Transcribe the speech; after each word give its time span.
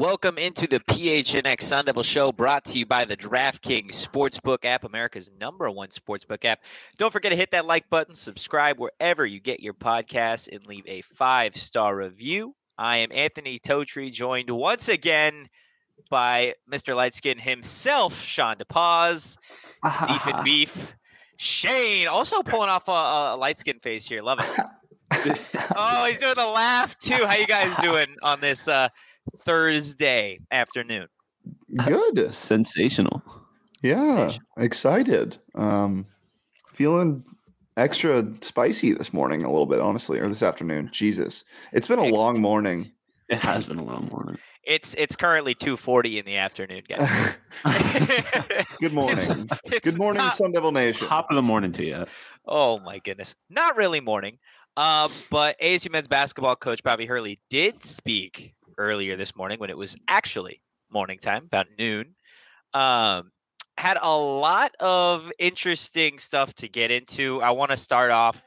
Welcome 0.00 0.38
into 0.38 0.66
the 0.66 0.80
PHNX 0.80 1.60
Sun 1.60 1.84
Devil 1.84 2.02
Show 2.02 2.32
brought 2.32 2.64
to 2.64 2.78
you 2.78 2.86
by 2.86 3.04
the 3.04 3.18
DraftKings 3.18 3.90
Sportsbook 3.90 4.64
app, 4.64 4.84
America's 4.84 5.30
number 5.38 5.70
one 5.70 5.90
sportsbook 5.90 6.46
app. 6.46 6.60
Don't 6.96 7.12
forget 7.12 7.32
to 7.32 7.36
hit 7.36 7.50
that 7.50 7.66
like 7.66 7.90
button, 7.90 8.14
subscribe 8.14 8.78
wherever 8.78 9.26
you 9.26 9.40
get 9.40 9.60
your 9.60 9.74
podcasts, 9.74 10.48
and 10.50 10.66
leave 10.66 10.84
a 10.86 11.02
five 11.02 11.54
star 11.54 11.94
review. 11.94 12.54
I 12.78 12.96
am 12.96 13.10
Anthony 13.12 13.58
Totri, 13.58 14.10
joined 14.10 14.48
once 14.48 14.88
again 14.88 15.50
by 16.08 16.54
Mr. 16.72 16.96
Lightskin 16.96 17.38
himself, 17.38 18.18
Sean 18.18 18.56
DePaz, 18.56 19.36
Deef 20.06 20.26
and 20.34 20.44
Beef, 20.44 20.96
Shane, 21.36 22.08
also 22.08 22.42
pulling 22.42 22.70
off 22.70 22.88
a, 22.88 23.34
a 23.34 23.36
light 23.36 23.58
skin 23.58 23.78
face 23.78 24.08
here. 24.08 24.22
Love 24.22 24.40
it. 24.40 25.38
oh, 25.76 26.06
he's 26.06 26.16
doing 26.16 26.32
the 26.36 26.46
laugh 26.46 26.96
too. 26.96 27.26
How 27.26 27.36
you 27.36 27.46
guys 27.46 27.76
doing 27.76 28.16
on 28.22 28.40
this 28.40 28.66
uh, 28.66 28.88
Thursday 29.36 30.38
afternoon? 30.50 31.06
Good. 31.76 32.32
Sensational. 32.32 33.22
Yeah. 33.82 33.96
Sensation. 34.28 34.44
Excited. 34.58 35.38
Um 35.54 36.06
feeling 36.72 37.24
extra 37.76 38.26
spicy 38.40 38.92
this 38.92 39.12
morning 39.12 39.44
a 39.44 39.50
little 39.50 39.66
bit, 39.66 39.80
honestly, 39.80 40.18
or 40.18 40.28
this 40.28 40.42
afternoon. 40.42 40.88
Jesus. 40.92 41.44
It's 41.72 41.86
been 41.88 41.98
a 41.98 42.02
Extra 42.02 42.18
long 42.18 42.40
morning. 42.40 42.90
It 43.28 43.38
has 43.38 43.66
been 43.66 43.78
a 43.78 43.84
long 43.84 44.08
morning. 44.10 44.38
It's 44.64 44.94
it's 44.94 45.14
currently 45.16 45.54
two 45.54 45.76
forty 45.76 46.18
in 46.18 46.24
the 46.26 46.36
afternoon, 46.36 46.82
guys. 46.88 47.36
Good 48.80 48.92
morning. 48.92 49.12
It's- 49.16 49.60
it's 49.66 49.90
Good 49.90 49.98
morning, 49.98 50.22
not- 50.22 50.34
Sun 50.34 50.52
Devil 50.52 50.72
Nation. 50.72 51.06
Top 51.06 51.26
of 51.30 51.36
the 51.36 51.42
morning 51.42 51.72
to 51.72 51.84
you. 51.84 52.04
Oh 52.46 52.78
my 52.80 52.98
goodness. 52.98 53.34
Not 53.48 53.76
really 53.76 54.00
morning. 54.00 54.38
Uh, 54.76 55.08
but 55.30 55.56
ASU 55.60 55.90
men's 55.92 56.08
basketball 56.08 56.56
coach 56.56 56.82
Bobby 56.82 57.04
Hurley 57.06 57.38
did 57.50 57.82
speak 57.82 58.54
earlier 58.80 59.14
this 59.16 59.36
morning 59.36 59.58
when 59.58 59.70
it 59.70 59.76
was 59.76 59.96
actually 60.08 60.60
morning 60.90 61.18
time, 61.18 61.44
about 61.44 61.66
noon. 61.78 62.14
Um, 62.74 63.30
had 63.78 63.98
a 64.02 64.16
lot 64.16 64.72
of 64.80 65.30
interesting 65.38 66.18
stuff 66.18 66.54
to 66.54 66.68
get 66.68 66.90
into. 66.90 67.40
I 67.42 67.50
want 67.50 67.70
to 67.70 67.76
start 67.76 68.10
off 68.10 68.42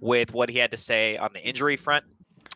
with 0.00 0.32
what 0.34 0.50
he 0.50 0.58
had 0.58 0.70
to 0.72 0.76
say 0.76 1.16
on 1.16 1.30
the 1.32 1.40
injury 1.40 1.76
front. 1.76 2.04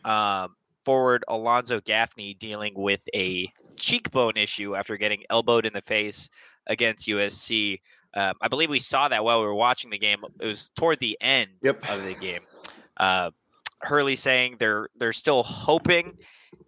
Um, 0.03 0.55
forward 0.85 1.23
Alonzo 1.27 1.79
Gaffney 1.81 2.33
dealing 2.35 2.73
with 2.75 3.01
a 3.15 3.47
cheekbone 3.77 4.37
issue 4.37 4.75
after 4.75 4.97
getting 4.97 5.23
elbowed 5.29 5.65
in 5.65 5.73
the 5.73 5.81
face 5.81 6.29
against 6.67 7.07
USC. 7.07 7.79
Um, 8.15 8.33
I 8.41 8.47
believe 8.47 8.69
we 8.69 8.79
saw 8.79 9.07
that 9.07 9.23
while 9.23 9.39
we 9.39 9.45
were 9.45 9.55
watching 9.55 9.89
the 9.89 9.99
game. 9.99 10.19
It 10.39 10.47
was 10.47 10.69
toward 10.75 10.99
the 10.99 11.17
end 11.21 11.51
Yep. 11.61 11.89
of 11.89 12.03
the 12.03 12.15
game. 12.15 12.41
Uh, 12.97 13.31
Hurley 13.81 14.15
saying 14.15 14.57
they're 14.59 14.89
they're 14.97 15.13
still 15.13 15.41
hoping 15.43 16.17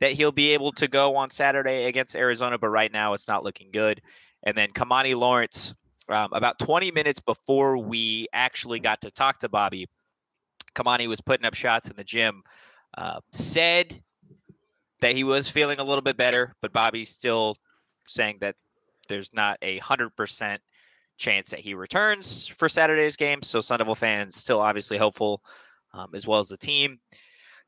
that 0.01 0.11
he'll 0.13 0.31
be 0.31 0.49
able 0.49 0.71
to 0.73 0.87
go 0.87 1.15
on 1.15 1.29
Saturday 1.29 1.85
against 1.85 2.15
Arizona, 2.15 2.57
but 2.57 2.69
right 2.69 2.91
now 2.91 3.13
it's 3.13 3.27
not 3.27 3.43
looking 3.43 3.69
good. 3.71 4.01
And 4.43 4.57
then 4.57 4.69
Kimani 4.69 5.15
Lawrence, 5.15 5.75
um, 6.09 6.29
about 6.33 6.59
20 6.59 6.91
minutes 6.91 7.19
before 7.19 7.77
we 7.77 8.27
actually 8.33 8.79
got 8.79 8.99
to 9.01 9.11
talk 9.11 9.39
to 9.39 9.49
Bobby, 9.49 9.87
Kimani 10.73 11.07
was 11.07 11.21
putting 11.21 11.45
up 11.45 11.53
shots 11.53 11.89
in 11.89 11.95
the 11.95 12.03
gym. 12.03 12.41
Uh, 12.97 13.21
said 13.31 14.01
that 14.99 15.15
he 15.15 15.23
was 15.23 15.49
feeling 15.49 15.79
a 15.79 15.83
little 15.83 16.01
bit 16.01 16.17
better, 16.17 16.55
but 16.61 16.73
Bobby's 16.73 17.09
still 17.09 17.55
saying 18.05 18.37
that 18.41 18.55
there's 19.07 19.33
not 19.33 19.57
a 19.61 19.77
hundred 19.77 20.15
percent 20.15 20.61
chance 21.17 21.51
that 21.51 21.59
he 21.59 21.73
returns 21.73 22.47
for 22.47 22.67
Saturday's 22.67 23.15
game. 23.15 23.41
So 23.43 23.61
Sun 23.61 23.77
Devil 23.77 23.95
fans 23.95 24.35
still 24.35 24.59
obviously 24.59 24.97
hopeful, 24.97 25.41
um, 25.93 26.09
as 26.13 26.27
well 26.27 26.39
as 26.39 26.49
the 26.49 26.57
team. 26.57 26.99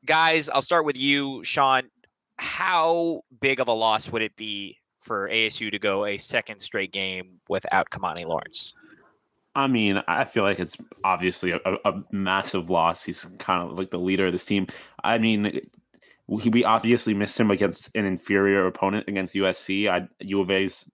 Guys, 0.04 0.50
I'll 0.50 0.60
start 0.60 0.84
with 0.84 0.98
you, 0.98 1.42
Sean. 1.44 1.84
How 2.38 3.22
big 3.40 3.60
of 3.60 3.68
a 3.68 3.72
loss 3.72 4.10
would 4.10 4.22
it 4.22 4.36
be 4.36 4.78
for 5.00 5.28
ASU 5.28 5.70
to 5.70 5.78
go 5.78 6.06
a 6.06 6.18
second 6.18 6.60
straight 6.60 6.92
game 6.92 7.40
without 7.48 7.90
Kimani 7.90 8.26
Lawrence? 8.26 8.72
I 9.54 9.68
mean, 9.68 10.02
I 10.08 10.24
feel 10.24 10.42
like 10.42 10.58
it's 10.58 10.76
obviously 11.04 11.52
a, 11.52 11.60
a, 11.64 12.02
massive 12.10 12.70
loss. 12.70 13.04
He's 13.04 13.24
kind 13.38 13.62
of 13.62 13.78
like 13.78 13.90
the 13.90 14.00
leader 14.00 14.26
of 14.26 14.32
this 14.32 14.44
team. 14.44 14.66
I 15.04 15.18
mean, 15.18 15.60
we, 16.26 16.48
we 16.48 16.64
obviously 16.64 17.14
missed 17.14 17.38
him 17.38 17.52
against 17.52 17.88
an 17.94 18.04
inferior 18.04 18.66
opponent 18.66 19.06
against 19.06 19.34
USC. 19.34 19.88
I, 19.88 20.08
U 20.20 20.40
of 20.40 20.50
A's 20.50 20.84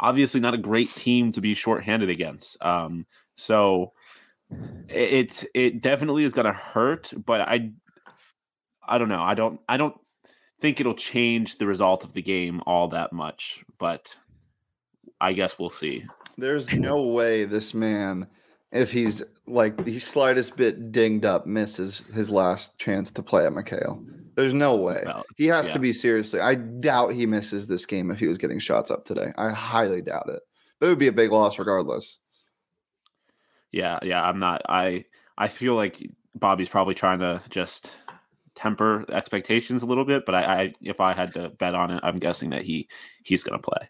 obviously 0.00 0.40
not 0.40 0.54
a 0.54 0.58
great 0.58 0.88
team 0.90 1.32
to 1.32 1.40
be 1.40 1.54
shorthanded 1.54 2.08
against. 2.08 2.62
Um, 2.64 3.06
so 3.34 3.92
it 4.88 5.44
it 5.54 5.82
definitely 5.82 6.24
is 6.24 6.32
going 6.32 6.46
to 6.46 6.52
hurt, 6.52 7.12
but 7.26 7.40
I 7.42 7.72
I 8.86 8.98
don't 8.98 9.08
know. 9.08 9.22
I 9.22 9.34
don't 9.34 9.60
I 9.68 9.76
don't 9.76 9.96
think 10.60 10.80
it'll 10.80 10.94
change 10.94 11.58
the 11.58 11.66
result 11.66 12.04
of 12.04 12.12
the 12.12 12.22
game 12.22 12.62
all 12.66 12.88
that 12.88 13.12
much, 13.12 13.64
but 13.78 14.14
I 15.20 15.32
guess 15.32 15.58
we'll 15.58 15.70
see. 15.70 16.04
There's 16.36 16.72
no 16.78 17.02
way 17.02 17.44
this 17.44 17.74
man, 17.74 18.26
if 18.72 18.92
he's 18.92 19.22
like 19.46 19.84
the 19.84 19.98
slightest 19.98 20.56
bit 20.56 20.92
dinged 20.92 21.24
up, 21.24 21.46
misses 21.46 22.06
his 22.08 22.30
last 22.30 22.76
chance 22.78 23.10
to 23.12 23.22
play 23.22 23.46
at 23.46 23.52
McKale. 23.52 24.04
There's 24.36 24.54
no 24.54 24.76
way. 24.76 25.02
Well, 25.04 25.24
He 25.36 25.46
has 25.46 25.66
yeah. 25.66 25.74
to 25.74 25.78
be 25.80 25.92
seriously. 25.92 26.40
I 26.40 26.54
doubt 26.54 27.12
he 27.12 27.26
misses 27.26 27.66
this 27.66 27.86
game 27.86 28.10
if 28.10 28.20
he 28.20 28.28
was 28.28 28.38
getting 28.38 28.60
shots 28.60 28.90
up 28.90 29.04
today. 29.04 29.32
I 29.36 29.50
highly 29.50 30.00
doubt 30.00 30.28
it. 30.28 30.40
But 30.78 30.86
it 30.86 30.88
would 30.90 30.98
be 30.98 31.08
a 31.08 31.12
big 31.12 31.32
loss 31.32 31.58
regardless. 31.58 32.20
Yeah, 33.72 33.98
yeah, 34.02 34.22
I'm 34.22 34.38
not. 34.38 34.62
I 34.68 35.06
I 35.36 35.48
feel 35.48 35.74
like 35.74 36.08
Bobby's 36.36 36.68
probably 36.68 36.94
trying 36.94 37.18
to 37.18 37.42
just 37.50 37.92
temper 38.58 39.04
expectations 39.10 39.82
a 39.82 39.86
little 39.86 40.04
bit, 40.04 40.26
but 40.26 40.34
I, 40.34 40.42
I 40.42 40.72
if 40.82 41.00
I 41.00 41.14
had 41.14 41.32
to 41.34 41.50
bet 41.50 41.76
on 41.76 41.92
it, 41.92 42.00
I'm 42.02 42.18
guessing 42.18 42.50
that 42.50 42.62
he 42.62 42.88
he's 43.22 43.44
going 43.44 43.58
to 43.58 43.62
play. 43.62 43.88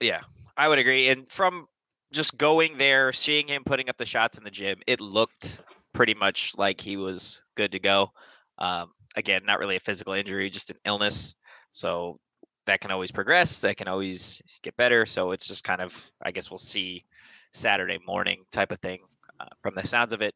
Yeah, 0.00 0.20
I 0.56 0.68
would 0.68 0.78
agree. 0.78 1.08
And 1.08 1.26
from 1.26 1.66
just 2.12 2.36
going 2.36 2.76
there, 2.76 3.12
seeing 3.12 3.48
him 3.48 3.64
putting 3.64 3.88
up 3.88 3.96
the 3.96 4.04
shots 4.04 4.36
in 4.36 4.44
the 4.44 4.50
gym, 4.50 4.78
it 4.86 5.00
looked 5.00 5.62
pretty 5.94 6.14
much 6.14 6.52
like 6.58 6.80
he 6.80 6.96
was 6.96 7.42
good 7.56 7.72
to 7.72 7.78
go. 7.78 8.10
Um, 8.58 8.90
again, 9.16 9.42
not 9.44 9.58
really 9.58 9.76
a 9.76 9.80
physical 9.80 10.12
injury, 10.12 10.50
just 10.50 10.70
an 10.70 10.76
illness. 10.84 11.34
So 11.70 12.18
that 12.66 12.80
can 12.80 12.90
always 12.90 13.10
progress. 13.10 13.60
That 13.62 13.76
can 13.76 13.88
always 13.88 14.42
get 14.62 14.76
better. 14.76 15.06
So 15.06 15.32
it's 15.32 15.46
just 15.46 15.64
kind 15.64 15.80
of, 15.80 15.96
I 16.22 16.30
guess 16.30 16.50
we'll 16.50 16.58
see 16.58 17.04
Saturday 17.52 17.98
morning 18.06 18.42
type 18.52 18.70
of 18.70 18.80
thing 18.80 18.98
uh, 19.40 19.46
from 19.62 19.74
the 19.74 19.86
sounds 19.86 20.12
of 20.12 20.20
it. 20.20 20.34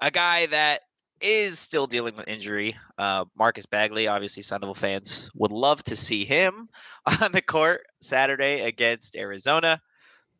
A 0.00 0.10
guy 0.10 0.46
that 0.46 0.82
is 1.22 1.58
still 1.58 1.86
dealing 1.86 2.14
with 2.16 2.28
injury, 2.28 2.76
uh, 2.98 3.24
Marcus 3.36 3.66
Bagley. 3.66 4.08
Obviously, 4.08 4.42
Sun 4.42 4.62
fans 4.74 5.30
would 5.34 5.52
love 5.52 5.82
to 5.84 5.96
see 5.96 6.24
him 6.24 6.68
on 7.22 7.32
the 7.32 7.42
court 7.42 7.82
Saturday 8.00 8.60
against 8.62 9.16
Arizona. 9.16 9.80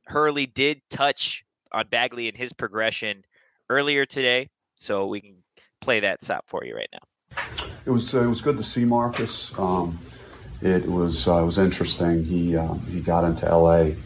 Hurley 0.07 0.47
did 0.47 0.81
touch 0.91 1.45
on 1.73 1.87
Bagley 1.89 2.29
in 2.29 2.35
his 2.35 2.53
progression 2.53 3.25
earlier 3.71 4.05
today, 4.05 4.51
so 4.75 5.07
we 5.07 5.21
can 5.21 5.37
play 5.81 6.01
that 6.01 6.23
stop 6.23 6.45
for 6.49 6.65
you 6.65 6.77
right 6.77 6.89
now. 6.93 7.39
It 7.87 7.91
was 7.91 8.15
uh, 8.15 8.23
it 8.23 8.27
was 8.27 8.43
good 8.43 8.59
to 8.59 8.65
see 8.65 8.85
Marcus. 8.85 9.53
Um, 9.59 9.99
it 10.61 10.87
was 10.87 11.27
uh, 11.27 11.43
it 11.43 11.47
was 11.47 11.59
interesting. 11.59 12.25
He 12.25 12.57
um, 12.57 12.81
he 12.87 13.01
got 13.01 13.25
into 13.25 13.47
LA, 13.47 13.79
you 13.81 13.97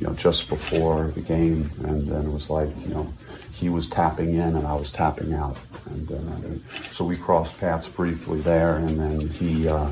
know, 0.00 0.12
just 0.14 0.48
before 0.48 1.08
the 1.08 1.20
game, 1.20 1.70
and 1.84 2.06
then 2.06 2.26
it 2.26 2.32
was 2.32 2.50
like 2.50 2.68
you 2.86 2.94
know 2.94 3.12
he 3.56 3.68
was 3.68 3.88
tapping 3.88 4.34
in 4.34 4.54
and 4.56 4.66
I 4.66 4.74
was 4.74 4.90
tapping 4.90 5.32
out, 5.32 5.56
and 5.86 6.12
uh, 6.12 6.72
so 6.92 7.04
we 7.04 7.16
crossed 7.16 7.58
paths 7.58 7.88
briefly 7.88 8.40
there, 8.40 8.76
and 8.76 9.00
then 9.00 9.28
he. 9.28 9.68
Uh, 9.68 9.90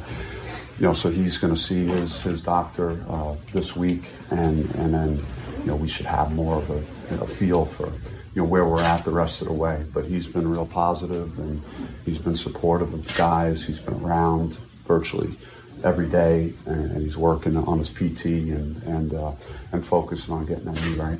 you 0.78 0.86
know, 0.86 0.94
so 0.94 1.08
he's 1.08 1.38
going 1.38 1.54
to 1.54 1.60
see 1.60 1.86
his 1.86 2.20
his 2.22 2.42
doctor 2.42 3.00
uh, 3.08 3.36
this 3.52 3.76
week, 3.76 4.04
and 4.30 4.68
and 4.74 4.92
then 4.92 5.24
you 5.60 5.66
know 5.66 5.76
we 5.76 5.88
should 5.88 6.06
have 6.06 6.32
more 6.34 6.56
of 6.56 6.70
a, 6.70 7.26
feel 7.26 7.64
for 7.64 7.86
you 7.86 8.42
know 8.42 8.44
where 8.44 8.66
we're 8.66 8.82
at 8.82 9.04
the 9.04 9.10
rest 9.10 9.40
of 9.40 9.46
the 9.46 9.52
way. 9.52 9.84
But 9.94 10.06
he's 10.06 10.26
been 10.26 10.48
real 10.48 10.66
positive, 10.66 11.38
and 11.38 11.62
he's 12.04 12.18
been 12.18 12.34
supportive 12.34 12.92
of 12.92 13.06
the 13.06 13.12
guys. 13.14 13.64
He's 13.64 13.78
been 13.78 13.94
around 13.94 14.56
virtually 14.86 15.36
every 15.84 16.08
day, 16.08 16.52
and, 16.66 16.90
and 16.90 17.02
he's 17.02 17.16
working 17.16 17.56
on 17.56 17.78
his 17.78 17.90
PT 17.90 18.24
and 18.24 18.82
and 18.82 19.14
uh, 19.14 19.32
and 19.70 19.86
focusing 19.86 20.34
on 20.34 20.44
getting 20.44 20.64
that 20.64 20.82
knee 20.82 20.96
right. 20.96 21.18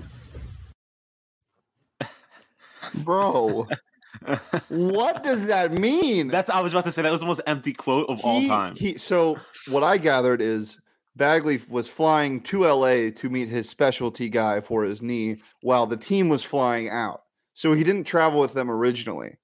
Bro, 3.03 3.69
what 4.69 5.23
does 5.23 5.47
that 5.47 5.73
mean? 5.73 6.29
That's 6.29 6.51
I 6.51 6.61
was 6.61 6.73
about 6.73 6.85
to 6.85 6.93
say 6.93 7.03
that 7.03 7.11
was 7.11 7.21
the 7.21 7.27
most 7.27 7.41
empty 7.47 7.73
quote 7.73 8.09
of 8.09 8.21
all 8.25 8.47
time. 8.47 8.75
He, 8.77 8.97
so 8.97 9.39
what 9.69 9.83
I 9.83 9.99
gathered 9.99 10.41
is 10.41 10.79
Bagley 11.17 11.61
was 11.69 11.89
flying 11.89 12.41
to 12.43 12.61
LA 12.67 13.11
to 13.11 13.29
meet 13.31 13.49
his 13.49 13.69
specialty 13.69 14.29
guy 14.29 14.61
for 14.61 14.85
his 14.85 15.03
knee 15.03 15.37
while 15.63 15.87
the 15.87 15.97
team 15.97 16.29
was 16.29 16.43
flying 16.43 16.89
out. 16.89 17.23
So 17.55 17.73
he 17.73 17.85
didn't 17.85 18.05
travel 18.05 18.41
with 18.41 18.53
them 18.53 18.71
originally. 18.71 19.37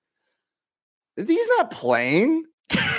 He's 1.17 1.49
not 1.59 1.71
playing. 1.71 2.45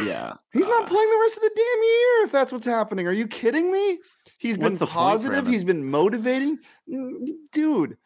yeah, 0.06 0.33
He's 0.54 0.68
not 0.68 0.83
Uh, 0.83 0.88
playing 0.88 1.09
the 1.09 1.19
rest 1.21 1.38
of 1.38 1.44
the 1.44 1.51
damn 1.56 1.83
year 1.83 2.25
if 2.25 2.31
that's 2.31 2.51
what's 2.51 2.65
happening. 2.65 3.07
Are 3.07 3.13
you 3.13 3.25
kidding 3.27 3.71
me? 3.71 4.00
He's 4.38 4.57
been 4.57 4.74
What's 4.74 4.80
the 4.80 4.86
point 4.86 4.94
for 4.94 5.00
positive. 5.00 5.47
He's 5.47 5.63
been 5.63 5.83
motivating. 5.89 6.59
Dude. 7.51 7.97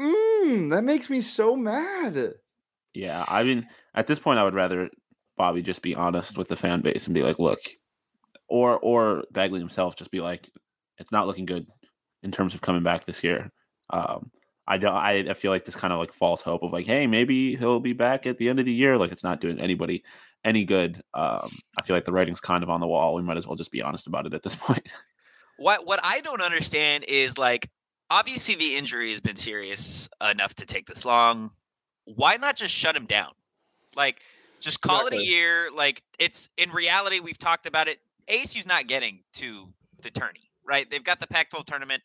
Mm, 0.00 0.70
that 0.70 0.82
makes 0.82 1.10
me 1.10 1.20
so 1.20 1.56
mad. 1.56 2.34
Yeah, 2.94 3.24
I 3.28 3.42
mean, 3.42 3.68
at 3.94 4.06
this 4.06 4.18
point, 4.18 4.38
I 4.38 4.44
would 4.44 4.54
rather 4.54 4.88
Bobby 5.36 5.62
just 5.62 5.82
be 5.82 5.94
honest 5.94 6.38
with 6.38 6.48
the 6.48 6.56
fan 6.56 6.80
base 6.80 7.06
and 7.06 7.14
be 7.14 7.22
like, 7.22 7.38
"Look, 7.38 7.60
or 8.48 8.78
or 8.78 9.24
Bagley 9.30 9.60
himself 9.60 9.96
just 9.96 10.10
be 10.10 10.20
like, 10.20 10.48
it's 10.98 11.12
not 11.12 11.26
looking 11.26 11.46
good 11.46 11.66
in 12.22 12.32
terms 12.32 12.54
of 12.54 12.60
coming 12.60 12.82
back 12.82 13.04
this 13.04 13.22
year. 13.22 13.50
Um, 13.90 14.30
I 14.66 14.78
don't. 14.78 14.94
I, 14.94 15.30
I 15.30 15.34
feel 15.34 15.50
like 15.50 15.64
this 15.64 15.76
kind 15.76 15.92
of 15.92 15.98
like 15.98 16.12
false 16.12 16.42
hope 16.42 16.62
of 16.62 16.72
like, 16.72 16.86
hey, 16.86 17.06
maybe 17.06 17.56
he'll 17.56 17.80
be 17.80 17.92
back 17.92 18.26
at 18.26 18.38
the 18.38 18.48
end 18.48 18.58
of 18.60 18.66
the 18.66 18.72
year. 18.72 18.96
Like 18.98 19.12
it's 19.12 19.24
not 19.24 19.40
doing 19.40 19.60
anybody 19.60 20.04
any 20.44 20.64
good. 20.64 20.96
Um, 21.12 21.48
I 21.78 21.82
feel 21.84 21.96
like 21.96 22.04
the 22.04 22.12
writing's 22.12 22.40
kind 22.40 22.62
of 22.62 22.70
on 22.70 22.80
the 22.80 22.86
wall. 22.86 23.14
We 23.14 23.22
might 23.22 23.36
as 23.36 23.46
well 23.46 23.56
just 23.56 23.72
be 23.72 23.82
honest 23.82 24.06
about 24.06 24.26
it 24.26 24.34
at 24.34 24.42
this 24.42 24.54
point. 24.56 24.88
What 25.58 25.86
what 25.86 26.00
I 26.02 26.20
don't 26.20 26.42
understand 26.42 27.04
is 27.06 27.38
like 27.38 27.68
obviously 28.10 28.56
the 28.56 28.76
injury 28.76 29.10
has 29.10 29.20
been 29.20 29.36
serious 29.36 30.08
enough 30.30 30.54
to 30.54 30.66
take 30.66 30.86
this 30.86 31.04
long. 31.04 31.50
Why 32.04 32.36
not 32.36 32.56
just 32.56 32.74
shut 32.74 32.96
him 32.96 33.06
down? 33.06 33.32
Like 33.96 34.20
just 34.60 34.80
call 34.80 35.06
it 35.06 35.14
a 35.14 35.22
year. 35.22 35.68
Like 35.74 36.02
it's 36.18 36.48
in 36.56 36.70
reality, 36.70 37.20
we've 37.20 37.38
talked 37.38 37.66
about 37.66 37.88
it. 37.88 37.98
ASU's 38.28 38.66
not 38.66 38.86
getting 38.86 39.20
to 39.34 39.68
the 40.02 40.10
tourney, 40.10 40.50
right? 40.64 40.90
They've 40.90 41.02
got 41.02 41.20
the 41.20 41.26
Pac-12 41.26 41.64
tournament. 41.64 42.02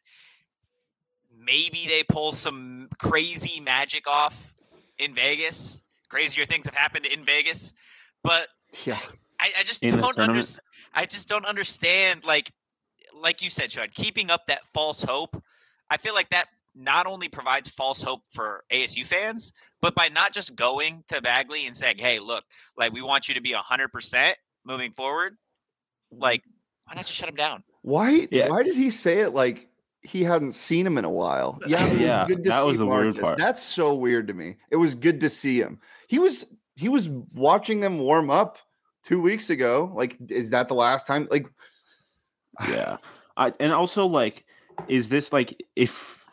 Maybe 1.38 1.86
they 1.88 2.04
pull 2.04 2.31
some 2.31 2.88
crazy 2.98 3.60
magic 3.60 4.07
off 4.07 4.56
in 4.98 5.13
Vegas. 5.13 5.84
Crazier 6.10 6.46
things 6.46 6.66
have 6.66 6.75
happened 6.75 7.06
in 7.06 7.24
Vegas, 7.24 7.74
but 8.24 8.48
Yeah. 8.86 9.00
I, 9.40 9.52
I 9.60 9.63
just 9.63 9.84
In 9.84 9.90
don't 9.90 10.18
understand. 10.18 10.66
I 10.94 11.06
just 11.06 11.28
don't 11.28 11.46
understand. 11.46 12.24
Like, 12.24 12.52
like 13.22 13.42
you 13.42 13.50
said, 13.50 13.72
Sean, 13.72 13.90
keeping 13.94 14.31
up 14.31 14.48
that 14.48 14.66
false 14.68 15.04
hope. 15.04 15.42
I 15.89 15.97
feel 15.97 16.13
like 16.13 16.29
that 16.29 16.45
not 16.75 17.07
only 17.07 17.29
provides 17.29 17.69
false 17.69 18.01
hope 18.01 18.21
for 18.29 18.63
ASU 18.71 19.05
fans, 19.05 19.53
but 19.81 19.95
by 19.95 20.09
not 20.09 20.33
just 20.33 20.55
going 20.55 21.03
to 21.07 21.21
Bagley 21.21 21.65
and 21.65 21.75
saying, 21.75 21.97
"Hey, 21.97 22.19
look, 22.19 22.43
like 22.77 22.91
we 22.91 23.01
want 23.01 23.27
you 23.27 23.33
to 23.33 23.41
be 23.41 23.53
hundred 23.53 23.91
percent 23.91 24.37
moving 24.65 24.91
forward," 24.91 25.37
like 26.11 26.43
why 26.85 26.95
not 26.95 27.05
just 27.05 27.13
shut 27.13 27.29
him 27.29 27.35
down? 27.35 27.63
Why? 27.81 28.27
Yeah. 28.31 28.49
Why 28.49 28.63
did 28.63 28.75
he 28.75 28.91
say 28.91 29.19
it 29.19 29.33
like 29.33 29.69
he 30.01 30.23
hadn't 30.23 30.51
seen 30.51 30.85
him 30.85 30.97
in 30.97 31.05
a 31.05 31.09
while? 31.09 31.59
Yeah, 31.67 31.85
it 31.85 31.91
was 31.91 31.99
Yeah, 31.99 32.25
good 32.27 32.43
to 32.43 32.49
that 32.49 32.61
see 32.61 32.69
was 32.69 32.77
the 32.79 32.85
weird 32.85 33.17
part. 33.19 33.37
That's 33.37 33.61
so 33.61 33.93
weird 33.93 34.27
to 34.27 34.33
me. 34.33 34.57
It 34.69 34.75
was 34.75 34.95
good 34.95 35.19
to 35.21 35.29
see 35.29 35.59
him. 35.59 35.79
He 36.07 36.19
was 36.19 36.45
he 36.75 36.89
was 36.89 37.09
watching 37.33 37.79
them 37.79 37.97
warm 37.99 38.29
up 38.29 38.57
two 39.03 39.21
weeks 39.21 39.49
ago. 39.49 39.91
Like, 39.95 40.17
is 40.29 40.49
that 40.49 40.67
the 40.67 40.73
last 40.75 41.07
time? 41.07 41.27
Like, 41.31 41.47
yeah 42.67 42.97
I, 43.37 43.53
and 43.59 43.73
also 43.73 44.05
like 44.05 44.45
is 44.88 45.10
this 45.10 45.33
like 45.33 45.62
if 45.75 46.25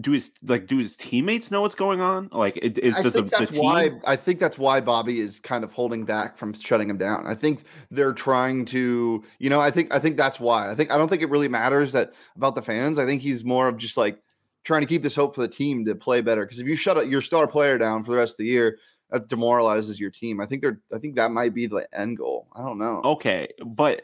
do 0.00 0.12
his 0.12 0.30
like 0.44 0.66
do 0.66 0.78
his 0.78 0.96
teammates 0.96 1.50
know 1.50 1.60
what's 1.60 1.74
going 1.74 2.00
on 2.00 2.28
like 2.32 2.56
it 2.62 2.78
is 2.78 2.96
I 2.96 3.02
does 3.02 3.12
think 3.12 3.30
the, 3.30 3.38
that's 3.38 3.50
the 3.50 3.56
team 3.56 3.64
why 3.64 3.90
I 4.04 4.16
think 4.16 4.38
that's 4.38 4.58
why 4.58 4.80
Bobby 4.80 5.20
is 5.20 5.40
kind 5.40 5.64
of 5.64 5.72
holding 5.72 6.04
back 6.04 6.38
from 6.38 6.54
shutting 6.54 6.88
him 6.88 6.96
down. 6.96 7.26
I 7.26 7.34
think 7.34 7.64
they're 7.90 8.12
trying 8.12 8.64
to, 8.66 9.24
you 9.38 9.50
know, 9.50 9.60
I 9.60 9.70
think 9.70 9.92
I 9.92 9.98
think 9.98 10.16
that's 10.16 10.40
why. 10.40 10.70
I 10.70 10.74
think 10.74 10.90
I 10.90 10.98
don't 10.98 11.08
think 11.08 11.22
it 11.22 11.30
really 11.30 11.48
matters 11.48 11.92
that 11.92 12.12
about 12.36 12.54
the 12.54 12.62
fans. 12.62 12.98
I 12.98 13.06
think 13.06 13.20
he's 13.22 13.44
more 13.44 13.68
of 13.68 13.76
just 13.76 13.96
like 13.96 14.22
trying 14.64 14.80
to 14.82 14.86
keep 14.86 15.02
this 15.02 15.14
hope 15.14 15.34
for 15.34 15.42
the 15.42 15.48
team 15.48 15.84
to 15.86 15.94
play 15.94 16.20
better. 16.20 16.44
Because 16.44 16.60
if 16.60 16.66
you 16.66 16.76
shut 16.76 17.08
your 17.08 17.20
star 17.20 17.46
player 17.46 17.78
down 17.78 18.04
for 18.04 18.12
the 18.12 18.16
rest 18.16 18.34
of 18.34 18.38
the 18.38 18.46
year, 18.46 18.78
that 19.10 19.28
demoralizes 19.28 19.98
your 19.98 20.10
team. 20.10 20.40
I 20.40 20.46
think 20.46 20.62
they're 20.62 20.80
I 20.94 20.98
think 20.98 21.16
that 21.16 21.30
might 21.30 21.54
be 21.54 21.66
the 21.66 21.86
end 21.92 22.16
goal. 22.16 22.48
I 22.54 22.62
don't 22.62 22.78
know. 22.78 23.00
okay 23.04 23.48
but 23.66 24.02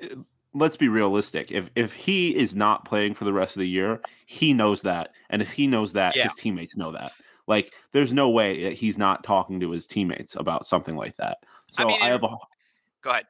let's 0.56 0.76
be 0.76 0.88
realistic 0.88 1.52
if 1.52 1.70
if 1.76 1.92
he 1.92 2.34
is 2.36 2.54
not 2.54 2.84
playing 2.84 3.14
for 3.14 3.24
the 3.24 3.32
rest 3.32 3.56
of 3.56 3.60
the 3.60 3.68
year 3.68 4.00
he 4.26 4.52
knows 4.54 4.82
that 4.82 5.10
and 5.30 5.42
if 5.42 5.52
he 5.52 5.66
knows 5.66 5.92
that 5.92 6.16
Yeah. 6.16 6.24
his 6.24 6.34
teammates 6.34 6.76
know 6.76 6.92
that 6.92 7.12
like 7.46 7.72
there's 7.92 8.12
no 8.12 8.30
way 8.30 8.64
that 8.64 8.72
he's 8.72 8.96
not 8.98 9.22
talking 9.22 9.60
to 9.60 9.70
his 9.70 9.86
teammates 9.86 10.34
about 10.34 10.66
something 10.66 10.96
like 10.96 11.16
that 11.16 11.38
so 11.68 11.82
i, 11.82 11.86
mean, 11.86 12.00
have 12.00 12.22
a 12.24 12.36
Go 13.02 13.10
ahead. 13.10 13.26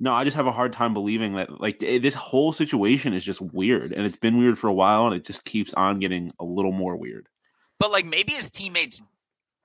no 0.00 0.12
i 0.12 0.24
just 0.24 0.36
have 0.36 0.46
a 0.46 0.52
hard 0.52 0.72
time 0.72 0.94
believing 0.94 1.34
that 1.34 1.60
like 1.60 1.78
this 1.78 2.14
whole 2.14 2.52
situation 2.52 3.12
is 3.12 3.24
just 3.24 3.40
weird 3.40 3.92
and 3.92 4.06
it's 4.06 4.16
been 4.16 4.38
weird 4.38 4.58
for 4.58 4.68
a 4.68 4.72
while 4.74 5.06
and 5.06 5.14
it 5.14 5.24
just 5.24 5.44
keeps 5.44 5.74
on 5.74 6.00
getting 6.00 6.32
a 6.40 6.44
little 6.44 6.72
more 6.72 6.96
weird 6.96 7.28
But 7.78 7.92
like 7.92 8.04
maybe 8.06 8.32
his 8.32 8.50
teammates 8.50 9.02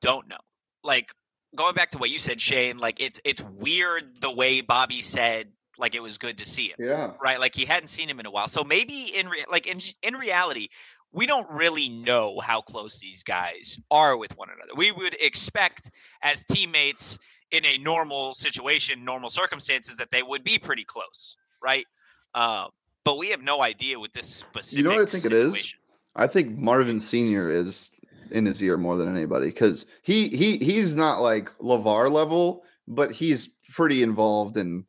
don't 0.02 0.28
know. 0.28 0.38
Like 0.84 1.12
going 1.56 1.74
back 1.74 1.92
to 1.92 1.98
what 1.98 2.10
you 2.12 2.20
said, 2.20 2.40
Shane. 2.40 2.78
Like 2.78 3.00
it's 3.02 3.20
it's 3.24 3.44
weird 3.44 4.04
the 4.22 4.32
way 4.32 4.62
Bobby 4.62 5.02
said 5.02 5.48
like 5.78 5.96
it 5.96 6.02
was 6.02 6.18
good 6.18 6.38
to 6.38 6.46
see 6.46 6.70
him. 6.70 6.76
Yeah. 6.80 7.12
right? 7.22 7.40
Like 7.40 7.56
he 7.56 7.66
hadn't 7.66 7.88
seen 7.88 8.10
him 8.10 8.20
in 8.20 8.26
a 8.26 8.32
while. 8.32 8.48
So 8.48 8.64
maybe 8.64 9.12
in 9.16 9.28
re- 9.28 9.46
like 9.50 9.68
in 9.68 9.80
in 10.04 10.16
reality, 10.16 10.70
we 11.12 11.26
don't 11.26 11.50
really 11.50 11.90
know 11.90 12.40
how 12.40 12.62
close 12.62 13.00
these 13.00 13.24
guys 13.24 13.80
are 13.92 14.18
with 14.18 14.38
one 14.38 14.50
another. 14.50 14.72
We 14.76 14.92
would 14.92 15.16
expect 15.22 15.92
as 16.22 16.44
teammates 16.44 17.20
in 17.52 17.66
a 17.66 17.78
normal 17.78 18.34
situation, 18.34 19.06
normal 19.06 19.30
circumstances, 19.30 19.98
that 19.98 20.12
they 20.12 20.24
would 20.24 20.44
be 20.44 20.58
pretty 20.58 20.84
close, 20.84 21.38
right? 21.64 21.86
Um, 22.34 22.70
but 23.06 23.18
we 23.18 23.30
have 23.30 23.42
no 23.42 23.62
idea 23.62 24.00
with 24.00 24.12
this 24.12 24.26
specific. 24.26 24.78
You 24.78 24.84
know 24.84 24.96
what 24.96 25.08
I 25.08 25.12
think 25.12 25.26
it 25.26 25.34
is? 25.34 25.46
situation. 25.46 25.80
I 26.16 26.28
think 26.28 26.58
Marvin 26.58 27.00
Senior 27.00 27.50
is 27.50 27.92
in 28.32 28.46
his 28.46 28.62
ear 28.62 28.78
more 28.78 28.98
than 28.98 29.14
anybody 29.14 29.48
because 29.48 29.86
he 30.02 30.28
he 30.30 30.58
he's 30.58 30.96
not 30.96 31.22
like 31.22 31.56
Lavar 31.60 32.12
level, 32.12 32.64
but 32.88 33.12
he's 33.12 33.48
pretty 33.70 34.04
involved 34.04 34.58
in 34.58 34.86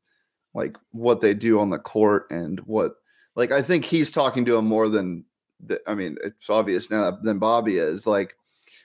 like 0.56 0.76
what 0.90 1.20
they 1.20 1.34
do 1.34 1.60
on 1.60 1.70
the 1.70 1.78
court 1.78 2.26
and 2.30 2.60
what 2.60 2.92
like 3.36 3.52
I 3.52 3.62
think 3.62 3.84
he's 3.84 4.10
talking 4.10 4.44
to 4.46 4.56
him 4.56 4.66
more 4.66 4.88
than 4.88 5.24
the, 5.64 5.80
I 5.86 5.94
mean 5.94 6.16
it's 6.24 6.48
obvious 6.50 6.90
now 6.90 7.18
than 7.22 7.38
Bobby 7.38 7.76
is 7.76 8.06
like 8.06 8.34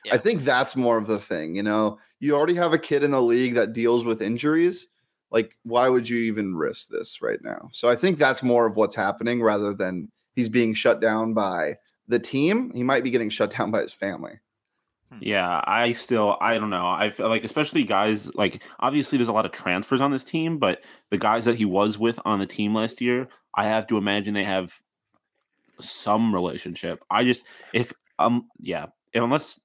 Yeah. 0.06 0.16
I 0.16 0.18
think 0.18 0.44
that's 0.44 0.76
more 0.76 0.98
of 0.98 1.08
the 1.08 1.18
thing 1.18 1.56
you 1.56 1.64
know? 1.64 1.98
You 2.20 2.36
already 2.36 2.56
have 2.56 2.74
a 2.74 2.78
kid 2.78 3.04
in 3.04 3.12
the 3.12 3.22
league 3.22 3.56
that 3.56 3.74
deals 3.74 4.04
with 4.06 4.22
injuries 4.22 4.86
like 5.32 5.56
why 5.64 5.88
would 5.88 6.08
you 6.10 6.20
even 6.20 6.56
risk 6.56 6.90
this 6.90 7.22
right 7.22 7.40
now? 7.42 7.70
So 7.72 7.88
I 7.88 7.96
think 7.96 8.20
that's 8.20 8.44
more 8.44 8.66
of 8.66 8.76
what's 8.76 8.96
happening 8.96 9.42
rather 9.42 9.74
than 9.74 10.12
he's 10.36 10.50
being 10.50 10.74
shut 10.74 11.00
down 11.00 11.34
by 11.34 11.78
the 12.08 12.20
team. 12.20 12.72
He 12.76 12.84
might 12.84 13.04
be 13.04 13.12
getting 13.12 13.30
shut 13.30 13.52
down 13.52 13.72
by 13.72 13.82
his 13.82 13.94
family 13.94 14.40
Yeah, 15.20 15.62
I 15.66 15.94
still 15.94 16.38
I 16.40 16.58
don't 16.58 16.70
know. 16.70 16.88
I 16.88 17.10
feel 17.10 17.30
like 17.30 17.44
especially 17.44 17.84
guys 17.84 18.34
like 18.36 18.64
obviously 18.80 19.18
there's 19.18 19.28
a 19.28 19.34
lot 19.34 19.46
of 19.46 19.52
transfers 19.52 20.02
on 20.02 20.12
this 20.12 20.24
team, 20.24 20.58
but 20.58 20.82
the 21.10 21.18
guys 21.18 21.46
that 21.46 21.56
he 21.56 21.66
was 21.66 21.98
with 21.98 22.20
on 22.26 22.40
the 22.40 22.46
team 22.46 22.74
last 22.74 23.02
year, 23.02 23.28
I 23.56 23.66
have 23.66 23.88
to 23.88 23.98
imagine 23.98 24.34
they 24.34 24.44
have 24.44 24.80
some 25.80 26.34
relationship. 26.34 27.04
I 27.10 27.24
just 27.24 27.44
if 27.74 27.92
um 28.20 28.48
yeah, 28.60 28.88
if, 29.14 29.22
unless 29.22 29.60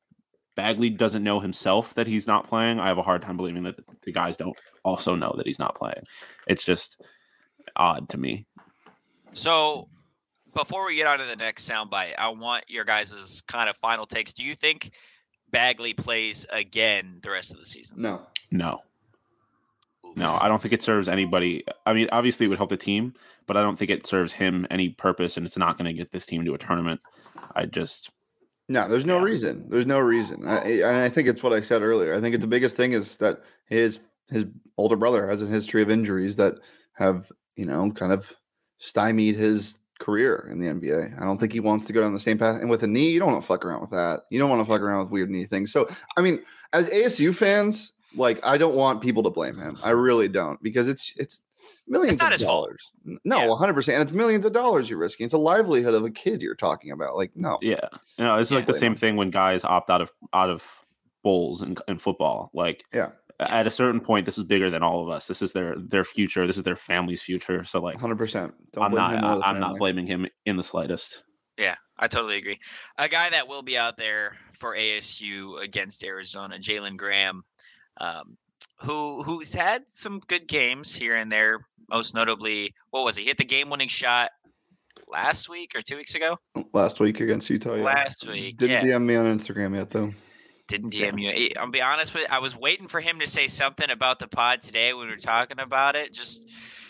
Bagley 0.56 0.90
doesn't 0.90 1.22
know 1.22 1.38
himself 1.38 1.94
that 1.94 2.06
he's 2.06 2.26
not 2.26 2.48
playing, 2.48 2.80
I 2.80 2.88
have 2.88 2.98
a 2.98 3.02
hard 3.02 3.22
time 3.22 3.36
believing 3.36 3.62
that 3.64 3.76
the 4.02 4.12
guys 4.12 4.36
don't 4.36 4.56
also 4.84 5.14
know 5.14 5.34
that 5.36 5.46
he's 5.46 5.58
not 5.58 5.74
playing. 5.74 6.02
It's 6.48 6.64
just 6.64 7.00
odd 7.76 8.08
to 8.08 8.18
me. 8.18 8.46
So 9.32 9.88
before 10.54 10.86
we 10.86 10.96
get 10.96 11.06
on 11.06 11.18
to 11.18 11.26
the 11.26 11.36
next 11.36 11.68
soundbite, 11.68 12.14
I 12.18 12.28
want 12.30 12.64
your 12.68 12.84
guys' 12.84 13.42
kind 13.46 13.68
of 13.68 13.76
final 13.76 14.06
takes. 14.06 14.32
Do 14.32 14.42
you 14.42 14.54
think 14.54 14.92
Bagley 15.56 15.94
plays 15.94 16.44
again 16.52 17.18
the 17.22 17.30
rest 17.30 17.52
of 17.54 17.58
the 17.58 17.64
season? 17.64 18.02
no 18.02 18.20
No. 18.50 18.82
Oof. 20.06 20.16
No, 20.16 20.38
I 20.40 20.48
don't 20.48 20.60
think 20.60 20.72
it 20.74 20.82
serves 20.82 21.08
anybody. 21.08 21.64
I 21.86 21.94
mean, 21.94 22.08
obviously 22.12 22.44
it 22.46 22.50
would 22.50 22.58
help 22.58 22.68
the 22.70 22.76
team, 22.76 23.14
but 23.46 23.56
I 23.56 23.62
don't 23.62 23.76
think 23.78 23.90
it 23.90 24.06
serves 24.06 24.32
him 24.34 24.66
any 24.70 24.90
purpose 24.90 25.36
and 25.38 25.46
it's 25.46 25.56
not 25.56 25.78
going 25.78 25.86
to 25.86 25.92
get 25.94 26.12
this 26.12 26.26
team 26.26 26.44
to 26.44 26.54
a 26.54 26.58
tournament. 26.58 27.00
I 27.54 27.64
just 27.64 28.10
No, 28.68 28.86
there's 28.88 29.06
no 29.06 29.16
Yeah. 29.18 29.24
reason. 29.24 29.64
There's 29.70 29.86
no 29.86 29.98
reason. 29.98 30.46
I, 30.46 30.56
I- 30.58 30.88
and 30.88 30.96
I 30.98 31.08
think 31.08 31.26
it's 31.26 31.42
what 31.42 31.52
I 31.54 31.60
said 31.62 31.80
earlier. 31.82 32.14
I 32.14 32.20
think 32.20 32.34
it, 32.34 32.40
the 32.42 32.46
biggest 32.46 32.76
thing 32.76 32.92
is 32.92 33.16
that 33.18 33.42
his 33.66 34.00
his 34.28 34.44
older 34.76 34.96
brother 34.96 35.26
has 35.28 35.40
a 35.40 35.46
history 35.46 35.80
of 35.82 35.88
injuries 35.90 36.36
that 36.36 36.54
have 36.94 37.32
you 37.56 37.64
know 37.64 37.90
kind 37.92 38.12
of 38.12 38.30
stymied 38.78 39.36
his 39.36 39.78
career 39.98 40.48
in 40.50 40.58
the 40.58 40.66
NBA. 40.66 41.20
I 41.20 41.24
don't 41.24 41.38
think 41.38 41.52
he 41.52 41.60
wants 41.60 41.86
to 41.86 41.92
go 41.92 42.00
down 42.02 42.12
the 42.12 42.20
same 42.20 42.38
path. 42.38 42.60
And 42.60 42.68
with 42.70 42.82
a 42.82 42.86
knee, 42.86 43.10
you 43.10 43.18
don't 43.18 43.30
want 43.32 43.40
to 43.42 43.46
fuck 43.46 43.64
around 43.64 43.80
with 43.80 43.90
that. 43.90 44.22
You 44.30 44.38
don't 44.38 44.50
want 44.50 44.60
to 44.60 44.70
fuck 44.70 44.80
around 44.80 45.00
with 45.04 45.10
weird 45.10 45.30
knee 45.30 45.44
things. 45.44 45.72
So 45.72 45.88
I 46.16 46.20
mean, 46.20 46.40
as 46.72 46.90
ASU 46.90 47.34
fans, 47.34 47.92
like 48.16 48.38
I 48.44 48.58
don't 48.58 48.74
want 48.74 49.00
people 49.02 49.22
to 49.24 49.30
blame 49.30 49.58
him. 49.58 49.76
I 49.82 49.90
really 49.90 50.28
don't 50.28 50.62
because 50.62 50.88
it's 50.88 51.12
it's 51.16 51.40
millions 51.88 52.18
not 52.18 52.28
of 52.28 52.38
his 52.38 52.44
fault. 52.46 52.66
dollars. 52.66 52.92
N- 53.06 53.18
No, 53.24 53.38
100%. 53.56 53.92
And 53.94 54.02
it's 54.02 54.12
millions 54.12 54.44
of 54.44 54.52
dollars 54.52 54.88
you're 54.90 54.98
risking. 54.98 55.24
It's 55.24 55.34
a 55.34 55.38
livelihood 55.38 55.94
of 55.94 56.04
a 56.04 56.10
kid 56.10 56.42
you're 56.42 56.54
talking 56.56 56.90
about. 56.90 57.16
Like, 57.16 57.30
no. 57.36 57.58
yeah, 57.62 57.76
no. 58.18 58.36
it's 58.38 58.50
Yeah. 58.50 58.56
like 58.58 58.66
the 58.66 58.74
same 58.74 58.92
him. 58.92 58.98
thing 58.98 59.16
when 59.16 59.30
guys 59.30 59.64
opt 59.64 59.88
out 59.90 60.00
of 60.00 60.12
out 60.32 60.50
of 60.50 60.68
bowls 61.22 61.62
in, 61.62 61.76
in 61.88 61.98
football. 61.98 62.50
Like 62.54 62.84
Yeah. 62.92 63.10
At 63.40 63.66
a 63.66 63.70
certain 63.70 64.00
point, 64.00 64.26
this 64.26 64.38
is 64.38 64.44
bigger 64.44 64.70
than 64.70 64.82
all 64.82 65.02
of 65.02 65.10
us. 65.10 65.26
This 65.26 65.42
is 65.42 65.52
their 65.52 65.74
their 65.76 66.04
future. 66.04 66.46
This 66.46 66.56
is 66.56 66.62
their 66.62 66.76
family's 66.76 67.22
future. 67.22 67.64
So 67.64 67.80
like, 67.80 67.98
100%. 67.98 68.52
I'm 68.78 68.92
not 68.92 69.12
him 69.12 69.24
or 69.24 69.38
the 69.38 69.44
I, 69.44 69.50
I'm 69.50 69.60
not 69.60 69.76
blaming 69.78 70.06
him 70.06 70.26
in 70.46 70.56
the 70.56 70.64
slightest. 70.64 71.24
Yeah, 71.58 71.74
I 71.98 72.06
totally 72.06 72.36
agree. 72.36 72.58
A 72.98 73.08
guy 73.08 73.30
that 73.30 73.48
will 73.48 73.62
be 73.62 73.78
out 73.78 73.96
there 73.96 74.36
for 74.52 74.76
ASU 74.76 75.60
against 75.62 76.04
Arizona, 76.04 76.58
Jalen 76.58 76.96
Graham, 76.96 77.42
um, 77.98 78.36
who 78.78 79.22
who's 79.22 79.54
had 79.54 79.82
some 79.86 80.20
good 80.26 80.46
games 80.46 80.94
here 80.94 81.14
and 81.14 81.30
there. 81.30 81.60
Most 81.88 82.14
notably, 82.14 82.74
what 82.90 83.04
was 83.04 83.16
he? 83.16 83.24
Hit 83.24 83.36
the 83.38 83.44
game-winning 83.44 83.88
shot 83.88 84.30
last 85.06 85.48
week 85.48 85.72
or 85.76 85.80
two 85.80 85.96
weeks 85.96 86.14
ago. 86.14 86.36
Last 86.72 87.00
week 87.00 87.20
against 87.20 87.48
Utah. 87.48 87.74
Yeah. 87.74 87.84
Last 87.84 88.26
week, 88.26 88.56
Didn't 88.56 88.88
yeah. 88.88 88.96
DM 88.96 89.04
me 89.04 89.14
on 89.14 89.26
Instagram 89.26 89.76
yet, 89.76 89.90
though. 89.90 90.12
Didn't 90.68 90.92
DM 90.92 91.20
you. 91.20 91.30
Eh, 91.30 91.48
I'll 91.58 91.70
be 91.70 91.82
honest 91.82 92.12
with 92.12 92.24
you. 92.24 92.28
I 92.30 92.38
was 92.40 92.56
waiting 92.56 92.88
for 92.88 93.00
him 93.00 93.18
to 93.20 93.28
say 93.28 93.46
something 93.46 93.90
about 93.90 94.18
the 94.18 94.26
pod 94.26 94.60
today 94.60 94.92
when 94.92 95.06
we 95.06 95.12
were 95.12 95.18
talking 95.18 95.60
about 95.60 95.94
it. 95.94 96.12
Just 96.12 96.48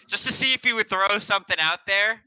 just 0.08 0.26
to 0.26 0.32
see 0.32 0.54
if 0.54 0.64
he 0.64 0.72
would 0.72 0.88
throw 0.88 1.18
something 1.18 1.56
out 1.60 1.80
there. 1.86 2.22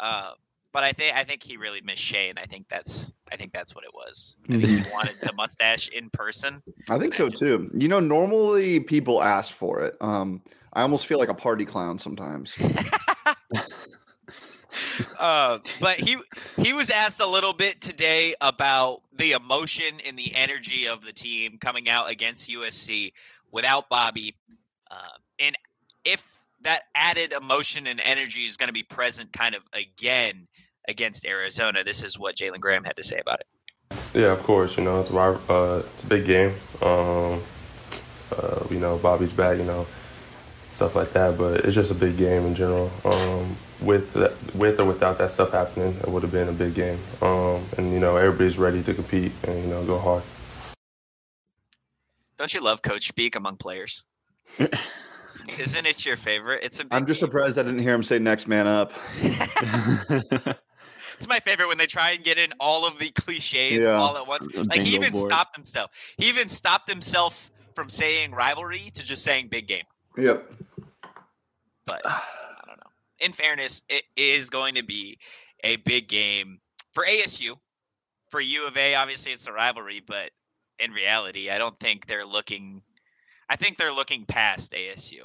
Uh, 0.00 0.32
but 0.72 0.82
I 0.82 0.92
think 0.92 1.14
I 1.16 1.22
think 1.22 1.42
he 1.42 1.56
really 1.56 1.80
missed 1.82 2.02
Shane. 2.02 2.34
I 2.36 2.46
think 2.46 2.68
that's 2.68 3.12
I 3.30 3.36
think 3.36 3.52
that's 3.52 3.74
what 3.74 3.84
it 3.84 3.90
was. 3.94 4.38
I 4.48 4.60
think 4.60 4.86
he 4.86 4.92
wanted 4.92 5.16
the 5.20 5.32
mustache 5.34 5.88
in 5.88 6.10
person. 6.10 6.62
I 6.90 6.98
think 6.98 7.14
so 7.14 7.28
too. 7.28 7.70
You 7.74 7.88
know, 7.88 8.00
normally 8.00 8.80
people 8.80 9.22
ask 9.22 9.52
for 9.52 9.82
it. 9.82 9.96
Um, 10.00 10.42
I 10.72 10.82
almost 10.82 11.06
feel 11.06 11.18
like 11.18 11.28
a 11.28 11.34
party 11.34 11.64
clown 11.64 11.98
sometimes. 11.98 12.54
uh, 15.18 15.58
but 15.80 15.96
he 15.96 16.16
he 16.56 16.72
was 16.72 16.90
asked 16.90 17.20
a 17.20 17.26
little 17.26 17.52
bit 17.52 17.80
today 17.80 18.34
about 18.40 19.02
the 19.16 19.32
emotion 19.32 20.00
and 20.06 20.18
the 20.18 20.32
energy 20.34 20.86
of 20.86 21.02
the 21.02 21.12
team 21.12 21.58
coming 21.58 21.88
out 21.88 22.10
against 22.10 22.50
USC 22.50 23.12
without 23.52 23.88
Bobby, 23.88 24.36
uh, 24.90 25.16
and 25.38 25.56
if 26.04 26.44
that 26.64 26.82
added 26.94 27.32
emotion 27.32 27.86
and 27.86 28.00
energy 28.04 28.40
is 28.40 28.56
going 28.56 28.68
to 28.68 28.72
be 28.72 28.82
present 28.82 29.32
kind 29.32 29.54
of 29.54 29.62
again 29.72 30.48
against 30.88 31.24
Arizona. 31.24 31.84
This 31.84 32.02
is 32.02 32.18
what 32.18 32.36
Jalen 32.36 32.60
Graham 32.60 32.84
had 32.84 32.96
to 32.96 33.02
say 33.02 33.18
about 33.18 33.40
it. 33.40 33.46
Yeah, 34.14 34.32
of 34.32 34.42
course. 34.42 34.76
You 34.76 34.84
know, 34.84 35.00
it's 35.00 35.10
a, 35.10 35.16
uh, 35.16 35.82
it's 35.84 36.04
a 36.04 36.06
big 36.06 36.26
game. 36.26 36.54
Um, 36.82 37.42
uh, 38.36 38.64
you 38.70 38.80
know, 38.80 38.98
Bobby's 38.98 39.32
back. 39.32 39.58
You 39.58 39.64
know, 39.64 39.86
stuff 40.72 40.94
like 40.94 41.12
that. 41.12 41.38
But 41.38 41.64
it's 41.64 41.74
just 41.74 41.90
a 41.90 41.94
big 41.94 42.16
game 42.16 42.46
in 42.46 42.54
general. 42.54 42.90
Um, 43.04 43.56
with 43.84 44.12
that, 44.14 44.32
with 44.54 44.80
or 44.80 44.84
without 44.84 45.18
that 45.18 45.30
stuff 45.30 45.52
happening, 45.52 45.96
it 46.02 46.08
would 46.08 46.22
have 46.22 46.32
been 46.32 46.48
a 46.48 46.52
big 46.52 46.74
game. 46.74 46.98
Um, 47.22 47.64
and 47.76 47.92
you 47.92 48.00
know, 48.00 48.16
everybody's 48.16 48.58
ready 48.58 48.82
to 48.82 48.94
compete 48.94 49.32
and 49.44 49.62
you 49.62 49.68
know 49.68 49.84
go 49.84 49.98
hard. 49.98 50.22
Don't 52.36 52.52
you 52.52 52.60
love 52.60 52.82
coach 52.82 53.06
speak 53.06 53.36
among 53.36 53.56
players? 53.56 54.04
Isn't 55.58 55.86
it 55.86 56.06
your 56.06 56.16
favorite? 56.16 56.60
It's 56.62 56.80
a. 56.80 56.84
I'm 56.90 57.06
just 57.06 57.20
game. 57.20 57.28
surprised 57.28 57.58
I 57.58 57.62
didn't 57.62 57.80
hear 57.80 57.94
him 57.94 58.02
say 58.02 58.18
"next 58.18 58.48
man 58.48 58.66
up." 58.66 58.92
it's 59.22 60.58
my 61.28 61.38
favorite 61.40 61.68
when 61.68 61.78
they 61.78 61.86
try 61.86 62.12
and 62.12 62.24
get 62.24 62.38
in 62.38 62.52
all 62.60 62.86
of 62.86 62.98
the 62.98 63.10
cliches 63.10 63.84
yeah. 63.84 63.92
all 63.92 64.16
at 64.16 64.26
once. 64.26 64.48
Like 64.54 64.80
he 64.80 64.94
even 64.94 65.12
board. 65.12 65.30
stopped 65.30 65.54
himself. 65.54 65.90
He 66.16 66.28
even 66.28 66.48
stopped 66.48 66.88
himself 66.88 67.50
from 67.74 67.88
saying 67.88 68.32
rivalry 68.32 68.90
to 68.94 69.04
just 69.04 69.22
saying 69.22 69.48
big 69.48 69.68
game. 69.68 69.84
Yep. 70.16 70.50
But 71.86 72.06
I 72.06 72.10
don't 72.10 72.12
know. 72.12 72.43
In 73.20 73.32
fairness, 73.32 73.82
it 73.88 74.04
is 74.16 74.50
going 74.50 74.74
to 74.74 74.84
be 74.84 75.18
a 75.62 75.76
big 75.76 76.08
game 76.08 76.58
for 76.92 77.04
ASU. 77.04 77.56
For 78.30 78.40
U 78.40 78.66
of 78.66 78.76
A, 78.76 78.94
obviously 78.94 79.32
it's 79.32 79.46
a 79.46 79.52
rivalry, 79.52 80.02
but 80.04 80.30
in 80.78 80.90
reality, 80.92 81.50
I 81.50 81.58
don't 81.58 81.78
think 81.78 82.06
they're 82.06 82.26
looking. 82.26 82.82
I 83.48 83.56
think 83.56 83.76
they're 83.76 83.92
looking 83.92 84.24
past 84.26 84.72
ASU, 84.72 85.20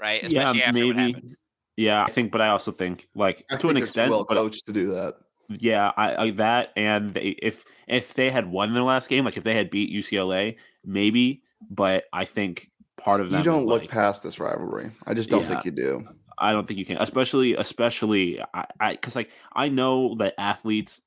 right? 0.00 0.22
Especially 0.22 0.60
yeah, 0.60 0.72
maybe. 0.72 1.36
Yeah, 1.76 2.04
I 2.04 2.10
think, 2.10 2.30
but 2.30 2.40
I 2.40 2.48
also 2.48 2.70
think 2.70 3.08
like 3.14 3.44
I 3.50 3.56
to 3.56 3.62
think 3.62 3.70
an 3.72 3.76
extent, 3.78 4.10
well 4.10 4.24
coached 4.24 4.66
to 4.66 4.72
do 4.72 4.86
that. 4.92 5.16
Yeah, 5.48 5.92
I, 5.96 6.16
I 6.16 6.30
that 6.32 6.72
and 6.76 7.14
they, 7.14 7.36
if 7.42 7.64
if 7.88 8.14
they 8.14 8.30
had 8.30 8.50
won 8.50 8.72
their 8.72 8.82
last 8.82 9.08
game, 9.08 9.24
like 9.24 9.36
if 9.36 9.44
they 9.44 9.54
had 9.54 9.70
beat 9.70 9.92
UCLA, 9.92 10.56
maybe. 10.84 11.42
But 11.70 12.04
I 12.12 12.24
think 12.24 12.70
part 12.96 13.20
of 13.20 13.30
that 13.30 13.38
you 13.38 13.44
don't 13.44 13.66
look 13.66 13.82
like, 13.82 13.90
past 13.90 14.22
this 14.22 14.38
rivalry. 14.38 14.90
I 15.06 15.14
just 15.14 15.30
don't 15.30 15.42
yeah, 15.42 15.48
think 15.48 15.64
you 15.64 15.70
do. 15.72 16.08
I 16.38 16.52
don't 16.52 16.66
think 16.66 16.78
you 16.78 16.84
can, 16.84 16.98
especially 16.98 17.54
especially 17.54 18.40
I 18.52 18.92
because 18.92 19.16
like 19.16 19.30
I 19.52 19.68
know 19.68 20.14
that 20.16 20.34
athletes, 20.38 21.02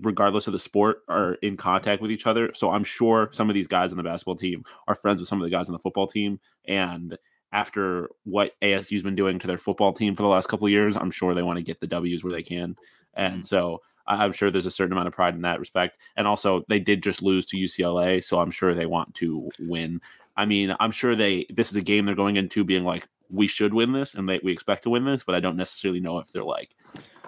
regardless 0.00 0.46
of 0.46 0.52
the 0.52 0.58
sport, 0.58 0.98
are 1.08 1.34
in 1.34 1.56
contact 1.56 2.02
with 2.02 2.10
each 2.10 2.26
other. 2.26 2.52
So 2.54 2.70
I'm 2.70 2.84
sure 2.84 3.30
some 3.32 3.48
of 3.48 3.54
these 3.54 3.66
guys 3.66 3.90
on 3.90 3.96
the 3.96 4.02
basketball 4.02 4.36
team 4.36 4.64
are 4.88 4.94
friends 4.94 5.20
with 5.20 5.28
some 5.28 5.40
of 5.40 5.44
the 5.44 5.50
guys 5.50 5.68
on 5.68 5.72
the 5.72 5.78
football 5.78 6.06
team, 6.06 6.40
and 6.66 7.16
after 7.52 8.10
what 8.24 8.52
ASU's 8.62 9.02
been 9.02 9.14
doing 9.14 9.38
to 9.38 9.46
their 9.46 9.58
football 9.58 9.92
team 9.92 10.16
for 10.16 10.22
the 10.22 10.28
last 10.28 10.48
couple 10.48 10.66
of 10.66 10.72
years, 10.72 10.96
I'm 10.96 11.12
sure 11.12 11.34
they 11.34 11.42
want 11.42 11.56
to 11.56 11.62
get 11.62 11.80
the 11.80 11.86
W's 11.86 12.24
where 12.24 12.32
they 12.32 12.42
can. 12.42 12.74
And 13.14 13.34
mm-hmm. 13.34 13.42
so 13.42 13.80
I'm 14.08 14.32
sure 14.32 14.50
there's 14.50 14.66
a 14.66 14.72
certain 14.72 14.92
amount 14.92 15.08
of 15.08 15.14
pride 15.14 15.34
in 15.34 15.42
that 15.42 15.60
respect. 15.60 15.98
And 16.16 16.26
also, 16.26 16.64
they 16.68 16.80
did 16.80 17.02
just 17.02 17.22
lose 17.22 17.46
to 17.46 17.56
UCLA, 17.56 18.22
so 18.22 18.40
I'm 18.40 18.50
sure 18.50 18.74
they 18.74 18.86
want 18.86 19.14
to 19.16 19.48
win. 19.60 20.00
I 20.36 20.46
mean, 20.46 20.74
I'm 20.80 20.90
sure 20.90 21.14
they 21.14 21.46
this 21.48 21.70
is 21.70 21.76
a 21.76 21.80
game 21.80 22.06
they're 22.06 22.14
going 22.14 22.36
into 22.36 22.64
being 22.64 22.84
like, 22.84 23.06
we 23.30 23.46
should 23.46 23.74
win 23.74 23.92
this, 23.92 24.14
and 24.14 24.28
they, 24.28 24.40
we 24.42 24.52
expect 24.52 24.82
to 24.84 24.90
win 24.90 25.04
this, 25.04 25.22
but 25.24 25.34
I 25.34 25.40
don't 25.40 25.56
necessarily 25.56 26.00
know 26.00 26.18
if 26.18 26.30
they're 26.32 26.44
like 26.44 26.74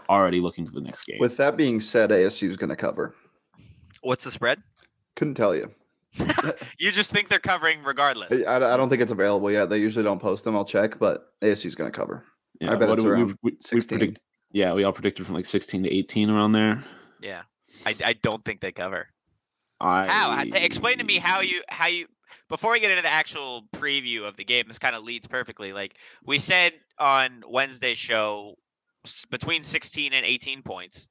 already 0.08 0.40
looking 0.40 0.66
to 0.66 0.72
the 0.72 0.80
next 0.80 1.04
game. 1.04 1.18
With 1.20 1.36
that 1.38 1.56
being 1.56 1.80
said, 1.80 2.10
ASU 2.10 2.48
is 2.48 2.56
going 2.56 2.70
to 2.70 2.76
cover. 2.76 3.14
What's 4.02 4.24
the 4.24 4.30
spread? 4.30 4.62
Couldn't 5.16 5.34
tell 5.34 5.54
you. 5.54 5.70
you 6.78 6.90
just 6.90 7.10
think 7.10 7.28
they're 7.28 7.38
covering 7.38 7.82
regardless. 7.82 8.46
I, 8.46 8.56
I, 8.56 8.76
don't 8.76 8.88
think 8.88 9.02
it's 9.02 9.12
available 9.12 9.50
yet. 9.50 9.68
They 9.68 9.78
usually 9.78 10.04
don't 10.04 10.20
post 10.20 10.44
them. 10.44 10.56
I'll 10.56 10.64
check, 10.64 10.98
but 10.98 11.32
ASU's 11.42 11.74
going 11.74 11.90
to 11.90 11.96
cover. 11.96 12.24
Yeah, 12.60 12.72
I 12.72 12.76
bet 12.76 12.88
it's 12.88 13.04
around 13.04 13.36
we, 13.42 13.52
we, 13.52 13.56
16. 13.60 13.98
We 13.98 14.06
predict, 14.06 14.20
yeah, 14.52 14.72
we 14.72 14.84
all 14.84 14.92
predicted 14.92 15.26
from 15.26 15.34
like 15.34 15.44
16 15.44 15.82
to 15.82 15.92
18 15.92 16.30
around 16.30 16.52
there. 16.52 16.80
Yeah, 17.20 17.42
I, 17.84 17.94
I 18.04 18.12
don't 18.14 18.44
think 18.44 18.60
they 18.60 18.72
cover. 18.72 19.08
I, 19.80 20.06
how? 20.06 20.42
Explain 20.54 20.98
to 20.98 21.04
me 21.04 21.18
how 21.18 21.40
you 21.40 21.60
how 21.68 21.86
you 21.86 22.06
before 22.48 22.72
we 22.72 22.80
get 22.80 22.90
into 22.90 23.02
the 23.02 23.12
actual 23.12 23.62
preview 23.74 24.26
of 24.26 24.36
the 24.36 24.44
game. 24.44 24.64
This 24.68 24.78
kind 24.78 24.96
of 24.96 25.02
leads 25.02 25.26
perfectly. 25.26 25.72
Like 25.72 25.98
we 26.24 26.38
said 26.38 26.72
on 26.98 27.42
Wednesday's 27.48 27.98
show, 27.98 28.56
between 29.30 29.62
16 29.62 30.12
and 30.12 30.24
18 30.24 30.62
points. 30.62 31.08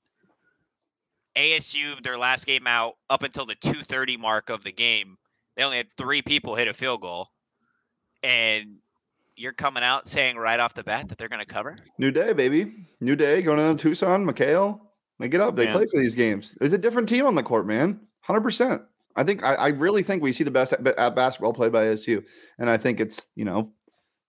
ASU, 1.36 2.02
their 2.02 2.18
last 2.18 2.46
game 2.46 2.66
out, 2.66 2.96
up 3.10 3.24
until 3.24 3.46
the 3.46 3.56
2:30 3.56 4.18
mark 4.18 4.50
of 4.50 4.64
the 4.64 4.72
game, 4.72 5.18
they 5.56 5.64
only 5.64 5.78
had 5.78 5.92
three 5.92 6.22
people 6.22 6.56
hit 6.56 6.68
a 6.68 6.74
field 6.74 7.02
goal, 7.02 7.28
and 8.24 8.78
you're 9.36 9.54
coming 9.54 9.84
out 9.84 10.08
saying 10.08 10.38
right 10.38 10.60
off 10.60 10.74
the 10.74 10.84
bat 10.84 11.10
that 11.10 11.18
they're 11.18 11.28
going 11.28 11.46
to 11.46 11.46
cover. 11.46 11.78
New 11.98 12.12
day, 12.12 12.32
baby. 12.32 12.88
New 13.02 13.18
day. 13.18 13.42
Going 13.42 13.58
to 13.58 13.82
Tucson, 13.82 14.26
McKale. 14.26 14.80
They 15.20 15.28
get 15.28 15.42
up. 15.42 15.56
They 15.56 15.66
man. 15.66 15.76
play 15.76 15.86
for 15.88 16.00
these 16.00 16.16
games. 16.16 16.58
It's 16.62 16.74
a 16.74 16.78
different 16.78 17.10
team 17.10 17.26
on 17.26 17.36
the 17.36 17.44
court, 17.44 17.68
man. 17.68 18.00
Hundred 18.22 18.42
percent. 18.42 18.82
I 19.16 19.24
think 19.24 19.44
I, 19.44 19.56
I, 19.56 19.68
really 19.70 20.04
think 20.04 20.22
we 20.22 20.34
see 20.34 20.44
the 20.44 20.52
best 20.52 20.74
at, 20.74 20.86
at 20.86 21.16
basketball 21.16 21.54
played 21.54 21.72
by 21.72 21.86
ASU, 21.86 22.24
and 22.60 22.70
I 22.70 22.78
think 22.78 23.00
it's 23.00 23.28
you 23.36 23.46
know 23.46 23.72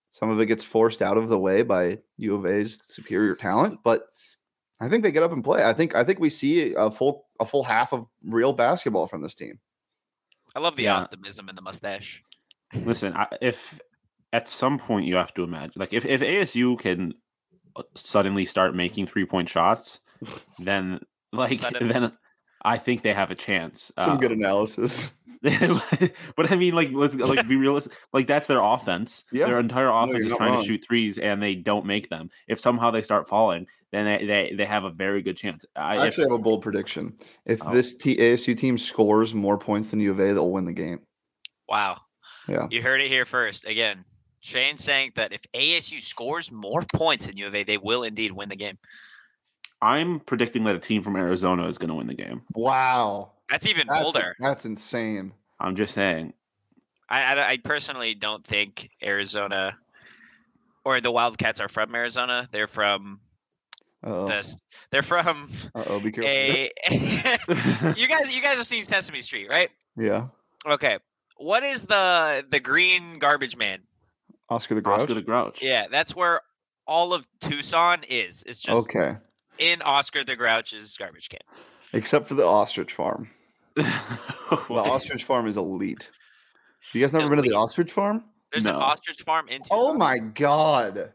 some 0.08 0.30
of 0.30 0.40
it 0.40 0.46
gets 0.46 0.64
forced 0.64 1.02
out 1.02 1.18
of 1.18 1.28
the 1.28 1.38
way 1.38 1.62
by 1.62 1.98
U 2.18 2.36
of 2.36 2.46
A's 2.46 2.78
superior 2.82 3.34
talent, 3.34 3.80
but 3.84 4.06
I 4.80 4.88
think 4.88 5.02
they 5.02 5.12
get 5.12 5.22
up 5.22 5.32
and 5.32 5.42
play. 5.42 5.64
I 5.64 5.72
think 5.72 5.94
I 5.94 6.04
think 6.04 6.20
we 6.20 6.30
see 6.30 6.74
a 6.74 6.90
full 6.90 7.26
a 7.40 7.46
full 7.46 7.64
half 7.64 7.92
of 7.92 8.06
real 8.24 8.52
basketball 8.52 9.06
from 9.06 9.22
this 9.22 9.34
team. 9.34 9.58
I 10.54 10.60
love 10.60 10.76
the 10.76 10.84
yeah. 10.84 10.98
optimism 10.98 11.48
and 11.48 11.58
the 11.58 11.62
mustache. 11.62 12.22
Listen, 12.74 13.14
I, 13.14 13.26
if 13.40 13.80
at 14.32 14.48
some 14.48 14.78
point 14.78 15.06
you 15.06 15.16
have 15.16 15.34
to 15.34 15.42
imagine, 15.44 15.74
like 15.76 15.92
if 15.92 16.04
if 16.04 16.20
ASU 16.20 16.78
can 16.78 17.14
uh, 17.74 17.82
suddenly 17.94 18.44
start 18.44 18.74
making 18.74 19.06
three 19.06 19.26
point 19.26 19.48
shots, 19.48 20.00
then 20.58 21.00
like 21.32 21.54
suddenly. 21.58 21.92
then 21.92 22.12
I 22.62 22.78
think 22.78 23.02
they 23.02 23.12
have 23.12 23.30
a 23.30 23.34
chance. 23.34 23.92
Some 23.98 24.12
um, 24.12 24.18
good 24.18 24.32
analysis. 24.32 25.12
but 26.36 26.50
I 26.50 26.56
mean, 26.56 26.74
like, 26.74 26.90
let's 26.92 27.14
like 27.14 27.46
be 27.46 27.56
realistic. 27.56 27.92
Like 28.12 28.26
that's 28.26 28.46
their 28.46 28.60
offense. 28.60 29.24
Yeah. 29.30 29.46
Their 29.46 29.60
entire 29.60 29.88
offense 29.88 30.24
no, 30.24 30.30
is 30.30 30.36
trying 30.36 30.52
wrong. 30.52 30.62
to 30.62 30.66
shoot 30.66 30.84
threes, 30.84 31.18
and 31.18 31.42
they 31.42 31.54
don't 31.54 31.86
make 31.86 32.08
them. 32.08 32.30
If 32.48 32.58
somehow 32.58 32.90
they 32.90 33.02
start 33.02 33.28
falling, 33.28 33.66
then 33.92 34.06
they 34.06 34.26
they, 34.26 34.54
they 34.56 34.64
have 34.64 34.84
a 34.84 34.90
very 34.90 35.22
good 35.22 35.36
chance. 35.36 35.64
I, 35.76 35.96
I 35.98 36.06
actually 36.06 36.24
if, 36.24 36.30
have 36.30 36.40
a 36.40 36.42
bold 36.42 36.62
prediction. 36.62 37.14
If 37.44 37.64
oh. 37.64 37.72
this 37.72 37.94
T- 37.94 38.16
ASU 38.16 38.56
team 38.56 38.78
scores 38.78 39.34
more 39.34 39.58
points 39.58 39.90
than 39.90 40.00
U 40.00 40.10
of 40.10 40.20
A, 40.20 40.32
they'll 40.32 40.50
win 40.50 40.64
the 40.64 40.72
game. 40.72 41.00
Wow. 41.68 41.96
Yeah. 42.48 42.66
You 42.70 42.82
heard 42.82 43.00
it 43.00 43.08
here 43.08 43.24
first. 43.24 43.66
Again, 43.66 44.04
Shane 44.40 44.76
saying 44.76 45.12
that 45.16 45.32
if 45.32 45.42
ASU 45.54 46.00
scores 46.00 46.50
more 46.50 46.82
points 46.94 47.26
than 47.26 47.36
U 47.36 47.46
of 47.46 47.54
A, 47.54 47.64
they 47.64 47.78
will 47.78 48.04
indeed 48.04 48.32
win 48.32 48.48
the 48.48 48.56
game. 48.56 48.78
I'm 49.82 50.20
predicting 50.20 50.64
that 50.64 50.74
a 50.74 50.78
team 50.78 51.02
from 51.02 51.16
Arizona 51.16 51.66
is 51.68 51.78
going 51.78 51.88
to 51.88 51.94
win 51.94 52.06
the 52.06 52.14
game. 52.14 52.42
Wow. 52.54 53.32
That's 53.50 53.66
even 53.66 53.86
that's, 53.86 54.02
bolder. 54.02 54.36
That's 54.40 54.64
insane. 54.64 55.32
I'm 55.60 55.76
just 55.76 55.94
saying. 55.94 56.32
I, 57.08 57.34
I, 57.34 57.48
I 57.50 57.56
personally 57.58 58.14
don't 58.14 58.44
think 58.44 58.90
Arizona 59.04 59.76
or 60.84 61.00
the 61.00 61.10
Wildcats 61.10 61.60
are 61.60 61.68
from 61.68 61.94
Arizona. 61.94 62.48
They're 62.50 62.66
from 62.66 63.20
Uh-oh. 64.02 64.26
this. 64.26 64.60
They're 64.90 65.02
from. 65.02 65.48
oh, 65.74 66.00
be 66.00 66.10
careful. 66.10 66.30
A, 66.30 66.70
you 67.96 68.08
guys, 68.08 68.34
you 68.34 68.42
guys 68.42 68.56
have 68.56 68.66
seen 68.66 68.82
Sesame 68.82 69.20
Street, 69.20 69.48
right? 69.48 69.70
Yeah. 69.96 70.28
Okay. 70.66 70.98
What 71.36 71.62
is 71.62 71.84
the 71.84 72.44
the 72.50 72.58
green 72.58 73.18
garbage 73.18 73.56
man? 73.56 73.80
Oscar 74.48 74.74
the 74.74 74.80
Grouch. 74.80 75.00
Oscar 75.00 75.14
the 75.14 75.22
Grouch. 75.22 75.62
Yeah, 75.62 75.86
that's 75.90 76.16
where 76.16 76.40
all 76.86 77.12
of 77.12 77.28
Tucson 77.40 78.04
is. 78.08 78.42
It's 78.46 78.58
just 78.58 78.88
okay 78.88 79.16
in 79.58 79.82
Oscar 79.82 80.24
the 80.24 80.36
Grouch's 80.36 80.96
garbage 80.96 81.28
can. 81.28 81.40
Except 81.92 82.26
for 82.26 82.34
the 82.34 82.44
ostrich 82.44 82.92
farm. 82.92 83.30
the 83.74 83.86
ostrich 84.68 85.24
farm 85.24 85.46
is 85.46 85.56
elite. 85.56 86.08
You 86.92 87.00
guys 87.00 87.12
never 87.12 87.26
elite. 87.26 87.36
been 87.36 87.44
to 87.44 87.50
the 87.50 87.56
ostrich 87.56 87.92
farm? 87.92 88.24
There's 88.52 88.64
no. 88.64 88.70
an 88.70 88.76
ostrich 88.76 89.18
farm 89.22 89.48
in 89.48 89.56
oh 89.56 89.58
Tucson. 89.58 89.78
Oh 89.78 89.94
my 89.94 90.18
god. 90.18 91.12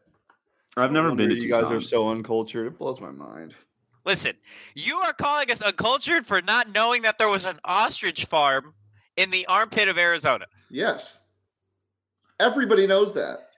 I've 0.78 0.92
never 0.92 1.14
been 1.14 1.30
to 1.30 1.36
You 1.36 1.44
Tucson. 1.44 1.64
guys 1.64 1.72
are 1.72 1.82
so 1.82 2.10
uncultured. 2.10 2.68
It 2.68 2.78
blows 2.78 3.02
my 3.02 3.12
mind. 3.12 3.54
Listen, 4.06 4.34
you 4.76 4.98
are 5.00 5.14
calling 5.14 5.52
us 5.52 5.62
uncultured 5.62 6.26
for 6.26 6.42
not 6.42 6.74
knowing 6.74 7.04
that 7.04 7.18
there 7.18 7.30
was 7.30 7.46
an 7.46 7.60
ostrich 7.66 8.26
farm 8.26 8.74
in 9.18 9.30
the 9.30 9.46
armpit 9.48 9.90
of 9.90 9.98
Arizona. 9.98 10.46
Yes. 10.70 11.20
Everybody 12.40 12.88
knows 12.88 13.14
that. 13.14 13.50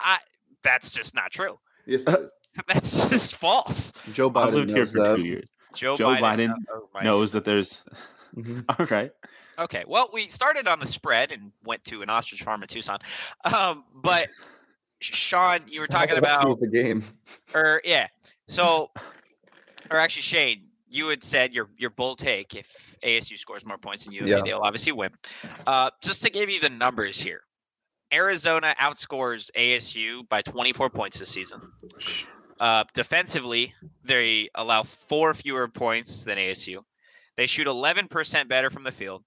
I 0.00 0.18
that's 0.62 0.90
just 0.90 1.14
not 1.14 1.30
true. 1.30 1.58
Yes, 1.86 2.04
it 2.06 2.20
is. 2.20 2.32
That's 2.68 3.08
just 3.08 3.36
false. 3.36 3.92
Joe 4.12 4.28
I've 4.28 4.34
Biden 4.34 4.52
lived 4.52 4.70
here 4.70 4.78
knows 4.80 4.92
for 4.92 4.98
that. 5.02 5.16
two 5.16 5.24
years. 5.24 5.48
Joe, 5.74 5.96
Joe 5.96 6.06
Biden 6.08 6.54
oh, 6.72 6.88
my- 6.94 7.02
Knows 7.02 7.32
that 7.32 7.44
there's. 7.44 7.84
Mhm. 8.36 8.64
All 8.78 8.86
right. 8.86 9.10
Okay, 9.58 9.84
well, 9.86 10.10
we 10.12 10.22
started 10.28 10.68
on 10.68 10.80
the 10.80 10.86
spread 10.86 11.32
and 11.32 11.50
went 11.64 11.82
to 11.84 12.02
an 12.02 12.10
ostrich 12.10 12.42
farm 12.42 12.62
in 12.62 12.68
Tucson. 12.68 12.98
Um, 13.56 13.84
but 13.94 14.28
Sean, 15.00 15.60
you 15.66 15.80
were 15.80 15.86
talking 15.86 16.14
Has 16.14 16.20
nothing 16.22 16.38
to 16.40 16.44
do 16.44 16.50
about, 16.52 16.58
the 16.60 16.68
game. 16.68 17.04
or 17.54 17.80
yeah, 17.84 18.06
so, 18.48 18.90
or 19.90 19.98
actually, 19.98 20.22
Shane, 20.22 20.64
you 20.90 21.08
had 21.08 21.24
said 21.24 21.54
your 21.54 21.70
your 21.78 21.90
bull 21.90 22.16
take 22.16 22.54
if 22.54 22.96
ASU 23.02 23.38
scores 23.38 23.64
more 23.64 23.78
points 23.78 24.04
than 24.04 24.12
U 24.14 24.20
of 24.20 24.26
A, 24.26 24.30
Yeah. 24.30 24.40
they'll 24.44 24.60
obviously 24.60 24.92
win. 24.92 25.10
Uh, 25.66 25.90
just 26.02 26.22
to 26.22 26.30
give 26.30 26.50
you 26.50 26.60
the 26.60 26.68
numbers 26.70 27.18
here, 27.20 27.40
Arizona 28.12 28.74
outscores 28.78 29.50
ASU 29.56 30.28
by 30.28 30.42
24 30.42 30.90
points 30.90 31.18
this 31.18 31.30
season. 31.30 31.60
Uh, 32.58 32.84
defensively, 32.94 33.74
they 34.02 34.48
allow 34.54 34.82
four 34.82 35.34
fewer 35.34 35.68
points 35.68 36.24
than 36.24 36.38
ASU. 36.38 36.78
They 37.36 37.46
shoot 37.46 37.66
11% 37.66 38.48
better 38.48 38.70
from 38.70 38.82
the 38.82 38.92
field, 38.92 39.22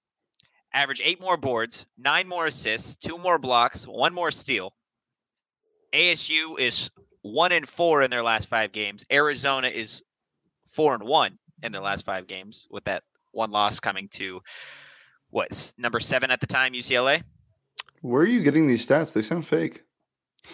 average 0.74 1.00
eight 1.04 1.20
more 1.20 1.36
boards, 1.36 1.86
nine 1.96 2.26
more 2.26 2.46
assists, 2.46 2.96
two 2.96 3.18
more 3.18 3.38
blocks, 3.38 3.84
one 3.84 4.12
more 4.12 4.32
steal. 4.32 4.72
ASU 5.92 6.58
is 6.58 6.90
one 7.22 7.52
and 7.52 7.68
four 7.68 8.02
in 8.02 8.10
their 8.10 8.22
last 8.22 8.48
five 8.48 8.72
games. 8.72 9.04
Arizona 9.12 9.68
is 9.68 10.02
four 10.66 10.94
and 10.94 11.04
one 11.04 11.38
in 11.62 11.72
their 11.72 11.82
last 11.82 12.04
five 12.04 12.26
games, 12.26 12.66
with 12.70 12.84
that 12.84 13.04
one 13.32 13.50
loss 13.50 13.78
coming 13.78 14.08
to 14.08 14.40
what's 15.30 15.76
number 15.78 16.00
seven 16.00 16.30
at 16.30 16.40
the 16.40 16.46
time, 16.46 16.72
UCLA. 16.72 17.22
Where 18.02 18.22
are 18.22 18.26
you 18.26 18.42
getting 18.42 18.66
these 18.66 18.86
stats? 18.86 19.12
They 19.12 19.22
sound 19.22 19.46
fake. 19.46 19.82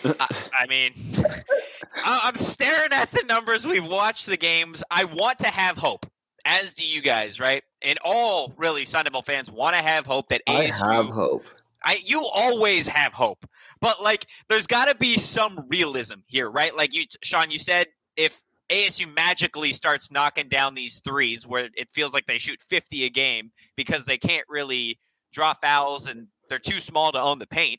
I 0.05 0.67
mean, 0.69 0.93
I- 2.05 2.21
I'm 2.25 2.35
staring 2.37 2.93
at 2.93 3.11
the 3.11 3.23
numbers. 3.27 3.67
We've 3.67 3.87
watched 3.87 4.27
the 4.27 4.37
games. 4.37 4.83
I 4.91 5.05
want 5.05 5.39
to 5.41 5.47
have 5.49 5.77
hope, 5.77 6.07
as 6.45 6.75
do 6.75 6.87
you 6.87 7.03
guys, 7.03 7.41
right? 7.41 7.63
And 7.83 7.99
all 8.05 8.55
really 8.57 8.85
Sun 8.85 9.05
Devil 9.05 9.23
fans 9.23 9.51
want 9.51 9.75
to 9.77 9.83
have 9.83 10.07
hope 10.07 10.29
that 10.29 10.43
I 10.47 10.67
ASU. 10.67 10.93
have 10.93 11.07
hope. 11.07 11.45
I 11.85 11.99
you 12.05 12.27
always 12.35 12.89
have 12.89 13.13
hope, 13.13 13.47
but 13.81 14.03
like 14.03 14.27
there's 14.49 14.67
got 14.67 14.87
to 14.89 14.97
be 14.97 15.19
some 15.19 15.67
realism 15.69 16.17
here, 16.27 16.51
right? 16.51 16.75
Like 16.75 16.95
you, 16.95 17.05
Sean, 17.23 17.51
you 17.51 17.59
said 17.59 17.87
if 18.17 18.41
ASU 18.71 19.15
magically 19.15 19.73
starts 19.73 20.11
knocking 20.11 20.49
down 20.49 20.75
these 20.75 21.01
threes, 21.01 21.47
where 21.47 21.69
it 21.75 21.89
feels 21.91 22.13
like 22.13 22.27
they 22.27 22.39
shoot 22.39 22.61
50 22.61 23.05
a 23.05 23.11
game 23.11 23.53
because 23.77 24.05
they 24.07 24.19
can't 24.19 24.45
really 24.49 24.99
draw 25.33 25.53
fouls 25.55 26.09
and 26.09 26.27
they're 26.49 26.59
too 26.59 26.81
small 26.81 27.13
to 27.13 27.21
own 27.21 27.39
the 27.39 27.47
paint, 27.47 27.79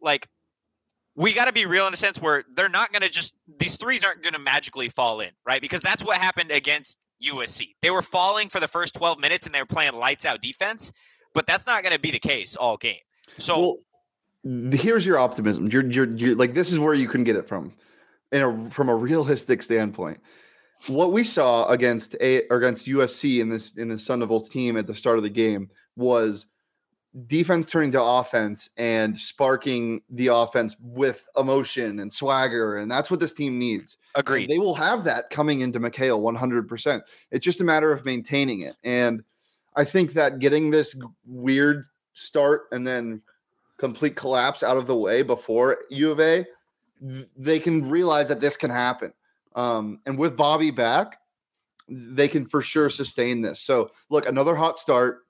like 0.00 0.28
we 1.16 1.32
got 1.32 1.44
to 1.44 1.52
be 1.52 1.66
real 1.66 1.86
in 1.86 1.94
a 1.94 1.96
sense 1.96 2.20
where 2.20 2.44
they're 2.54 2.68
not 2.68 2.92
going 2.92 3.02
to 3.02 3.08
just 3.08 3.34
these 3.58 3.76
threes 3.76 4.02
aren't 4.02 4.22
going 4.22 4.32
to 4.32 4.38
magically 4.38 4.88
fall 4.88 5.20
in, 5.20 5.30
right? 5.46 5.60
Because 5.60 5.80
that's 5.80 6.04
what 6.04 6.18
happened 6.18 6.50
against 6.50 6.98
USC. 7.22 7.74
They 7.82 7.90
were 7.90 8.02
falling 8.02 8.48
for 8.48 8.60
the 8.60 8.68
first 8.68 8.94
12 8.94 9.20
minutes 9.20 9.46
and 9.46 9.54
they 9.54 9.60
were 9.60 9.66
playing 9.66 9.94
lights 9.94 10.26
out 10.26 10.40
defense, 10.40 10.92
but 11.32 11.46
that's 11.46 11.66
not 11.66 11.82
going 11.82 11.94
to 11.94 12.00
be 12.00 12.10
the 12.10 12.18
case 12.18 12.56
all 12.56 12.76
game. 12.76 12.96
So 13.38 13.78
Well, 14.44 14.70
here's 14.72 15.06
your 15.06 15.18
optimism. 15.18 15.68
You're, 15.68 15.88
you're, 15.90 16.14
you're 16.14 16.34
like 16.34 16.54
this 16.54 16.72
is 16.72 16.78
where 16.78 16.94
you 16.94 17.08
can 17.08 17.24
get 17.24 17.36
it 17.36 17.46
from, 17.46 17.72
in 18.32 18.42
a 18.42 18.70
from 18.70 18.88
a 18.88 18.94
realistic 18.94 19.62
standpoint. 19.62 20.20
What 20.88 21.12
we 21.12 21.22
saw 21.22 21.66
against 21.68 22.14
a 22.20 22.46
against 22.48 22.86
USC 22.86 23.40
in 23.40 23.48
this 23.48 23.78
in 23.78 23.88
the 23.88 23.98
Sun 23.98 24.20
Devils 24.20 24.48
team 24.48 24.76
at 24.76 24.86
the 24.86 24.94
start 24.94 25.16
of 25.16 25.22
the 25.22 25.30
game 25.30 25.70
was 25.96 26.46
defense 27.26 27.68
turning 27.68 27.92
to 27.92 28.02
offense 28.02 28.70
and 28.76 29.16
sparking 29.16 30.02
the 30.10 30.28
offense 30.28 30.76
with 30.80 31.24
emotion 31.36 32.00
and 32.00 32.12
swagger, 32.12 32.76
and 32.76 32.90
that's 32.90 33.10
what 33.10 33.20
this 33.20 33.32
team 33.32 33.58
needs. 33.58 33.96
And 34.14 34.22
agreed. 34.22 34.48
They 34.48 34.58
will 34.58 34.74
have 34.74 35.04
that 35.04 35.30
coming 35.30 35.60
into 35.60 35.80
McKale 35.80 36.20
100%. 36.20 37.02
It's 37.30 37.44
just 37.44 37.60
a 37.60 37.64
matter 37.64 37.92
of 37.92 38.04
maintaining 38.04 38.60
it. 38.60 38.74
And 38.82 39.22
I 39.76 39.84
think 39.84 40.12
that 40.14 40.38
getting 40.38 40.70
this 40.70 40.96
weird 41.26 41.84
start 42.14 42.62
and 42.72 42.86
then 42.86 43.22
complete 43.78 44.16
collapse 44.16 44.62
out 44.62 44.76
of 44.76 44.86
the 44.86 44.96
way 44.96 45.22
before 45.22 45.78
U 45.90 46.10
of 46.10 46.20
A, 46.20 46.44
they 47.36 47.58
can 47.58 47.88
realize 47.88 48.28
that 48.28 48.40
this 48.40 48.56
can 48.56 48.70
happen. 48.70 49.12
Um, 49.54 50.00
and 50.06 50.18
with 50.18 50.36
Bobby 50.36 50.70
back, 50.70 51.18
they 51.88 52.28
can 52.28 52.46
for 52.46 52.62
sure 52.62 52.88
sustain 52.88 53.42
this. 53.42 53.60
So 53.60 53.90
look, 54.08 54.26
another 54.26 54.54
hot 54.54 54.78
start, 54.78 55.20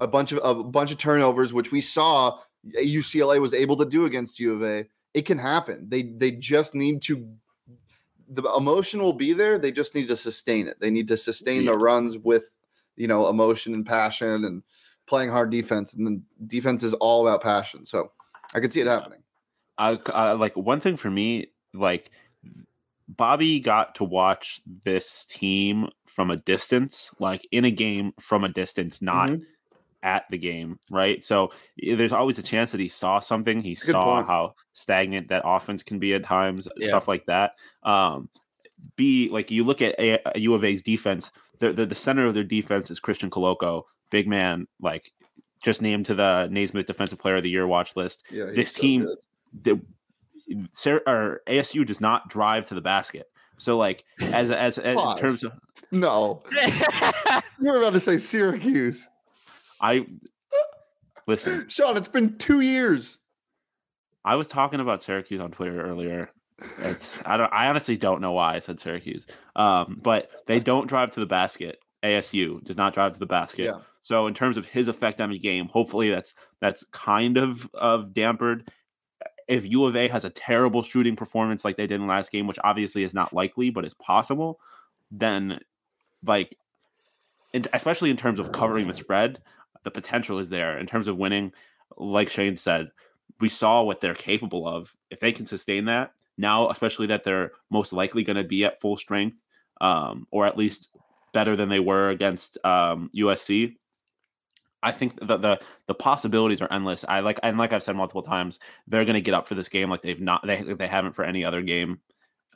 a 0.00 0.06
bunch 0.06 0.32
of 0.32 0.40
a 0.42 0.62
bunch 0.62 0.90
of 0.92 0.98
turnovers, 0.98 1.52
which 1.52 1.72
we 1.72 1.80
saw 1.80 2.38
UCLA 2.76 3.40
was 3.40 3.54
able 3.54 3.76
to 3.76 3.84
do 3.84 4.06
against 4.06 4.38
U 4.40 4.52
of 4.54 4.62
A. 4.62 4.86
It 5.14 5.22
can 5.26 5.38
happen. 5.38 5.86
They 5.88 6.02
they 6.02 6.32
just 6.32 6.74
need 6.74 7.02
to 7.02 7.28
the 8.28 8.42
emotion 8.54 9.00
will 9.00 9.12
be 9.12 9.32
there. 9.32 9.58
They 9.58 9.70
just 9.70 9.94
need 9.94 10.08
to 10.08 10.16
sustain 10.16 10.66
it. 10.66 10.80
They 10.80 10.90
need 10.90 11.08
to 11.08 11.16
sustain 11.16 11.66
the 11.66 11.76
runs 11.76 12.16
with 12.18 12.54
you 12.96 13.06
know 13.06 13.28
emotion 13.28 13.74
and 13.74 13.84
passion 13.86 14.44
and 14.44 14.62
playing 15.06 15.30
hard 15.30 15.50
defense. 15.50 15.94
And 15.94 16.06
then 16.06 16.22
defense 16.46 16.82
is 16.82 16.94
all 16.94 17.26
about 17.26 17.42
passion. 17.42 17.84
So 17.84 18.10
I 18.54 18.60
could 18.60 18.72
see 18.72 18.80
it 18.80 18.86
happening. 18.86 19.20
I, 19.76 19.98
I 20.06 20.32
like 20.32 20.56
one 20.56 20.80
thing 20.80 20.96
for 20.96 21.10
me, 21.10 21.48
like 21.74 22.10
Bobby 23.08 23.60
got 23.60 23.96
to 23.96 24.04
watch 24.04 24.60
this 24.84 25.26
team 25.26 25.88
from 26.06 26.30
a 26.30 26.36
distance, 26.36 27.10
like 27.18 27.46
in 27.52 27.64
a 27.64 27.70
game 27.70 28.12
from 28.18 28.44
a 28.44 28.48
distance, 28.48 29.02
not 29.02 29.30
Mhm. 29.30 29.42
At 30.04 30.26
the 30.30 30.36
game, 30.36 30.78
right? 30.90 31.24
So 31.24 31.50
there's 31.78 32.12
always 32.12 32.38
a 32.38 32.42
chance 32.42 32.70
that 32.72 32.80
he 32.80 32.88
saw 32.88 33.20
something. 33.20 33.62
He 33.62 33.74
good 33.74 33.92
saw 33.92 34.16
point. 34.16 34.26
how 34.26 34.54
stagnant 34.74 35.28
that 35.28 35.40
offense 35.46 35.82
can 35.82 35.98
be 35.98 36.12
at 36.12 36.24
times, 36.24 36.68
Yeah. 36.76 36.88
stuff 36.88 37.08
like 37.08 37.24
that. 37.24 37.52
Um, 37.82 38.28
B, 38.96 39.30
like 39.32 39.50
you 39.50 39.64
look 39.64 39.80
at 39.80 39.98
a, 39.98 40.18
a 40.36 40.38
U 40.40 40.52
of 40.52 40.62
A's 40.62 40.82
defense, 40.82 41.30
the, 41.58 41.72
the 41.72 41.86
the 41.86 41.94
center 41.94 42.26
of 42.26 42.34
their 42.34 42.44
defense 42.44 42.90
is 42.90 43.00
Christian 43.00 43.30
Koloko, 43.30 43.84
big 44.10 44.28
man, 44.28 44.66
like 44.78 45.10
just 45.62 45.80
named 45.80 46.04
to 46.06 46.14
the 46.14 46.48
Naismith 46.50 46.84
Defensive 46.84 47.18
Player 47.18 47.36
of 47.36 47.42
the 47.42 47.50
Year 47.50 47.66
watch 47.66 47.96
list 47.96 48.24
Yeah, 48.30 48.44
this 48.54 48.72
so 48.72 48.82
team 48.82 49.08
the 49.62 49.80
or 51.06 51.40
ASU 51.46 51.86
does 51.86 52.02
not 52.02 52.28
drive 52.28 52.66
to 52.66 52.74
the 52.74 52.82
basket. 52.82 53.26
So 53.56 53.78
like 53.78 54.04
as 54.20 54.50
as, 54.50 54.76
as 54.78 55.00
in 55.00 55.16
terms 55.16 55.44
of 55.44 55.52
No, 55.90 56.42
you 57.60 57.72
were 57.72 57.78
about 57.78 57.94
to 57.94 58.00
say 58.00 58.18
Syracuse. 58.18 59.08
I 59.84 60.06
listen, 61.26 61.66
Sean, 61.68 61.96
it's 61.96 62.08
been 62.08 62.38
two 62.38 62.60
years. 62.60 63.18
I 64.24 64.36
was 64.36 64.46
talking 64.46 64.80
about 64.80 65.02
Syracuse 65.02 65.40
on 65.40 65.50
Twitter 65.50 65.82
earlier. 65.82 66.30
It's 66.78 67.10
I 67.26 67.36
don't 67.36 67.52
I 67.52 67.68
honestly 67.68 67.96
don't 67.96 68.22
know 68.22 68.32
why 68.32 68.54
I 68.54 68.58
said 68.60 68.80
Syracuse. 68.80 69.26
Um, 69.56 70.00
but 70.02 70.30
they 70.46 70.58
don't 70.58 70.86
drive 70.86 71.10
to 71.12 71.20
the 71.20 71.26
basket. 71.26 71.80
ASU 72.02 72.62
does 72.64 72.76
not 72.76 72.94
drive 72.94 73.12
to 73.12 73.18
the 73.18 73.26
basket. 73.26 73.64
Yeah. 73.64 73.80
So 74.00 74.26
in 74.26 74.34
terms 74.34 74.56
of 74.56 74.66
his 74.66 74.88
effect 74.88 75.20
on 75.20 75.30
the 75.30 75.38
game, 75.38 75.68
hopefully 75.68 76.10
that's 76.10 76.34
that's 76.60 76.84
kind 76.92 77.36
of 77.36 77.68
of 77.74 78.14
dampered. 78.14 78.68
If 79.48 79.70
U 79.70 79.84
of 79.84 79.96
A 79.96 80.08
has 80.08 80.24
a 80.24 80.30
terrible 80.30 80.82
shooting 80.82 81.16
performance 81.16 81.62
like 81.62 81.76
they 81.76 81.86
did 81.86 82.00
in 82.00 82.06
last 82.06 82.32
game, 82.32 82.46
which 82.46 82.58
obviously 82.64 83.04
is 83.04 83.12
not 83.12 83.34
likely, 83.34 83.68
but 83.68 83.84
is 83.84 83.92
possible, 83.92 84.58
then 85.10 85.60
like, 86.24 86.56
especially 87.74 88.08
in 88.08 88.16
terms 88.16 88.38
of 88.38 88.52
covering 88.52 88.88
the 88.88 88.94
spread, 88.94 89.42
the 89.84 89.90
potential 89.90 90.38
is 90.38 90.48
there. 90.48 90.78
In 90.78 90.86
terms 90.86 91.08
of 91.08 91.16
winning, 91.16 91.52
like 91.96 92.28
Shane 92.28 92.56
said, 92.56 92.90
we 93.40 93.48
saw 93.48 93.82
what 93.82 94.00
they're 94.00 94.14
capable 94.14 94.66
of. 94.66 94.94
If 95.10 95.20
they 95.20 95.32
can 95.32 95.46
sustain 95.46 95.84
that 95.86 96.12
now, 96.36 96.70
especially 96.70 97.06
that 97.08 97.24
they're 97.24 97.52
most 97.70 97.92
likely 97.92 98.24
going 98.24 98.36
to 98.36 98.44
be 98.44 98.64
at 98.64 98.80
full 98.80 98.96
strength, 98.96 99.38
um, 99.80 100.26
or 100.30 100.46
at 100.46 100.56
least 100.56 100.90
better 101.32 101.56
than 101.56 101.68
they 101.68 101.80
were 101.80 102.10
against 102.10 102.58
um, 102.64 103.10
USC. 103.14 103.76
I 104.82 104.92
think 104.92 105.18
the, 105.18 105.38
the 105.38 105.60
the 105.86 105.94
possibilities 105.94 106.60
are 106.60 106.70
endless. 106.70 107.04
I 107.08 107.20
like 107.20 107.40
and 107.42 107.56
like 107.56 107.72
I've 107.72 107.82
said 107.82 107.96
multiple 107.96 108.22
times, 108.22 108.58
they're 108.86 109.04
going 109.04 109.14
to 109.14 109.20
get 109.22 109.34
up 109.34 109.46
for 109.46 109.54
this 109.54 109.68
game 109.70 109.88
like 109.88 110.02
they've 110.02 110.20
not 110.20 110.46
they 110.46 110.62
they 110.62 110.86
haven't 110.86 111.14
for 111.14 111.24
any 111.24 111.44
other 111.44 111.62
game 111.62 112.00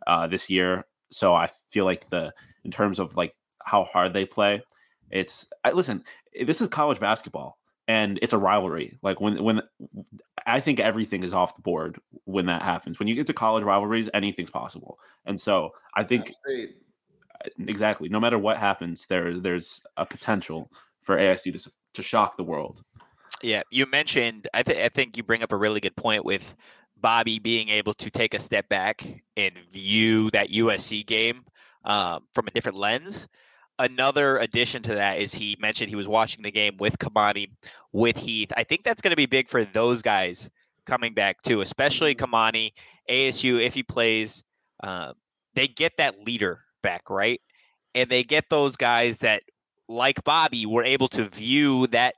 uh, 0.06 0.26
this 0.26 0.50
year. 0.50 0.84
So 1.10 1.34
I 1.34 1.48
feel 1.70 1.86
like 1.86 2.08
the 2.10 2.34
in 2.64 2.70
terms 2.70 2.98
of 2.98 3.16
like 3.16 3.34
how 3.64 3.84
hard 3.84 4.12
they 4.12 4.26
play, 4.26 4.62
it's 5.10 5.46
I, 5.64 5.72
listen. 5.72 6.04
This 6.40 6.60
is 6.60 6.68
college 6.68 7.00
basketball 7.00 7.58
and 7.88 8.18
it's 8.20 8.34
a 8.34 8.38
rivalry. 8.38 8.98
Like 9.02 9.20
when 9.20 9.42
when 9.42 9.62
I 10.46 10.60
think 10.60 10.78
everything 10.78 11.24
is 11.24 11.32
off 11.32 11.56
the 11.56 11.62
board 11.62 11.98
when 12.24 12.46
that 12.46 12.62
happens. 12.62 12.98
When 12.98 13.08
you 13.08 13.14
get 13.14 13.26
to 13.28 13.32
college 13.32 13.64
rivalries, 13.64 14.08
anything's 14.14 14.50
possible. 14.50 14.98
And 15.24 15.40
so 15.40 15.70
I 15.94 16.04
think 16.04 16.32
exactly 17.66 18.08
no 18.08 18.20
matter 18.20 18.38
what 18.38 18.58
happens, 18.58 19.06
there 19.06 19.38
there's 19.40 19.82
a 19.96 20.04
potential 20.04 20.70
for 21.02 21.16
ASU 21.16 21.60
to 21.60 21.70
to 21.94 22.02
shock 22.02 22.36
the 22.36 22.44
world. 22.44 22.82
Yeah, 23.42 23.62
you 23.70 23.86
mentioned. 23.86 24.48
I, 24.54 24.62
th- 24.62 24.78
I 24.78 24.88
think 24.88 25.16
you 25.16 25.22
bring 25.22 25.42
up 25.42 25.52
a 25.52 25.56
really 25.56 25.80
good 25.80 25.96
point 25.96 26.24
with 26.24 26.54
Bobby 26.96 27.38
being 27.38 27.68
able 27.68 27.94
to 27.94 28.10
take 28.10 28.34
a 28.34 28.38
step 28.38 28.68
back 28.68 29.06
and 29.36 29.56
view 29.70 30.30
that 30.30 30.48
USC 30.48 31.06
game 31.06 31.44
um, 31.84 32.24
from 32.32 32.48
a 32.48 32.50
different 32.50 32.78
lens. 32.78 33.28
Another 33.78 34.38
addition 34.38 34.82
to 34.82 34.94
that 34.96 35.18
is 35.18 35.32
he 35.34 35.56
mentioned 35.60 35.88
he 35.88 35.96
was 35.96 36.08
watching 36.08 36.42
the 36.42 36.50
game 36.50 36.76
with 36.78 36.98
Kimani, 36.98 37.50
with 37.92 38.16
Heath. 38.16 38.52
I 38.56 38.64
think 38.64 38.82
that's 38.82 39.00
going 39.00 39.12
to 39.12 39.16
be 39.16 39.26
big 39.26 39.48
for 39.48 39.64
those 39.64 40.02
guys 40.02 40.50
coming 40.84 41.14
back 41.14 41.42
too, 41.42 41.60
especially 41.60 42.14
Kimani 42.14 42.72
ASU, 43.08 43.60
if 43.60 43.74
he 43.74 43.82
plays, 43.82 44.44
uh, 44.82 45.12
they 45.54 45.68
get 45.68 45.96
that 45.98 46.26
leader 46.26 46.60
back, 46.82 47.10
right? 47.10 47.40
And 47.94 48.08
they 48.08 48.24
get 48.24 48.44
those 48.50 48.76
guys 48.76 49.18
that, 49.18 49.42
like 49.88 50.22
Bobby, 50.24 50.66
were 50.66 50.84
able 50.84 51.08
to 51.08 51.24
view 51.24 51.86
that 51.88 52.14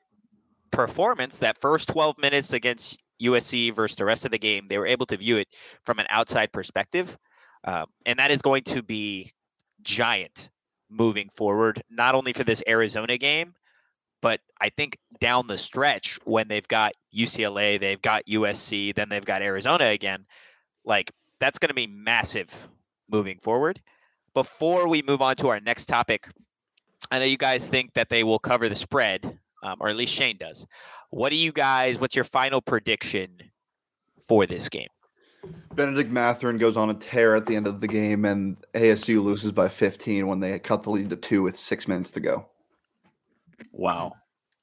performance, 0.70 1.38
that 1.38 1.60
first 1.60 1.88
12 1.88 2.18
minutes 2.18 2.52
against 2.52 3.02
USC 3.22 3.74
versus 3.74 3.96
the 3.96 4.04
rest 4.04 4.24
of 4.24 4.30
the 4.30 4.38
game. 4.38 4.66
They 4.68 4.78
were 4.78 4.86
able 4.86 5.06
to 5.06 5.16
view 5.16 5.36
it 5.36 5.48
from 5.82 5.98
an 5.98 6.06
outside 6.10 6.52
perspective. 6.52 7.16
Um, 7.64 7.86
and 8.06 8.18
that 8.18 8.30
is 8.30 8.42
going 8.42 8.64
to 8.64 8.82
be 8.82 9.32
giant 9.82 10.48
moving 10.90 11.28
forward, 11.28 11.82
not 11.90 12.14
only 12.14 12.32
for 12.32 12.44
this 12.44 12.62
Arizona 12.68 13.16
game, 13.16 13.54
but 14.20 14.40
I 14.60 14.68
think 14.70 14.98
down 15.20 15.46
the 15.46 15.56
stretch 15.56 16.18
when 16.24 16.48
they've 16.48 16.66
got 16.68 16.92
UCLA, 17.14 17.80
they've 17.80 18.02
got 18.02 18.26
USC, 18.26 18.94
then 18.94 19.08
they've 19.08 19.24
got 19.24 19.42
Arizona 19.42 19.86
again, 19.86 20.26
like 20.84 21.10
that's 21.38 21.58
going 21.58 21.68
to 21.68 21.74
be 21.74 21.86
massive 21.86 22.68
moving 23.10 23.38
forward. 23.38 23.80
Before 24.34 24.88
we 24.88 25.02
move 25.02 25.22
on 25.22 25.36
to 25.36 25.48
our 25.48 25.60
next 25.60 25.86
topic, 25.86 26.28
I 27.10 27.18
know 27.18 27.24
you 27.24 27.38
guys 27.38 27.66
think 27.66 27.94
that 27.94 28.08
they 28.08 28.22
will 28.24 28.38
cover 28.38 28.68
the 28.68 28.76
spread, 28.76 29.38
um, 29.62 29.76
or 29.80 29.88
at 29.88 29.96
least 29.96 30.14
Shane 30.14 30.36
does. 30.36 30.66
What 31.10 31.30
do 31.30 31.36
you 31.36 31.50
guys? 31.50 31.98
What's 31.98 32.14
your 32.14 32.24
final 32.24 32.60
prediction 32.60 33.30
for 34.28 34.46
this 34.46 34.68
game? 34.68 34.88
Benedict 35.74 36.10
Mathurin 36.10 36.58
goes 36.58 36.76
on 36.76 36.90
a 36.90 36.94
tear 36.94 37.36
at 37.36 37.46
the 37.46 37.56
end 37.56 37.66
of 37.66 37.80
the 37.80 37.88
game, 37.88 38.24
and 38.24 38.56
ASU 38.74 39.22
loses 39.22 39.52
by 39.52 39.68
15 39.68 40.26
when 40.26 40.40
they 40.40 40.58
cut 40.58 40.82
the 40.82 40.90
lead 40.90 41.10
to 41.10 41.16
two 41.16 41.42
with 41.42 41.56
six 41.56 41.88
minutes 41.88 42.10
to 42.12 42.20
go. 42.20 42.46
Wow. 43.72 44.12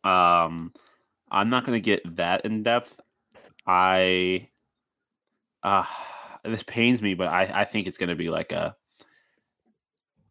Um, 0.03 0.73
I'm 1.31 1.49
not 1.49 1.65
going 1.65 1.81
to 1.81 1.85
get 1.85 2.15
that 2.17 2.45
in 2.45 2.63
depth. 2.63 2.99
I, 3.65 4.49
uh, 5.63 5.85
this 6.43 6.63
pains 6.63 7.01
me, 7.01 7.13
but 7.13 7.27
I, 7.27 7.61
I 7.61 7.65
think 7.65 7.87
it's 7.87 7.97
going 7.97 8.09
to 8.09 8.15
be 8.15 8.29
like 8.29 8.51
a 8.51 8.75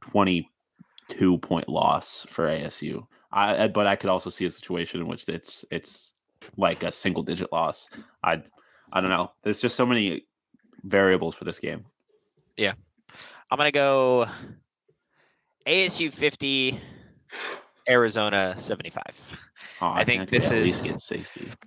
22 0.02 1.38
point 1.38 1.68
loss 1.68 2.26
for 2.28 2.48
ASU. 2.48 3.06
I, 3.32 3.68
but 3.68 3.86
I 3.86 3.96
could 3.96 4.10
also 4.10 4.30
see 4.30 4.46
a 4.46 4.50
situation 4.50 5.00
in 5.00 5.08
which 5.08 5.28
it's 5.28 5.64
it's 5.70 6.12
like 6.56 6.82
a 6.82 6.92
single 6.92 7.22
digit 7.22 7.52
loss. 7.52 7.88
I, 8.22 8.42
I 8.92 9.00
don't 9.00 9.10
know. 9.10 9.32
There's 9.42 9.60
just 9.60 9.76
so 9.76 9.84
many 9.84 10.26
variables 10.86 11.34
for 11.34 11.44
this 11.44 11.58
game. 11.58 11.84
Yeah, 12.56 12.72
I'm 13.50 13.58
gonna 13.58 13.70
go 13.72 14.26
ASU 15.66 16.12
50, 16.12 16.80
Arizona 17.88 18.54
75. 18.56 19.02
Oh, 19.82 19.88
I 19.88 20.04
think 20.04 20.30
this 20.30 20.50
is- 20.50 20.92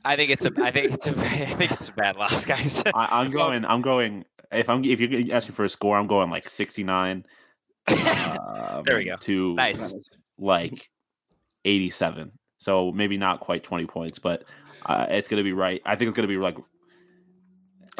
I 0.03 0.15
think 0.15 0.31
it's 0.31 0.45
a. 0.45 0.51
I 0.63 0.71
think 0.71 0.93
it's 0.93 1.05
a. 1.07 1.11
I 1.19 1.45
think 1.45 1.71
it's 1.71 1.89
a 1.89 1.93
bad 1.93 2.15
loss, 2.15 2.45
guys. 2.45 2.81
I, 2.95 3.07
I'm 3.21 3.29
going. 3.29 3.65
I'm 3.65 3.81
going. 3.81 4.25
If 4.51 4.67
I'm 4.67 4.83
if 4.83 4.99
you're 4.99 5.35
asking 5.35 5.53
for 5.53 5.63
a 5.65 5.69
score, 5.69 5.95
I'm 5.97 6.07
going 6.07 6.31
like 6.31 6.49
69. 6.49 7.23
Um, 7.87 7.95
There 8.85 8.97
we 8.97 9.05
go. 9.05 9.15
To 9.15 9.53
Nice. 9.53 9.93
like 10.39 10.89
87. 11.65 12.31
So 12.57 12.91
maybe 12.91 13.15
not 13.17 13.39
quite 13.41 13.63
20 13.63 13.85
points, 13.85 14.17
but 14.19 14.43
uh, 14.87 15.05
it's 15.09 15.27
going 15.27 15.37
to 15.37 15.43
be 15.43 15.53
right. 15.53 15.81
I 15.85 15.95
think 15.95 16.09
it's 16.09 16.15
going 16.15 16.27
to 16.27 16.33
be 16.33 16.39
like 16.39 16.57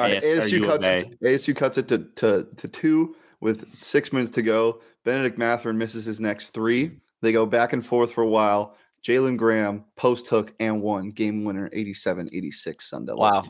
right, 0.03 0.23
AS 0.23 0.51
ASU 0.51 0.65
cuts 0.65 0.85
U 0.85 0.91
of 0.91 1.03
A. 1.03 1.05
it, 1.05 1.21
ASU 1.21 1.55
cuts 1.55 1.77
it 1.77 1.88
to, 1.89 1.99
to 2.15 2.47
to 2.57 2.67
two 2.67 3.15
with 3.41 3.65
six 3.81 4.12
minutes 4.12 4.31
to 4.31 4.41
go. 4.41 4.81
Benedict 5.03 5.38
Mathurin 5.38 5.77
misses 5.77 6.05
his 6.05 6.19
next 6.19 6.49
three. 6.49 6.91
They 7.21 7.31
go 7.31 7.45
back 7.45 7.73
and 7.73 7.85
forth 7.85 8.12
for 8.12 8.21
a 8.23 8.27
while. 8.27 8.75
Jalen 9.03 9.38
Graham 9.38 9.85
post 9.95 10.27
hook 10.27 10.53
and 10.59 10.81
one 10.81 11.09
game 11.09 11.45
winner 11.45 11.69
87-86 11.69 12.81
Sun 12.81 13.05
Devils. 13.05 13.19
Wow. 13.19 13.45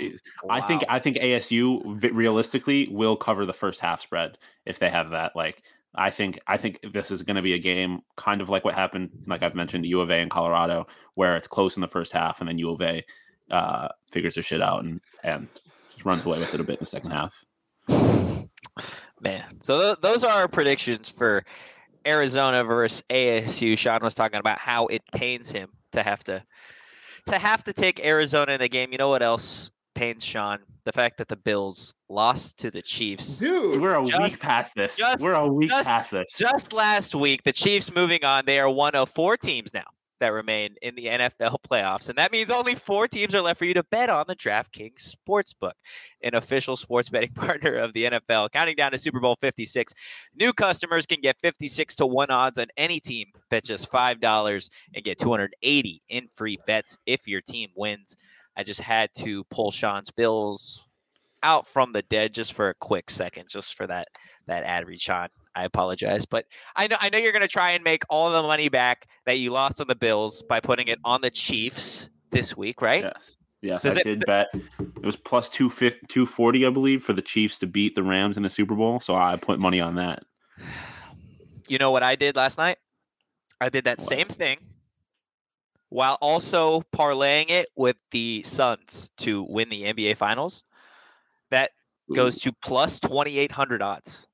I 0.49 0.61
think 0.61 0.83
I 0.87 0.99
think 0.99 1.17
ASU 1.17 2.13
realistically 2.13 2.87
will 2.89 3.15
cover 3.15 3.45
the 3.45 3.53
first 3.53 3.79
half 3.79 4.01
spread 4.01 4.37
if 4.65 4.77
they 4.77 4.89
have 4.91 5.09
that. 5.09 5.35
Like 5.35 5.63
I 5.95 6.11
think 6.11 6.39
I 6.45 6.57
think 6.57 6.79
this 6.93 7.09
is 7.09 7.23
going 7.23 7.35
to 7.35 7.41
be 7.41 7.53
a 7.53 7.59
game 7.59 8.01
kind 8.15 8.41
of 8.41 8.49
like 8.49 8.63
what 8.63 8.75
happened, 8.75 9.09
like 9.25 9.41
I've 9.41 9.55
mentioned, 9.55 9.85
U 9.87 10.01
of 10.01 10.11
A 10.11 10.19
in 10.19 10.29
Colorado, 10.29 10.85
where 11.15 11.35
it's 11.35 11.47
close 11.47 11.77
in 11.77 11.81
the 11.81 11.87
first 11.87 12.11
half 12.11 12.39
and 12.39 12.47
then 12.47 12.59
U 12.59 12.71
of 12.71 12.81
A 12.81 13.03
uh, 13.49 13.87
figures 14.11 14.35
their 14.35 14.43
shit 14.43 14.61
out 14.61 14.83
and 14.83 15.01
and 15.23 15.47
just 15.55 15.68
runs 16.05 16.25
away 16.25 16.39
with 16.39 16.53
it 16.53 16.59
a 16.59 16.63
bit 16.63 16.73
in 16.73 16.79
the 16.79 16.85
second 16.85 17.11
half. 17.11 17.33
Man, 19.21 19.43
so 19.59 19.81
th- 19.81 19.97
those 20.01 20.23
are 20.23 20.31
our 20.31 20.47
predictions 20.47 21.09
for 21.11 21.43
Arizona 22.07 22.63
versus 22.63 23.03
ASU. 23.09 23.77
Sean 23.77 23.99
was 24.01 24.13
talking 24.13 24.39
about 24.39 24.57
how 24.57 24.87
it 24.87 25.01
pains 25.13 25.51
him 25.51 25.69
to 25.91 26.01
have 26.03 26.23
to 26.25 26.41
to 27.27 27.37
have 27.37 27.63
to 27.65 27.73
take 27.73 28.03
Arizona 28.05 28.53
in 28.53 28.59
the 28.59 28.69
game. 28.69 28.91
You 28.93 28.97
know 28.97 29.09
what 29.09 29.21
else 29.21 29.69
pains 29.93 30.23
Sean? 30.23 30.59
The 30.85 30.93
fact 30.93 31.17
that 31.17 31.27
the 31.27 31.35
Bills 31.35 31.93
lost 32.07 32.57
to 32.59 32.71
the 32.71 32.81
Chiefs. 32.81 33.39
Dude, 33.39 33.81
We're 33.81 33.99
a 33.99 34.05
Just- 34.05 34.21
week 34.21 34.39
past 34.39 34.73
this. 34.75 34.95
just- 34.95 35.21
We're 35.21 35.33
a 35.33 35.45
week 35.47 35.69
just- 35.69 35.89
past 35.89 36.11
this. 36.11 36.33
Just 36.37 36.71
last 36.71 37.13
week, 37.13 37.43
the 37.43 37.51
Chiefs 37.51 37.93
moving 37.93 38.23
on. 38.23 38.45
They 38.45 38.59
are 38.59 38.69
one 38.69 38.95
of 38.95 39.09
four 39.09 39.35
teams 39.35 39.73
now 39.73 39.83
that 40.19 40.33
remain 40.33 40.75
in 40.81 40.95
the 40.95 41.05
NFL 41.05 41.57
playoffs. 41.69 42.09
And 42.09 42.17
that 42.17 42.31
means 42.31 42.51
only 42.51 42.75
four 42.75 43.07
teams 43.07 43.35
are 43.35 43.41
left 43.41 43.59
for 43.59 43.65
you 43.65 43.73
to 43.73 43.83
bet 43.83 44.09
on 44.09 44.25
the 44.27 44.35
DraftKings 44.35 45.15
Sportsbook, 45.15 45.73
an 46.23 46.35
official 46.35 46.75
sports 46.75 47.09
betting 47.11 47.31
partner 47.31 47.75
of 47.75 47.93
the 47.93 48.05
NFL. 48.05 48.51
Counting 48.51 48.75
down 48.75 48.91
to 48.91 48.97
Super 48.97 49.19
Bowl 49.19 49.37
56, 49.39 49.93
new 50.35 50.53
customers 50.53 51.05
can 51.05 51.21
get 51.21 51.37
56 51.41 51.95
to 51.95 52.05
1 52.05 52.29
odds 52.29 52.57
on 52.57 52.67
any 52.77 52.99
team. 52.99 53.27
Bet 53.49 53.63
just 53.63 53.91
$5 53.91 54.69
and 54.95 55.03
get 55.03 55.19
280 55.19 56.01
in 56.09 56.27
free 56.35 56.57
bets 56.67 56.97
if 57.05 57.27
your 57.27 57.41
team 57.41 57.69
wins. 57.75 58.17
I 58.55 58.63
just 58.63 58.81
had 58.81 59.09
to 59.19 59.43
pull 59.45 59.71
Sean's 59.71 60.11
Bills 60.11 60.87
out 61.43 61.67
from 61.67 61.93
the 61.93 62.01
dead 62.03 62.33
just 62.33 62.53
for 62.53 62.69
a 62.69 62.73
quick 62.75 63.09
second, 63.09 63.47
just 63.49 63.75
for 63.75 63.87
that 63.87 64.07
that 64.47 64.63
ad 64.63 64.87
read, 64.87 64.99
Sean. 64.99 65.29
I 65.59 65.65
apologize, 65.65 66.25
but 66.25 66.45
I 66.77 66.87
know 66.87 66.95
I 67.01 67.09
know 67.09 67.17
you're 67.17 67.33
going 67.33 67.41
to 67.41 67.47
try 67.49 67.71
and 67.71 67.83
make 67.83 68.03
all 68.09 68.31
the 68.31 68.41
money 68.41 68.69
back 68.69 69.07
that 69.25 69.39
you 69.39 69.49
lost 69.51 69.81
on 69.81 69.87
the 69.87 69.95
Bills 69.95 70.41
by 70.43 70.61
putting 70.61 70.87
it 70.87 70.99
on 71.03 71.19
the 71.19 71.29
Chiefs 71.29 72.09
this 72.31 72.55
week, 72.55 72.81
right? 72.81 73.03
Yes. 73.03 73.35
Yes, 73.61 73.83
Does 73.83 73.97
I 73.97 73.99
it- 73.99 74.03
did 74.05 74.23
bet. 74.25 74.47
It 74.79 75.05
was 75.05 75.17
plus 75.17 75.49
250 75.49 76.07
240, 76.07 76.65
I 76.65 76.69
believe, 76.69 77.03
for 77.03 77.11
the 77.11 77.21
Chiefs 77.21 77.59
to 77.59 77.67
beat 77.67 77.93
the 77.93 78.03
Rams 78.03 78.37
in 78.37 78.43
the 78.43 78.49
Super 78.49 78.73
Bowl. 78.73 79.01
So 79.01 79.15
I 79.17 79.35
put 79.35 79.59
money 79.59 79.81
on 79.81 79.95
that. 79.95 80.23
You 81.67 81.77
know 81.77 81.91
what 81.91 82.01
I 82.01 82.15
did 82.15 82.35
last 82.35 82.57
night? 82.57 82.77
I 83.61 83.69
did 83.69 83.83
that 83.83 83.99
What? 83.99 84.07
same 84.07 84.27
thing 84.27 84.57
while 85.89 86.17
also 86.19 86.81
parlaying 86.95 87.51
it 87.51 87.67
with 87.75 87.95
the 88.09 88.41
Suns 88.43 89.11
to 89.17 89.43
win 89.43 89.69
the 89.69 89.83
NBA 89.83 90.15
Finals. 90.17 90.63
That 91.51 91.69
goes 92.15 92.39
to 92.39 92.51
plus 92.63 92.99
2,800 93.01 93.83
odds 93.83 94.27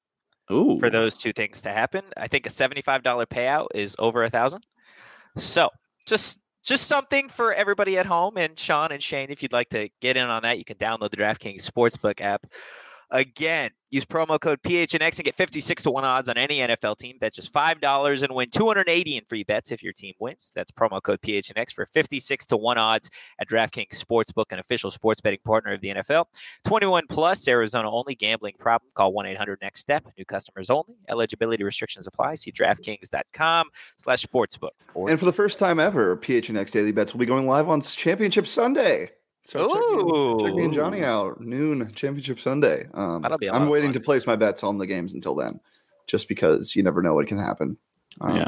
Ooh. 0.51 0.77
for 0.79 0.89
those 0.89 1.17
two 1.17 1.33
things 1.33 1.61
to 1.63 1.69
happen. 1.69 2.03
I 2.17 2.27
think 2.27 2.45
a 2.45 2.49
$75 2.49 3.01
payout 3.27 3.67
is 3.73 3.95
over 3.99 4.23
a 4.23 4.29
thousand. 4.29 4.65
So 5.35 5.69
just 6.05 6.39
just 6.63 6.87
something 6.87 7.29
for 7.29 7.53
everybody 7.53 7.97
at 7.97 8.07
home 8.07 8.37
and 8.37 8.57
Sean 8.57 8.91
and 8.91 9.01
Shane, 9.01 9.29
if 9.29 9.43
you'd 9.43 9.53
like 9.53 9.69
to 9.69 9.87
get 10.01 10.17
in 10.17 10.25
on 10.27 10.41
that, 10.43 10.57
you 10.57 10.65
can 10.65 10.77
download 10.77 11.11
the 11.11 11.17
DraftKings 11.17 11.69
Sportsbook 11.69 12.21
app. 12.21 12.47
Again, 13.11 13.71
use 13.91 14.05
promo 14.05 14.39
code 14.39 14.61
PHNX 14.63 15.17
and 15.17 15.25
get 15.25 15.35
56 15.35 15.83
to 15.83 15.91
1 15.91 16.03
odds 16.03 16.27
on 16.27 16.37
any 16.37 16.57
NFL 16.59 16.97
team. 16.97 17.17
Bet 17.19 17.33
just 17.33 17.53
$5 17.53 18.23
and 18.23 18.35
win 18.35 18.49
280 18.49 19.17
in 19.17 19.23
free 19.25 19.43
bets 19.43 19.71
if 19.71 19.83
your 19.83 19.93
team 19.93 20.13
wins. 20.19 20.51
That's 20.55 20.71
promo 20.71 21.01
code 21.01 21.21
PHNX 21.21 21.71
for 21.71 21.85
56 21.85 22.45
to 22.47 22.57
1 22.57 22.77
odds 22.77 23.09
at 23.39 23.47
DraftKings 23.47 24.03
Sportsbook, 24.03 24.51
an 24.51 24.59
official 24.59 24.91
sports 24.91 25.21
betting 25.21 25.39
partner 25.45 25.73
of 25.73 25.81
the 25.81 25.93
NFL. 25.93 26.25
21 26.65 27.05
plus, 27.07 27.47
Arizona 27.47 27.89
only. 27.89 28.15
Gambling 28.15 28.55
problem? 28.59 28.89
Call 28.95 29.13
1 29.13 29.25
800 29.27 29.59
Next 29.61 29.81
Step. 29.81 30.05
New 30.17 30.25
customers 30.25 30.69
only. 30.69 30.95
Eligibility 31.09 31.63
restrictions 31.63 32.07
apply. 32.07 32.35
See 32.35 32.51
DraftKings.com 32.51 33.69
slash 33.97 34.25
sportsbook. 34.25 34.71
And 34.95 35.19
for 35.19 35.25
the 35.25 35.33
first 35.33 35.59
time 35.59 35.79
ever, 35.79 36.17
PHNX 36.17 36.71
Daily 36.71 36.91
Bets 36.91 37.13
will 37.13 37.19
be 37.19 37.25
going 37.25 37.47
live 37.47 37.69
on 37.69 37.81
Championship 37.81 38.47
Sunday. 38.47 39.11
So 39.45 39.67
check 39.69 40.41
me, 40.41 40.45
check 40.47 40.55
me 40.55 40.63
and 40.65 40.73
Johnny 40.73 41.03
out 41.03 41.39
noon 41.39 41.91
Championship 41.93 42.39
Sunday. 42.39 42.87
Um, 42.95 43.21
That'll 43.21 43.37
be 43.37 43.49
I'm 43.49 43.69
waiting 43.69 43.93
to 43.93 43.99
place 43.99 44.25
my 44.25 44.35
bets 44.35 44.63
on 44.63 44.77
the 44.79 44.87
games 44.87 45.13
until 45.13 45.35
then, 45.35 45.59
just 46.07 46.27
because 46.27 46.75
you 46.75 46.81
never 46.83 47.01
know 47.03 47.13
what 47.13 47.27
can 47.27 47.37
happen. 47.39 47.77
Um, 48.21 48.37
Yeah. 48.37 48.47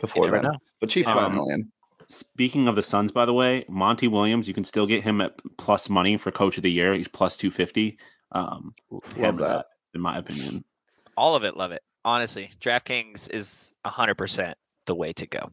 Before 0.00 0.26
never 0.26 0.36
then, 0.36 0.52
know. 0.52 0.58
but 0.80 0.90
Chiefs 0.90 1.08
by 1.10 1.22
a 1.24 1.26
Um, 1.26 1.34
million. 1.34 1.72
Speaking 2.08 2.68
of 2.68 2.76
the 2.76 2.82
Suns, 2.84 3.10
by 3.10 3.26
the 3.26 3.34
way, 3.34 3.64
Monty 3.68 4.06
Williams, 4.06 4.46
you 4.46 4.54
can 4.54 4.62
still 4.64 4.86
get 4.86 5.02
him 5.02 5.20
at 5.20 5.32
plus 5.58 5.88
money 5.90 6.16
for 6.16 6.30
Coach 6.30 6.56
of 6.56 6.62
the 6.62 6.70
Year. 6.70 6.94
He's 6.94 7.08
plus 7.08 7.36
250. 7.36 7.98
Um, 8.32 8.72
hammer 9.16 9.40
that. 9.40 9.66
in 9.94 10.00
my 10.00 10.16
opinion. 10.18 10.64
All 11.16 11.34
of 11.34 11.42
it, 11.44 11.56
love 11.56 11.72
it. 11.72 11.82
Honestly, 12.04 12.48
DraftKings 12.60 13.28
is 13.32 13.76
100% 13.84 14.54
the 14.86 14.94
way 14.94 15.12
to 15.14 15.26
go. 15.26 15.50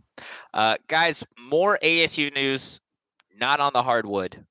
Uh, 0.54 0.78
guys, 0.88 1.26
more 1.40 1.80
ASU 1.82 2.34
news, 2.36 2.80
not 3.40 3.60
on 3.60 3.72
the 3.74 3.82
hardwood. 3.84 4.46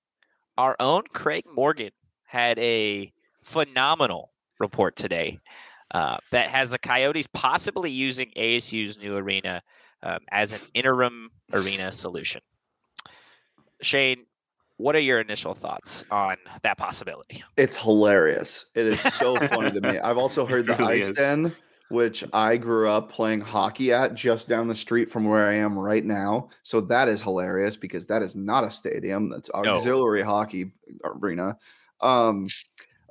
Our 0.57 0.77
own 0.79 1.03
Craig 1.13 1.45
Morgan 1.53 1.91
had 2.25 2.59
a 2.59 3.13
phenomenal 3.43 4.31
report 4.61 4.95
today 4.95 5.39
uh, 5.93 6.19
that 6.31 6.49
has 6.49 6.71
the 6.71 6.79
Coyotes 6.79 7.27
possibly 7.27 7.91
using 7.91 8.31
ASU's 8.37 8.97
new 8.99 9.17
arena 9.17 9.63
um, 10.03 10.19
as 10.31 10.53
an 10.53 10.61
interim 10.75 11.31
arena 11.53 11.91
solution. 11.91 12.41
Shane, 13.83 14.27
what 14.77 14.95
are 14.95 15.01
your 15.01 15.21
initial 15.21 15.55
thoughts 15.55 16.05
on 16.11 16.37
that 16.63 16.79
possibility? 16.79 17.43
It's 17.57 17.77
hilarious. 17.77 18.67
It 18.75 18.87
is 18.87 19.01
so 19.01 19.37
funny 19.37 19.73
to 19.73 19.81
me. 19.81 19.99
I've 20.05 20.19
also 20.19 20.47
heard 20.47 20.67
the 20.67 20.77
really 20.77 20.99
Ice 20.99 21.05
is. 21.07 21.13
Den, 21.13 21.53
which 21.89 22.25
I 22.33 22.57
grew 22.57 22.89
up 22.89 23.13
playing 23.13 23.41
hockey 23.41 23.93
at 23.93 24.15
just 24.15 24.49
down 24.49 24.69
the 24.69 24.75
street 24.75 25.11
from 25.11 25.25
where 25.25 25.49
I 25.49 25.55
am 25.55 25.79
right 25.79 26.05
now. 26.05 26.49
So 26.63 26.81
that 26.83 27.09
is 27.09 27.23
hilarious 27.23 27.77
because 27.77 28.07
that 28.07 28.23
is 28.23 28.35
not 28.35 28.65
a 28.65 28.71
stadium. 28.71 29.29
That's 29.29 29.51
auxiliary 29.51 30.23
hockey 30.23 30.73
arena. 31.05 31.57
Um, 32.01 32.47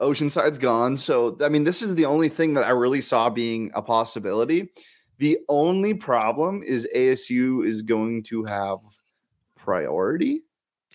Oceanside's 0.01 0.57
gone. 0.57 0.97
So 0.97 1.37
I 1.41 1.49
mean, 1.49 1.63
this 1.63 1.81
is 1.81 1.95
the 1.95 2.05
only 2.05 2.29
thing 2.29 2.53
that 2.55 2.65
I 2.65 2.71
really 2.71 3.01
saw 3.01 3.29
being 3.29 3.71
a 3.75 3.81
possibility. 3.81 4.71
The 5.19 5.37
only 5.47 5.93
problem 5.93 6.63
is 6.63 6.87
ASU 6.95 7.65
is 7.65 7.81
going 7.81 8.23
to 8.23 8.43
have 8.43 8.79
priority. 9.55 10.41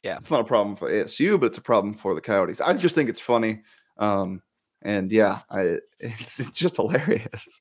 Yeah. 0.02 0.16
It's 0.16 0.30
not 0.30 0.40
a 0.40 0.44
problem 0.44 0.76
for 0.76 0.90
ASU, 0.90 1.38
but 1.38 1.46
it's 1.46 1.58
a 1.58 1.62
problem 1.62 1.94
for 1.94 2.14
the 2.14 2.20
Coyotes. 2.20 2.60
I 2.60 2.74
just 2.74 2.94
think 2.94 3.08
it's 3.08 3.20
funny. 3.20 3.62
Um, 3.98 4.42
and 4.82 5.10
yeah, 5.10 5.40
I 5.50 5.78
it's, 6.00 6.40
it's 6.40 6.58
just 6.58 6.76
hilarious. 6.76 7.60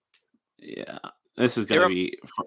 Yeah, 0.60 0.98
this 1.36 1.58
is 1.58 1.66
gonna 1.66 1.82
rem- 1.82 1.94
be 1.94 2.18
for, 2.28 2.44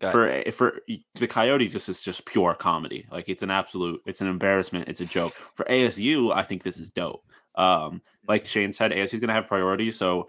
Go 0.00 0.10
for 0.10 0.50
for 0.50 0.80
the 1.14 1.26
Coyote. 1.26 1.68
This 1.68 1.88
is 1.88 2.02
just 2.02 2.24
pure 2.26 2.54
comedy. 2.54 3.06
Like 3.10 3.28
it's 3.28 3.42
an 3.42 3.50
absolute, 3.50 4.02
it's 4.06 4.20
an 4.20 4.26
embarrassment. 4.26 4.88
It's 4.88 5.00
a 5.00 5.06
joke. 5.06 5.34
For 5.54 5.64
ASU, 5.66 6.34
I 6.34 6.42
think 6.42 6.62
this 6.62 6.78
is 6.78 6.90
dope. 6.90 7.24
Um, 7.54 8.02
like 8.28 8.44
Shane 8.44 8.72
said, 8.72 8.90
ASU 8.90 9.14
is 9.14 9.20
gonna 9.20 9.32
have 9.32 9.46
priority, 9.46 9.92
so 9.92 10.28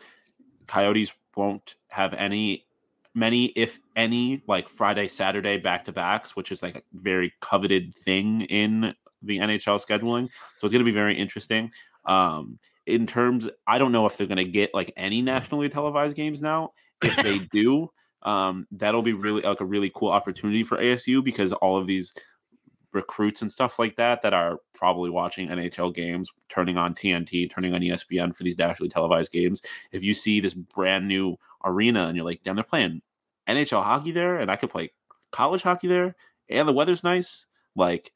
Coyotes 0.67 1.11
won't 1.35 1.75
have 1.89 2.13
any, 2.13 2.65
many, 3.13 3.45
if 3.47 3.79
any, 3.95 4.43
like 4.47 4.69
Friday, 4.69 5.07
Saturday 5.07 5.57
back 5.57 5.85
to 5.85 5.91
backs, 5.91 6.35
which 6.35 6.51
is 6.51 6.61
like 6.61 6.75
a 6.75 6.81
very 6.93 7.33
coveted 7.41 7.95
thing 7.95 8.41
in 8.41 8.93
the 9.23 9.39
NHL 9.39 9.83
scheduling. 9.83 10.29
So 10.57 10.67
it's 10.67 10.71
gonna 10.71 10.83
be 10.83 10.91
very 10.91 11.17
interesting. 11.17 11.71
Um, 12.05 12.59
in 12.85 13.07
terms, 13.07 13.49
I 13.67 13.77
don't 13.77 13.91
know 13.91 14.05
if 14.05 14.17
they're 14.17 14.27
gonna 14.27 14.43
get 14.43 14.73
like 14.73 14.91
any 14.97 15.21
nationally 15.21 15.69
televised 15.69 16.15
games 16.15 16.41
now. 16.41 16.73
If 17.01 17.15
they 17.17 17.39
do, 17.51 17.89
um, 18.23 18.67
that'll 18.71 19.01
be 19.01 19.13
really 19.13 19.41
like 19.41 19.61
a 19.61 19.65
really 19.65 19.91
cool 19.93 20.09
opportunity 20.09 20.63
for 20.63 20.77
ASU 20.77 21.23
because 21.23 21.53
all 21.53 21.77
of 21.77 21.87
these 21.87 22.13
recruits 22.95 23.41
and 23.41 23.51
stuff 23.51 23.77
like 23.77 23.97
that 23.97 24.21
that 24.21 24.33
are 24.33 24.57
probably 24.73 25.09
watching 25.09 25.49
NHL 25.49 25.93
games, 25.93 26.31
turning 26.49 26.77
on 26.77 26.95
TNT, 26.95 27.51
turning 27.53 27.73
on 27.73 27.81
ESPN 27.81 28.35
for 28.35 28.43
these 28.43 28.57
nationally 28.57 28.89
televised 28.89 29.31
games. 29.31 29.61
If 29.91 30.01
you 30.01 30.13
see 30.13 30.39
this 30.39 30.53
brand 30.53 31.07
new 31.07 31.37
arena 31.63 32.07
and 32.07 32.15
you're 32.15 32.25
like, 32.25 32.41
damn, 32.43 32.55
they're 32.55 32.63
playing 32.63 33.01
NHL 33.47 33.83
hockey 33.83 34.11
there, 34.11 34.39
and 34.39 34.49
I 34.49 34.55
could 34.55 34.71
play 34.71 34.91
college 35.31 35.61
hockey 35.61 35.87
there, 35.87 36.15
and 36.49 36.67
the 36.67 36.73
weather's 36.73 37.03
nice, 37.03 37.45
like. 37.75 38.11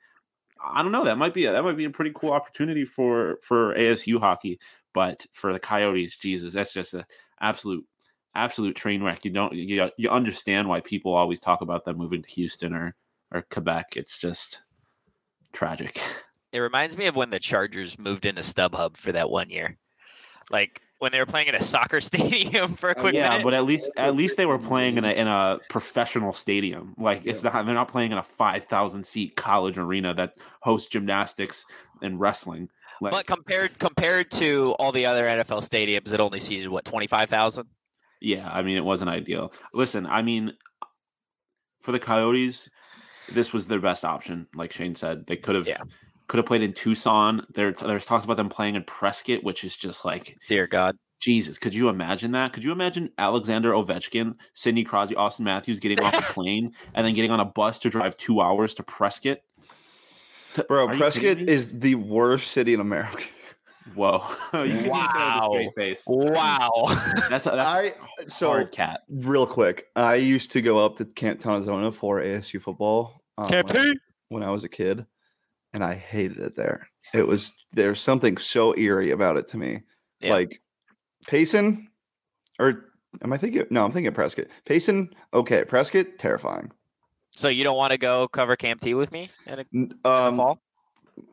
I 0.63 0.81
don't 0.83 0.91
know. 0.91 1.05
That 1.05 1.17
might 1.17 1.33
be 1.33 1.45
a, 1.45 1.51
that 1.51 1.63
might 1.63 1.77
be 1.77 1.85
a 1.85 1.89
pretty 1.89 2.11
cool 2.13 2.31
opportunity 2.31 2.85
for 2.85 3.37
for 3.41 3.75
ASU 3.75 4.19
hockey, 4.19 4.59
but 4.93 5.25
for 5.31 5.53
the 5.53 5.59
Coyotes, 5.59 6.17
Jesus, 6.17 6.53
that's 6.53 6.73
just 6.73 6.93
a 6.93 7.05
absolute 7.41 7.85
absolute 8.35 8.75
train 8.75 9.03
wreck. 9.03 9.25
You 9.25 9.31
don't 9.31 9.53
you, 9.53 9.89
you 9.97 10.09
understand 10.09 10.67
why 10.67 10.81
people 10.81 11.13
always 11.13 11.39
talk 11.39 11.61
about 11.61 11.85
them 11.85 11.97
moving 11.97 12.21
to 12.21 12.29
Houston 12.29 12.73
or 12.73 12.95
or 13.31 13.43
Quebec. 13.49 13.93
It's 13.95 14.17
just 14.17 14.61
tragic. 15.53 16.01
It 16.51 16.61
reminds 16.61 16.97
me 16.97 17.05
of 17.05 17.15
when 17.15 17.29
the 17.29 17.39
Chargers 17.39 17.99
moved 17.99 18.25
into 18.25 18.41
StubHub 18.41 18.97
for 18.97 19.11
that 19.11 19.29
one 19.29 19.51
year, 19.51 19.77
like 20.49 20.81
when 20.99 21.11
they 21.11 21.19
were 21.19 21.25
playing 21.25 21.47
in 21.47 21.55
a 21.55 21.61
soccer 21.73 21.99
stadium 21.99 22.69
for 22.69 22.89
a 22.89 22.95
quick 22.95 23.13
yeah, 23.13 23.29
minute. 23.29 23.43
but 23.43 23.53
at 23.53 23.65
least 23.65 23.89
at 23.97 24.15
least 24.15 24.37
they 24.37 24.45
were 24.45 24.59
playing 24.59 24.97
in 24.97 25.05
a 25.05 25.11
in 25.11 25.27
a 25.27 25.59
professional 25.69 26.33
stadium. 26.33 26.93
Like 26.97 27.25
it's 27.25 27.43
not 27.43 27.65
they're 27.65 27.73
not 27.75 27.87
playing 27.89 28.11
in 28.11 28.17
a 28.17 28.23
five 28.23 28.65
thousand 28.65 29.05
seat 29.05 29.35
college 29.35 29.77
arena 29.77 30.13
that 30.13 30.37
hosts 30.61 30.89
gymnastics 30.89 31.65
and 32.01 32.19
wrestling. 32.19 32.69
Like, 33.01 33.11
But 33.11 33.25
compared 33.27 33.79
compared 33.79 34.29
to 34.31 34.75
all 34.77 34.91
the 34.91 35.05
other 35.05 35.25
NFL 35.25 35.61
stadiums, 35.61 36.13
it 36.13 36.19
only 36.19 36.39
seated 36.39 36.67
what 36.69 36.85
twenty 36.85 37.07
five 37.07 37.29
thousand. 37.29 37.67
Yeah, 38.21 38.49
I 38.51 38.61
mean 38.61 38.75
it 38.77 38.83
wasn't 38.83 39.09
ideal. 39.09 39.53
Listen, 39.73 40.05
I 40.05 40.21
mean 40.21 40.53
for 41.81 41.93
the 41.93 41.99
Coyotes, 41.99 42.69
this 43.31 43.53
was 43.53 43.67
their 43.67 43.79
best 43.79 44.03
option. 44.03 44.47
Like 44.53 44.73
Shane 44.73 44.95
said, 44.95 45.25
they 45.27 45.37
could 45.37 45.55
have 45.55 45.67
Yeah. 45.67 45.81
Could 46.29 46.37
have 46.37 46.45
played 46.45 46.61
in 46.61 46.71
Tucson. 46.73 47.45
There, 47.53 47.73
there's 47.73 48.05
talks 48.05 48.23
about 48.23 48.37
them 48.37 48.47
playing 48.49 48.75
in 48.75 48.83
Prescott, 48.85 49.43
which 49.43 49.63
is 49.65 49.75
just 49.75 50.05
like 50.05 50.37
Dear 50.47 50.67
God, 50.67 50.95
Jesus. 51.19 51.57
Could 51.57 51.73
you 51.73 51.89
imagine 51.89 52.31
that? 52.33 52.53
Could 52.53 52.63
you 52.63 52.71
imagine 52.71 53.09
Alexander 53.17 53.71
Ovechkin, 53.71 54.35
Sidney 54.53 54.83
Crosby, 54.83 55.15
Auston 55.15 55.39
Matthews 55.41 55.79
getting 55.79 55.99
off 56.01 56.17
a 56.17 56.21
plane 56.33 56.71
and 56.93 57.05
then 57.05 57.13
getting 57.15 57.31
on 57.31 57.39
a 57.39 57.45
bus 57.45 57.79
to 57.79 57.89
drive 57.89 58.15
two 58.15 58.39
hours 58.41 58.73
to 58.75 58.83
Prescott? 58.83 59.39
T- 60.53 60.61
Bro, 60.67 60.89
Prescott 60.89 61.39
is 61.39 61.79
the 61.79 61.95
worst 61.95 62.51
city 62.51 62.73
in 62.75 62.79
America. 62.79 63.23
whoa. 63.95 64.23
you 64.53 64.59
can 64.59 64.85
just 64.85 65.11
say 65.11 65.19
that 65.19 65.49
with 65.49 65.61
a 65.61 65.65
Wow. 65.65 65.71
face. 65.75 66.03
wow. 66.07 66.69
That's 67.29 67.47
a, 67.47 67.51
that's 67.51 67.59
I 67.59 67.93
a 68.23 68.29
so 68.29 68.47
hard 68.49 68.71
cat. 68.71 69.01
real 69.09 69.47
quick. 69.47 69.87
I 69.95 70.15
used 70.15 70.51
to 70.51 70.61
go 70.61 70.77
up 70.83 70.95
to 70.97 71.05
Camp 71.05 71.39
Tontozona 71.39 71.91
for 71.93 72.19
ASU 72.21 72.61
football 72.61 73.23
um, 73.39 73.49
when, 73.49 73.77
I, 73.77 73.93
when 74.29 74.43
I 74.43 74.51
was 74.51 74.63
a 74.63 74.69
kid, 74.69 75.05
and 75.73 75.83
I 75.83 75.95
hated 75.95 76.37
it 76.39 76.55
there. 76.55 76.87
It 77.13 77.27
was 77.27 77.53
there's 77.71 77.99
something 77.99 78.37
so 78.37 78.75
eerie 78.77 79.11
about 79.11 79.37
it 79.37 79.47
to 79.49 79.57
me. 79.57 79.81
Yeah. 80.19 80.31
Like 80.31 80.61
Payson, 81.27 81.87
or 82.59 82.91
am 83.23 83.33
I 83.33 83.37
thinking? 83.37 83.65
No, 83.69 83.83
I'm 83.85 83.91
thinking 83.91 84.13
Prescott. 84.13 84.47
Payson, 84.65 85.09
okay. 85.33 85.63
Prescott, 85.63 86.07
terrifying. 86.17 86.71
So 87.31 87.47
you 87.47 87.63
don't 87.63 87.77
want 87.77 87.91
to 87.91 87.97
go 87.97 88.27
cover 88.27 88.55
Camp 88.55 88.81
T 88.81 88.93
with 88.93 89.11
me 89.11 89.29
in, 89.45 89.59
a, 89.59 89.65
in 89.71 89.93
Um, 90.03 90.37
fall? 90.37 90.59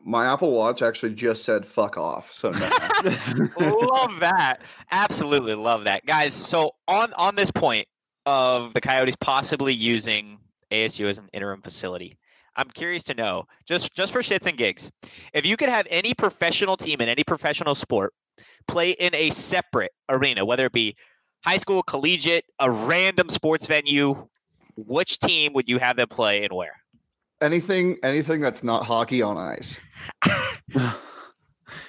my 0.03 0.31
Apple 0.31 0.51
Watch 0.51 0.81
actually 0.81 1.13
just 1.13 1.43
said 1.43 1.65
"fuck 1.65 1.97
off." 1.97 2.31
So 2.33 2.49
no. 2.51 2.69
love 3.59 4.19
that. 4.19 4.57
Absolutely 4.91 5.55
love 5.55 5.83
that, 5.85 6.05
guys. 6.05 6.33
So 6.33 6.71
on 6.87 7.13
on 7.13 7.35
this 7.35 7.51
point 7.51 7.87
of 8.25 8.73
the 8.73 8.81
Coyotes 8.81 9.15
possibly 9.15 9.73
using 9.73 10.37
ASU 10.71 11.05
as 11.07 11.17
an 11.17 11.29
interim 11.33 11.61
facility, 11.61 12.17
I'm 12.57 12.69
curious 12.69 13.03
to 13.03 13.13
know 13.13 13.45
just 13.65 13.95
just 13.95 14.13
for 14.13 14.19
shits 14.19 14.47
and 14.47 14.57
gigs, 14.57 14.91
if 15.33 15.45
you 15.45 15.57
could 15.57 15.69
have 15.69 15.87
any 15.89 16.13
professional 16.13 16.75
team 16.75 17.01
in 17.01 17.09
any 17.09 17.23
professional 17.23 17.75
sport 17.75 18.13
play 18.67 18.91
in 18.91 19.15
a 19.15 19.29
separate 19.29 19.91
arena, 20.09 20.43
whether 20.43 20.65
it 20.65 20.73
be 20.73 20.95
high 21.45 21.57
school, 21.57 21.81
collegiate, 21.83 22.45
a 22.59 22.69
random 22.69 23.29
sports 23.29 23.67
venue, 23.67 24.27
which 24.75 25.19
team 25.19 25.53
would 25.53 25.69
you 25.69 25.79
have 25.79 25.95
them 25.95 26.07
play 26.07 26.43
and 26.43 26.53
where? 26.53 26.75
anything, 27.41 27.97
anything 28.03 28.41
that's 28.41 28.63
not 28.63 28.83
hockey 28.83 29.21
on 29.21 29.37
ice. 29.37 29.79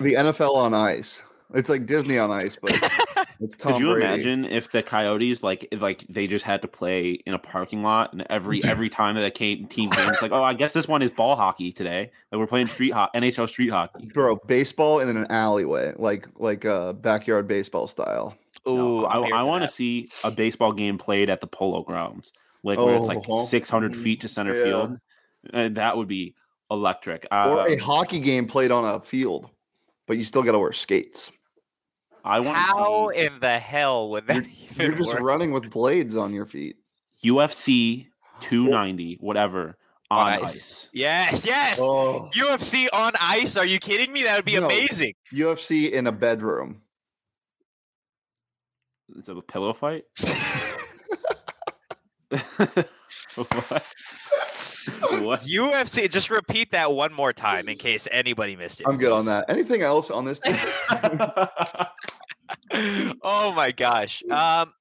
The 0.01 0.15
NFL 0.15 0.57
on 0.57 0.75
ice. 0.75 1.23
It's 1.55 1.69
like 1.69 1.87
Disney 1.87 2.19
on 2.19 2.33
ice, 2.33 2.59
but 2.61 2.73
it's 3.41 3.57
Tom 3.57 3.73
Could 3.75 3.81
you 3.81 3.93
Brady. 3.93 4.07
imagine 4.07 4.45
if 4.45 4.71
the 4.73 4.83
Coyotes 4.83 5.43
like 5.43 5.67
if, 5.71 5.81
like 5.81 6.05
they 6.09 6.27
just 6.27 6.45
had 6.45 6.63
to 6.63 6.69
play 6.69 7.11
in 7.13 7.35
a 7.35 7.39
parking 7.39 7.83
lot 7.83 8.13
and 8.13 8.27
every 8.31 8.61
every 8.67 8.89
time 8.89 9.15
that 9.15 9.35
came, 9.35 9.67
team 9.67 9.91
came, 9.91 10.09
it's 10.09 10.23
like 10.23 10.33
oh 10.33 10.43
I 10.43 10.55
guess 10.55 10.73
this 10.73 10.89
one 10.89 11.03
is 11.03 11.11
ball 11.11 11.37
hockey 11.37 11.73
today. 11.73 12.11
Like 12.33 12.39
we're 12.39 12.47
playing 12.47 12.67
street 12.67 12.93
ho- 12.93 13.09
NHL 13.15 13.49
street 13.49 13.69
hockey. 13.71 14.11
bro? 14.13 14.37
Baseball 14.47 15.01
in 15.01 15.09
an 15.17 15.27
alleyway, 15.31 15.93
like 15.97 16.27
like 16.37 16.65
uh, 16.65 16.93
backyard 16.95 17.47
baseball 17.49 17.87
style. 17.87 18.37
Oh, 18.67 19.03
No, 19.03 19.07
I'm 19.07 19.33
I, 19.33 19.39
I 19.39 19.43
want 19.43 19.63
to 19.63 19.69
see 19.69 20.09
a 20.25 20.31
baseball 20.31 20.73
game 20.73 20.99
played 20.99 21.31
at 21.31 21.41
the 21.41 21.47
Polo 21.47 21.83
Grounds, 21.83 22.33
like 22.65 22.79
where 22.79 22.97
it's 22.97 23.07
like 23.07 23.21
Oh, 23.29 23.45
600 23.45 23.93
mm, 23.93 23.97
feet 24.03 24.21
to 24.23 24.29
center 24.29 24.55
yeah. 24.57 24.65
field. 24.65 24.99
Uh, 25.55 25.69
that 25.73 25.97
would 25.97 26.09
be 26.09 26.35
electric. 26.71 27.27
Uh, 27.31 27.51
or 27.51 27.69
a 27.69 27.77
hockey 27.77 28.21
game 28.21 28.47
played 28.47 28.71
on 28.73 28.85
a 28.85 29.01
field, 29.01 29.49
but 30.07 30.17
you 30.17 30.25
still 30.25 30.43
got 30.43 30.53
to 30.53 30.59
wear 30.59 30.73
skates. 30.73 31.31
I 32.29 32.41
want 32.41 32.57
How 32.59 33.09
to 33.09 33.15
see 33.19 33.25
in 33.27 33.41
the 33.41 33.59
hell 33.59 34.11
would 34.11 34.27
that 34.27 34.47
even 34.71 34.87
You're 34.87 34.95
just 34.95 35.15
work? 35.15 35.23
running 35.23 35.51
with 35.53 35.71
blades 35.71 36.15
on 36.17 36.33
your 36.33 36.45
feet. 36.47 36.77
UFC 37.25 38.07
290, 38.41 39.17
whatever, 39.21 39.77
on 40.11 40.27
Ice. 40.35 40.43
ice. 40.45 40.89
Yes, 40.93 41.45
yes. 41.47 41.79
Oh, 41.81 42.29
UFC 42.35 42.87
on 42.93 43.13
ice? 43.21 43.57
Are 43.57 43.67
you 43.67 43.79
kidding 43.79 44.13
me? 44.13 44.23
That 44.25 44.37
would 44.37 44.45
be 44.45 44.55
No. 44.61 44.67
amazing. 44.67 45.15
UFC 45.33 45.91
in 45.91 46.07
a 46.07 46.13
bedroom. 46.13 46.83
Is 49.17 49.29
it 49.29 49.37
a 49.37 49.43
pillow 49.43 49.73
fight? 49.73 50.05
what? 52.31 53.83
what? 55.23 55.41
UFC. 55.41 56.11
Just 56.11 56.31
repeat 56.31 56.71
that 56.73 56.93
one 56.93 57.13
more 57.13 57.33
time 57.33 57.69
in 57.69 57.79
case 57.79 58.07
anybody 58.13 58.55
missed 58.55 58.81
it. 58.83 58.87
I'm 58.87 58.99
good 58.99 59.13
on 59.13 59.25
that. 59.25 59.47
Anything 59.49 59.83
else 59.83 60.11
on 60.11 60.25
this? 60.27 60.41
oh 63.23 63.53
my 63.55 63.73
gosh. 63.73 64.23
Um, 64.25 64.73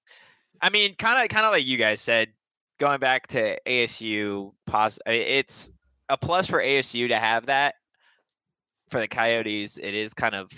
I 0.61 0.69
mean, 0.71 0.95
kind 0.95 1.21
of, 1.21 1.29
kind 1.29 1.45
of 1.45 1.51
like 1.51 1.65
you 1.65 1.77
guys 1.77 2.01
said, 2.01 2.29
going 2.79 2.99
back 2.99 3.27
to 3.27 3.59
ASU. 3.65 4.51
Pos- 4.65 4.99
it's 5.05 5.71
a 6.09 6.17
plus 6.17 6.47
for 6.47 6.59
ASU 6.59 7.07
to 7.09 7.17
have 7.17 7.47
that. 7.47 7.75
For 8.89 8.99
the 9.01 9.07
Coyotes, 9.07 9.77
it 9.77 9.93
is 9.93 10.13
kind 10.13 10.33
of 10.33 10.49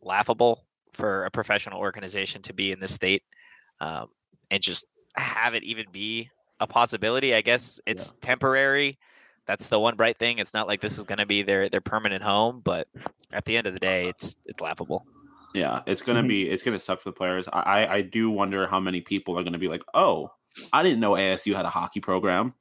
laughable 0.00 0.64
for 0.92 1.24
a 1.24 1.30
professional 1.30 1.80
organization 1.80 2.40
to 2.42 2.52
be 2.52 2.70
in 2.70 2.78
this 2.78 2.94
state, 2.94 3.24
um, 3.80 4.06
and 4.52 4.62
just 4.62 4.86
have 5.16 5.54
it 5.54 5.64
even 5.64 5.86
be 5.90 6.30
a 6.60 6.68
possibility. 6.68 7.34
I 7.34 7.40
guess 7.40 7.80
it's 7.84 8.14
temporary, 8.20 8.96
that's 9.48 9.68
the 9.68 9.80
one 9.80 9.96
bright 9.96 10.18
thing. 10.18 10.38
It's 10.38 10.52
not 10.52 10.68
like 10.68 10.82
this 10.82 10.98
is 10.98 11.04
going 11.04 11.18
to 11.18 11.26
be 11.26 11.42
their 11.42 11.70
their 11.70 11.80
permanent 11.80 12.22
home, 12.22 12.60
but 12.62 12.86
at 13.32 13.46
the 13.46 13.56
end 13.56 13.66
of 13.66 13.72
the 13.72 13.80
day, 13.80 14.06
it's 14.06 14.36
it's 14.44 14.60
laughable. 14.60 15.06
Yeah, 15.58 15.82
it's 15.86 16.02
gonna 16.02 16.22
Mhm. 16.22 16.28
be 16.28 16.48
it's 16.48 16.62
gonna 16.62 16.78
suck 16.78 17.00
for 17.00 17.08
the 17.10 17.14
players. 17.16 17.48
I 17.52 17.86
I 17.86 18.00
do 18.02 18.30
wonder 18.30 18.66
how 18.66 18.78
many 18.80 19.00
people 19.00 19.38
are 19.38 19.42
gonna 19.44 19.58
be 19.58 19.68
like, 19.68 19.82
oh, 19.94 20.30
I 20.72 20.82
didn't 20.82 21.00
know 21.00 21.12
ASU 21.16 21.54
had 21.54 21.64
a 21.64 21.70
hockey 21.70 22.00
program. 22.00 22.54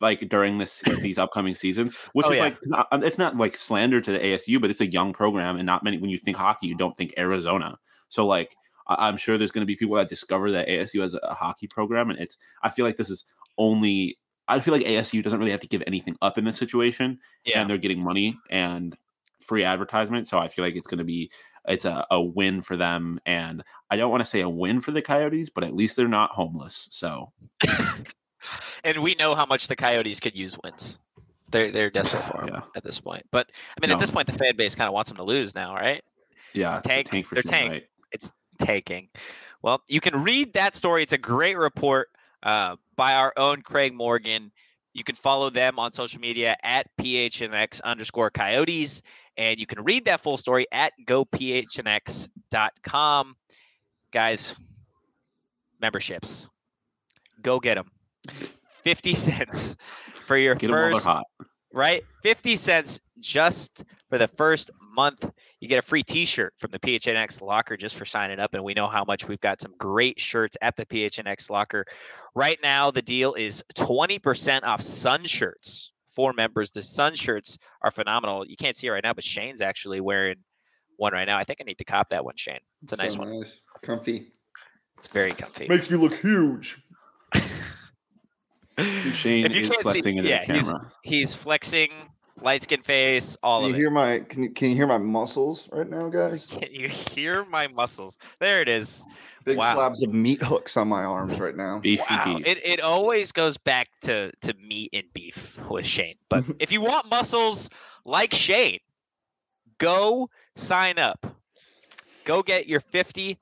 Like 0.00 0.28
during 0.28 0.58
this 0.58 0.82
these 1.00 1.18
upcoming 1.18 1.54
seasons, 1.54 1.94
which 2.12 2.26
Oh, 2.26 2.30
is 2.32 2.38
yeah. 2.38 2.44
like 2.44 2.58
not- 2.66 2.88
it's 3.04 3.18
not 3.18 3.36
like 3.36 3.56
slander 3.56 4.00
to 4.00 4.12
the 4.12 4.18
ASU, 4.18 4.60
but 4.60 4.70
it's 4.70 4.80
a 4.80 4.86
young 4.90 5.12
program, 5.12 5.56
and 5.56 5.66
not 5.66 5.84
many. 5.84 5.98
When 5.98 6.10
you 6.10 6.18
think 6.18 6.36
hockey, 6.36 6.66
you 6.68 6.74
don't 6.76 6.96
think 6.96 7.14
Arizona. 7.18 7.78
So 8.08 8.26
like, 8.26 8.56
I- 8.88 9.06
I'm 9.08 9.16
sure 9.16 9.38
there's 9.38 9.52
going 9.52 9.62
to 9.62 9.66
be 9.66 9.76
people 9.76 9.96
that 9.96 10.08
discover 10.08 10.50
that 10.52 10.66
ASU 10.68 11.02
has 11.02 11.14
a, 11.14 11.18
a 11.18 11.34
hockey 11.34 11.68
program, 11.68 12.10
and 12.10 12.18
it's. 12.18 12.36
I 12.64 12.70
feel 12.70 12.84
like 12.84 12.96
this 12.96 13.10
is 13.10 13.24
only. 13.58 14.18
I 14.48 14.58
feel 14.58 14.74
like 14.74 14.84
ASU 14.84 15.22
doesn't 15.22 15.38
really 15.38 15.52
have 15.52 15.60
to 15.60 15.68
give 15.68 15.84
anything 15.86 16.16
up 16.20 16.36
in 16.36 16.44
this 16.44 16.56
situation, 16.56 17.20
Yeah, 17.44 17.60
and 17.60 17.70
they're 17.70 17.78
getting 17.78 18.02
money 18.02 18.36
and 18.50 18.96
free 19.42 19.64
advertisement. 19.64 20.28
So 20.28 20.38
I 20.38 20.48
feel 20.48 20.64
like 20.64 20.76
it's 20.76 20.86
going 20.86 20.98
to 20.98 21.04
be 21.04 21.30
it's 21.68 21.84
a, 21.84 22.04
a 22.10 22.20
win 22.20 22.60
for 22.62 22.76
them. 22.76 23.20
And 23.26 23.62
I 23.90 23.96
don't 23.96 24.10
want 24.10 24.20
to 24.22 24.28
say 24.28 24.40
a 24.40 24.48
win 24.48 24.80
for 24.80 24.90
the 24.90 25.02
Coyotes, 25.02 25.48
but 25.50 25.62
at 25.64 25.74
least 25.74 25.96
they're 25.96 26.08
not 26.08 26.30
homeless. 26.30 26.88
So 26.90 27.32
and 28.84 28.98
we 29.02 29.14
know 29.16 29.34
how 29.34 29.46
much 29.46 29.68
the 29.68 29.76
Coyotes 29.76 30.20
could 30.20 30.36
use 30.36 30.58
wins. 30.64 30.98
They're 31.50 31.70
they're 31.70 31.90
desperate 31.98 32.24
for 32.24 32.42
'em 32.42 32.48
Yeah. 32.54 32.60
at 32.76 32.82
this 32.82 33.00
point. 33.00 33.22
But 33.30 33.50
I 33.76 33.80
mean, 33.80 33.90
No. 33.90 33.94
at 33.94 34.00
this 34.00 34.10
point, 34.10 34.26
the 34.26 34.32
fan 34.32 34.56
base 34.56 34.74
kind 34.74 34.88
of 34.88 34.94
wants 34.94 35.10
them 35.10 35.16
to 35.18 35.24
lose 35.24 35.54
now, 35.54 35.74
right? 35.74 36.02
yeah, 36.54 36.78
it's 36.78 36.86
Tank- 36.86 37.10
tank 37.10 37.26
for 37.26 37.34
they're 37.36 37.42
sure, 37.42 37.50
tank. 37.52 37.70
right? 37.72 37.86
taking. 38.58 39.08
Well, 39.62 39.80
you 39.88 40.00
can 40.00 40.22
read 40.22 40.52
that 40.52 40.74
story. 40.74 41.02
It's 41.02 41.14
a 41.14 41.18
great 41.18 41.56
report 41.56 42.10
uh, 42.42 42.76
by 42.96 43.14
our 43.14 43.32
own 43.36 43.62
Craig 43.62 43.94
Morgan. 43.94 44.52
You 44.92 45.02
can 45.04 45.14
follow 45.14 45.48
them 45.50 45.78
on 45.78 45.90
social 45.90 46.20
media 46.20 46.56
at 46.62 46.86
PHNX 47.00 47.80
underscore 47.82 48.30
coyotes. 48.30 49.00
And 49.36 49.58
you 49.58 49.66
can 49.66 49.82
read 49.82 50.04
that 50.06 50.20
full 50.20 50.36
story 50.36 50.66
at 50.72 50.92
gophnx.com. 51.06 52.26
Guys, 54.12 54.54
memberships, 55.80 56.48
go 57.40 57.58
get 57.58 57.76
them. 57.76 57.90
50 58.82 59.14
cents 59.18 59.76
for 60.26 60.36
your 60.36 60.54
Get 60.54 60.68
them 60.68 60.76
while 60.76 60.82
they're 60.84 60.92
first 60.92 61.06
hot. 61.06 61.24
right? 61.72 62.02
50 62.22 62.56
cents 62.56 63.00
just 63.20 63.84
for 64.10 64.18
the 64.18 64.28
first 64.28 64.70
month. 64.94 65.30
You 65.60 65.68
get 65.68 65.78
a 65.78 65.82
free 65.82 66.02
t-shirt 66.02 66.54
from 66.58 66.70
the 66.72 66.78
PHNX 66.78 67.40
locker 67.40 67.76
just 67.76 67.96
for 67.96 68.04
signing 68.04 68.38
up. 68.40 68.52
And 68.54 68.62
we 68.62 68.74
know 68.74 68.88
how 68.88 69.04
much 69.04 69.28
we've 69.28 69.40
got 69.40 69.60
some 69.60 69.74
great 69.78 70.20
shirts 70.20 70.56
at 70.60 70.76
the 70.76 70.84
PHNX 70.84 71.48
locker. 71.50 71.86
Right 72.34 72.58
now, 72.62 72.90
the 72.90 73.02
deal 73.02 73.32
is 73.34 73.64
20% 73.74 74.64
off 74.64 74.82
sun 74.82 75.24
shirts 75.24 75.91
for 76.14 76.32
members. 76.32 76.70
The 76.70 76.82
sun 76.82 77.14
shirts 77.14 77.58
are 77.82 77.90
phenomenal. 77.90 78.46
You 78.46 78.56
can't 78.56 78.76
see 78.76 78.86
it 78.86 78.90
right 78.90 79.02
now, 79.04 79.12
but 79.14 79.24
Shane's 79.24 79.60
actually 79.60 80.00
wearing 80.00 80.36
one 80.96 81.12
right 81.12 81.26
now. 81.26 81.38
I 81.38 81.44
think 81.44 81.60
I 81.60 81.64
need 81.64 81.78
to 81.78 81.84
cop 81.84 82.10
that 82.10 82.24
one, 82.24 82.36
Shane. 82.36 82.58
It's 82.82 82.92
a 82.92 82.96
nice 82.96 83.16
one. 83.16 83.40
nice. 83.40 83.60
Comfy. 83.82 84.32
It's 84.98 85.08
very 85.08 85.32
comfy. 85.32 85.66
Makes 85.68 85.90
me 85.90 85.96
look 85.96 86.14
huge. 86.20 86.78
Shane 89.12 89.44
If 89.46 89.54
you 89.54 89.62
is 89.62 89.68
can't 89.70 89.78
see- 89.78 89.82
flexing 89.82 90.16
into 90.16 90.28
yeah, 90.30 90.44
the 90.46 90.52
he's- 90.54 90.70
camera. 90.72 90.92
He's 91.02 91.34
flexing, 91.34 91.90
light 92.40 92.62
skin 92.62 92.80
face, 92.82 93.36
all 93.42 93.60
Can 93.62 93.70
of 93.70 93.76
you 93.76 93.76
it. 93.76 93.80
hear 93.80 93.90
my 93.90 94.18
can 94.20 94.42
you, 94.44 94.50
can 94.50 94.70
you 94.70 94.76
hear 94.76 94.86
my 94.86 94.98
muscles 94.98 95.68
right 95.72 95.88
now, 95.88 96.08
guys? 96.08 96.46
Can 96.60 96.72
you 96.72 96.88
hear 96.88 97.44
my 97.46 97.68
muscles? 97.68 98.18
There 98.40 98.62
it 98.62 98.68
is. 98.68 99.04
Big 99.44 99.58
Wow. 99.58 99.74
slabs 99.74 100.02
of 100.02 100.12
meat 100.12 100.42
hooks 100.42 100.76
on 100.76 100.88
my 100.88 101.04
arms 101.04 101.38
right 101.40 101.56
now. 101.56 101.78
Beefy 101.78 102.02
Wow. 102.10 102.36
beef. 102.36 102.46
It, 102.46 102.64
it 102.64 102.80
always 102.80 103.32
goes 103.32 103.56
back 103.56 103.88
to, 104.02 104.32
to 104.42 104.54
meat 104.54 104.90
and 104.92 105.04
beef 105.12 105.58
with 105.68 105.86
Shane. 105.86 106.16
But 106.28 106.44
if 106.58 106.72
you 106.72 106.82
want 106.82 107.10
muscles 107.10 107.70
like 108.04 108.32
Shane, 108.32 108.80
go 109.78 110.28
sign 110.56 110.98
up. 110.98 111.26
Go 112.24 112.42
get 112.42 112.68
your 112.68 112.80
50 112.80 113.36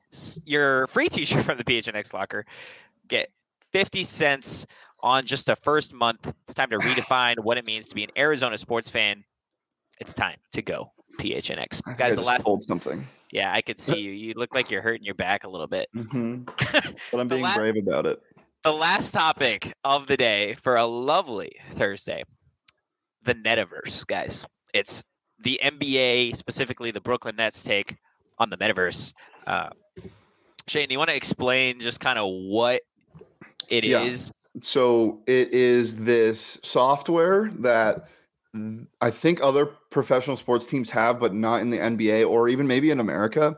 your 0.46 0.86
free 0.86 1.08
t-shirt 1.08 1.44
from 1.44 1.58
the 1.58 1.64
PHNX 1.64 2.14
locker. 2.14 2.46
Get 3.08 3.30
50 3.72 4.02
cents 4.02 4.66
on 5.00 5.24
just 5.26 5.46
the 5.46 5.56
first 5.56 5.92
month. 5.92 6.32
It's 6.44 6.54
time 6.54 6.70
to 6.70 6.78
redefine 6.78 7.38
what 7.40 7.58
it 7.58 7.66
means 7.66 7.88
to 7.88 7.94
be 7.94 8.04
an 8.04 8.10
Arizona 8.16 8.56
sports 8.56 8.88
fan. 8.88 9.22
It's 10.00 10.14
time 10.14 10.36
to 10.52 10.62
go 10.62 10.92
PHNX. 11.20 11.82
I 11.86 11.92
Guys, 11.94 12.12
I 12.12 12.14
the 12.16 12.22
last 12.22 12.44
pulled 12.44 12.62
something. 12.62 13.06
yeah, 13.30 13.52
I 13.52 13.60
could 13.60 13.78
see 13.78 13.98
you. 13.98 14.10
You 14.12 14.34
look 14.34 14.54
like 14.54 14.70
you're 14.70 14.82
hurting 14.82 15.04
your 15.04 15.14
back 15.14 15.44
a 15.44 15.48
little 15.48 15.66
bit. 15.66 15.88
hmm 15.94 16.42
But 17.12 17.20
I'm 17.20 17.28
being 17.28 17.46
brave 17.54 17.76
about 17.76 18.06
it. 18.06 18.20
the 18.64 18.72
last 18.72 19.12
topic 19.12 19.72
of 19.84 20.06
the 20.06 20.16
day 20.16 20.54
for 20.54 20.76
a 20.76 20.84
lovely 20.84 21.52
Thursday 21.72 22.22
the 23.22 23.34
metaverse, 23.34 24.06
guys. 24.06 24.46
It's 24.72 25.02
the 25.42 25.60
NBA, 25.62 26.36
specifically 26.36 26.90
the 26.90 27.00
Brooklyn 27.00 27.36
Nets 27.36 27.62
take 27.62 27.96
on 28.38 28.48
the 28.50 28.56
Metaverse. 28.56 29.12
Uh, 29.46 29.68
Shane, 30.66 30.88
do 30.88 30.94
you 30.94 30.98
want 30.98 31.10
to 31.10 31.16
explain 31.16 31.78
just 31.80 32.00
kind 32.00 32.18
of 32.18 32.26
what 32.30 32.80
it 33.68 33.84
is? 33.84 34.32
Yeah. 34.54 34.60
So 34.62 35.20
it 35.26 35.52
is 35.52 35.96
this 35.96 36.58
software 36.62 37.50
that 37.58 37.96
th- 37.96 38.08
I 39.00 39.10
think 39.10 39.40
other 39.40 39.66
professional 39.66 40.36
sports 40.36 40.66
teams 40.66 40.90
have, 40.90 41.20
but 41.20 41.34
not 41.34 41.60
in 41.60 41.70
the 41.70 41.78
NBA 41.78 42.28
or 42.28 42.48
even 42.48 42.66
maybe 42.66 42.90
in 42.90 42.98
America. 42.98 43.56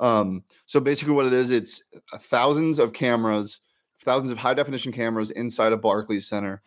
Um, 0.00 0.44
so 0.66 0.80
basically, 0.80 1.14
what 1.14 1.26
it 1.26 1.32
is, 1.32 1.50
it's 1.50 1.82
uh, 2.12 2.18
thousands 2.18 2.78
of 2.78 2.92
cameras, 2.92 3.60
thousands 4.00 4.30
of 4.30 4.38
high 4.38 4.54
definition 4.54 4.92
cameras 4.92 5.30
inside 5.30 5.72
of 5.72 5.80
Barclays 5.80 6.26
Center 6.26 6.62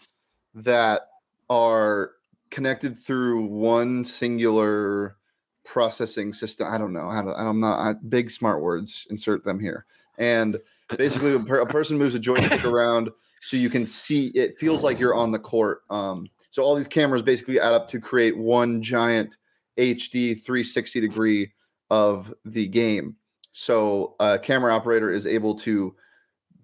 that 0.55 1.01
are 1.49 2.11
connected 2.49 2.97
through 2.97 3.45
one 3.45 4.03
singular 4.03 5.17
processing 5.63 6.33
system. 6.33 6.67
I 6.67 6.77
don't 6.77 6.93
know. 6.93 7.09
I 7.09 7.21
don't, 7.21 7.35
I'm 7.35 7.59
not 7.59 7.79
I, 7.79 7.93
big 8.09 8.31
smart 8.31 8.61
words. 8.61 9.05
Insert 9.11 9.43
them 9.43 9.59
here. 9.59 9.85
And 10.17 10.57
basically, 10.97 11.33
a, 11.35 11.39
per, 11.39 11.59
a 11.59 11.65
person 11.65 11.97
moves 11.97 12.15
a 12.15 12.19
joystick 12.19 12.65
around 12.65 13.09
so 13.41 13.57
you 13.57 13.69
can 13.69 13.85
see. 13.85 14.27
It 14.27 14.57
feels 14.57 14.83
like 14.83 14.99
you're 14.99 15.15
on 15.15 15.31
the 15.31 15.39
court. 15.39 15.81
Um, 15.89 16.27
so 16.49 16.63
all 16.63 16.75
these 16.75 16.87
cameras 16.87 17.21
basically 17.21 17.59
add 17.59 17.73
up 17.73 17.87
to 17.89 17.99
create 17.99 18.37
one 18.37 18.81
giant 18.81 19.37
HD 19.77 20.33
360 20.33 20.99
degree 20.99 21.51
of 21.89 22.33
the 22.45 22.67
game. 22.67 23.15
So 23.51 24.15
a 24.19 24.37
camera 24.37 24.73
operator 24.73 25.11
is 25.11 25.25
able 25.25 25.55
to 25.59 25.95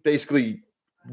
basically 0.03 0.63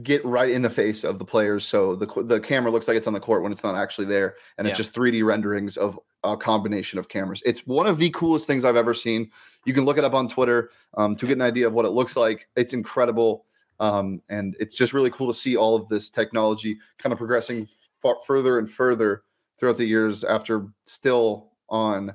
get 0.03 0.25
right 0.25 0.51
in 0.51 0.63
the 0.63 0.71
face 0.71 1.05
of 1.05 1.19
the 1.19 1.25
players. 1.25 1.65
So 1.65 1.97
the 1.97 2.07
the 2.25 2.41
camera 2.41 2.71
looks 2.71 2.87
like 2.87 2.97
it's 2.97 3.07
on 3.07 3.13
the 3.13 3.21
court 3.21 3.43
when 3.43 3.53
it's 3.53 3.65
not 3.65 3.75
actually 3.75 4.07
there, 4.07 4.37
and 4.59 4.67
it's 4.67 4.77
just 4.77 4.95
3D 4.95 5.25
renderings 5.25 5.77
of 5.77 5.99
a 6.23 6.37
combination 6.37 6.99
of 6.99 7.09
cameras. 7.09 7.43
It's 7.45 7.67
one 7.67 7.87
of 7.87 7.99
the 7.99 8.11
coolest 8.11 8.47
things 8.47 8.65
I've 8.65 8.77
ever 8.77 8.95
seen. 8.95 9.31
You 9.65 9.75
can 9.75 9.85
look 9.85 9.99
it 9.99 10.05
up 10.05 10.15
on 10.15 10.29
Twitter 10.29 10.71
um, 10.97 11.17
to 11.17 11.27
get 11.27 11.35
an 11.35 11.43
idea 11.43 11.67
of 11.67 11.73
what 11.73 11.87
it 11.87 11.91
looks 11.91 12.17
like. 12.17 12.47
It's 12.57 12.73
incredible, 12.73 13.47
um, 13.81 14.23
and 14.29 14.55
it's 14.61 14.75
just 14.75 14.93
really 14.93 15.11
cool 15.11 15.27
to 15.27 15.35
see 15.35 15.57
all 15.57 15.75
of 15.77 15.89
this 15.89 16.11
technology 16.11 16.79
kind 16.99 17.13
of 17.13 17.19
progressing 17.19 17.67
far, 18.03 18.17
further 18.27 18.59
and 18.59 18.71
further 18.71 19.23
throughout 19.59 19.79
the 19.79 19.87
years. 19.87 20.25
After 20.25 20.67
still 20.87 21.53
on, 21.69 22.15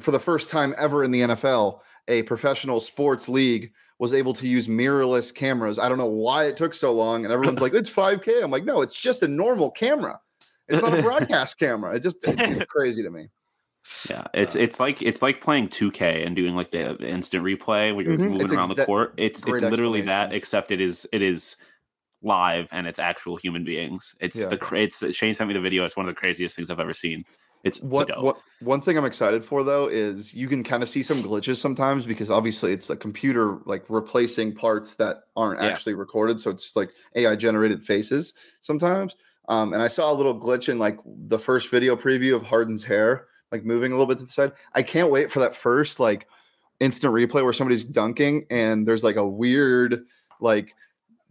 for 0.00 0.10
the 0.10 0.20
first 0.20 0.50
time 0.50 0.74
ever 0.78 1.04
in 1.04 1.10
the 1.10 1.22
NFL, 1.22 1.80
a 2.08 2.22
professional 2.24 2.80
sports 2.80 3.28
league 3.28 3.72
was 3.98 4.12
able 4.14 4.32
to 4.34 4.46
use 4.48 4.68
mirrorless 4.68 5.34
cameras. 5.34 5.78
I 5.78 5.88
don't 5.88 5.98
know 5.98 6.06
why 6.06 6.44
it 6.44 6.56
took 6.56 6.74
so 6.74 6.92
long, 6.92 7.24
and 7.24 7.32
everyone's 7.32 7.60
like, 7.60 7.74
"It's 7.74 7.90
5K." 7.90 8.42
I'm 8.42 8.50
like, 8.50 8.64
"No, 8.64 8.82
it's 8.82 8.98
just 9.00 9.22
a 9.22 9.28
normal 9.28 9.70
camera. 9.70 10.20
It's 10.68 10.80
not 10.82 10.94
a 10.94 10.96
broadcast 10.98 11.58
camera." 11.58 11.96
It 11.96 12.02
just 12.02 12.18
it's 12.24 12.48
crazy 12.68 13.02
to 13.02 13.10
me. 13.10 13.28
Yeah, 14.08 14.24
it's 14.32 14.54
Uh, 14.54 14.60
it's 14.60 14.80
like 14.80 15.02
it's 15.02 15.22
like 15.22 15.40
playing 15.40 15.68
2K 15.68 16.24
and 16.24 16.34
doing 16.36 16.54
like 16.54 16.70
the 16.70 16.96
instant 17.06 17.44
replay 17.44 17.94
where 17.94 18.04
you're 18.04 18.18
Mhm, 18.18 18.24
moving 18.24 18.50
it's 18.50 18.52
around 18.52 18.68
ex- 18.68 18.70
the 18.70 18.76
court. 18.76 19.14
It's 19.16 19.44
it's 19.46 19.60
literally 19.60 20.02
that, 20.02 20.32
except 20.32 20.70
it 20.70 20.80
is 20.80 21.06
it 21.12 21.20
is 21.22 21.56
live 22.22 22.68
and 22.72 22.86
it's 22.86 22.98
actual 22.98 23.36
human 23.36 23.64
beings. 23.64 24.14
It's 24.20 24.38
Yeah. 24.38 24.48
the 24.48 24.56
cra- 24.56 24.82
it's 24.82 25.14
Shane 25.14 25.34
sent 25.34 25.48
me 25.48 25.54
the 25.54 25.60
video. 25.60 25.84
It's 25.84 25.96
one 25.96 26.08
of 26.08 26.14
the 26.14 26.18
craziest 26.20 26.56
things 26.56 26.70
I've 26.70 26.80
ever 26.80 26.94
seen. 26.94 27.24
It's 27.64 27.80
What, 27.82 28.08
dope. 28.08 28.22
what 28.22 28.36
one 28.60 28.80
thing 28.80 28.96
I'm 28.96 29.04
excited 29.04 29.44
for 29.44 29.64
though 29.64 29.88
is 29.88 30.32
you 30.32 30.46
can 30.48 30.62
kind 30.62 30.82
of 30.82 30.88
see 30.88 31.02
some 31.02 31.18
glitches 31.18 31.56
sometimes 31.56 32.06
because 32.06 32.30
obviously 32.30 32.72
it's 32.72 32.88
a 32.90 32.96
computer 32.96 33.58
like 33.66 33.84
replacing 33.88 34.54
parts 34.54 34.94
that 34.94 35.24
aren't 35.36 35.60
Yeah. 35.60 35.66
actually 35.68 35.94
recorded, 35.94 36.40
so 36.40 36.50
it's 36.50 36.76
like 36.76 36.90
AI 37.16 37.34
generated 37.36 37.82
faces 37.84 38.34
sometimes. 38.60 39.16
Um, 39.48 39.72
and 39.72 39.82
I 39.82 39.88
saw 39.88 40.12
a 40.12 40.14
little 40.14 40.38
glitch 40.38 40.68
in 40.68 40.78
like 40.78 40.98
the 41.28 41.38
first 41.38 41.70
video 41.70 41.96
preview 41.96 42.36
of 42.36 42.42
Harden's 42.42 42.84
hair, 42.84 43.26
like 43.50 43.64
moving 43.64 43.92
a 43.92 43.94
little 43.96 44.06
bit 44.06 44.18
to 44.18 44.24
the 44.24 44.30
side. 44.30 44.52
I 44.74 44.82
can't 44.82 45.10
wait 45.10 45.30
for 45.30 45.40
that 45.40 45.54
first 45.54 45.98
like 46.00 46.28
instant 46.80 47.12
replay 47.12 47.42
where 47.42 47.52
somebody's 47.52 47.82
dunking 47.82 48.46
and 48.50 48.86
there's 48.86 49.02
like 49.02 49.16
a 49.16 49.26
weird 49.26 50.04
like 50.40 50.74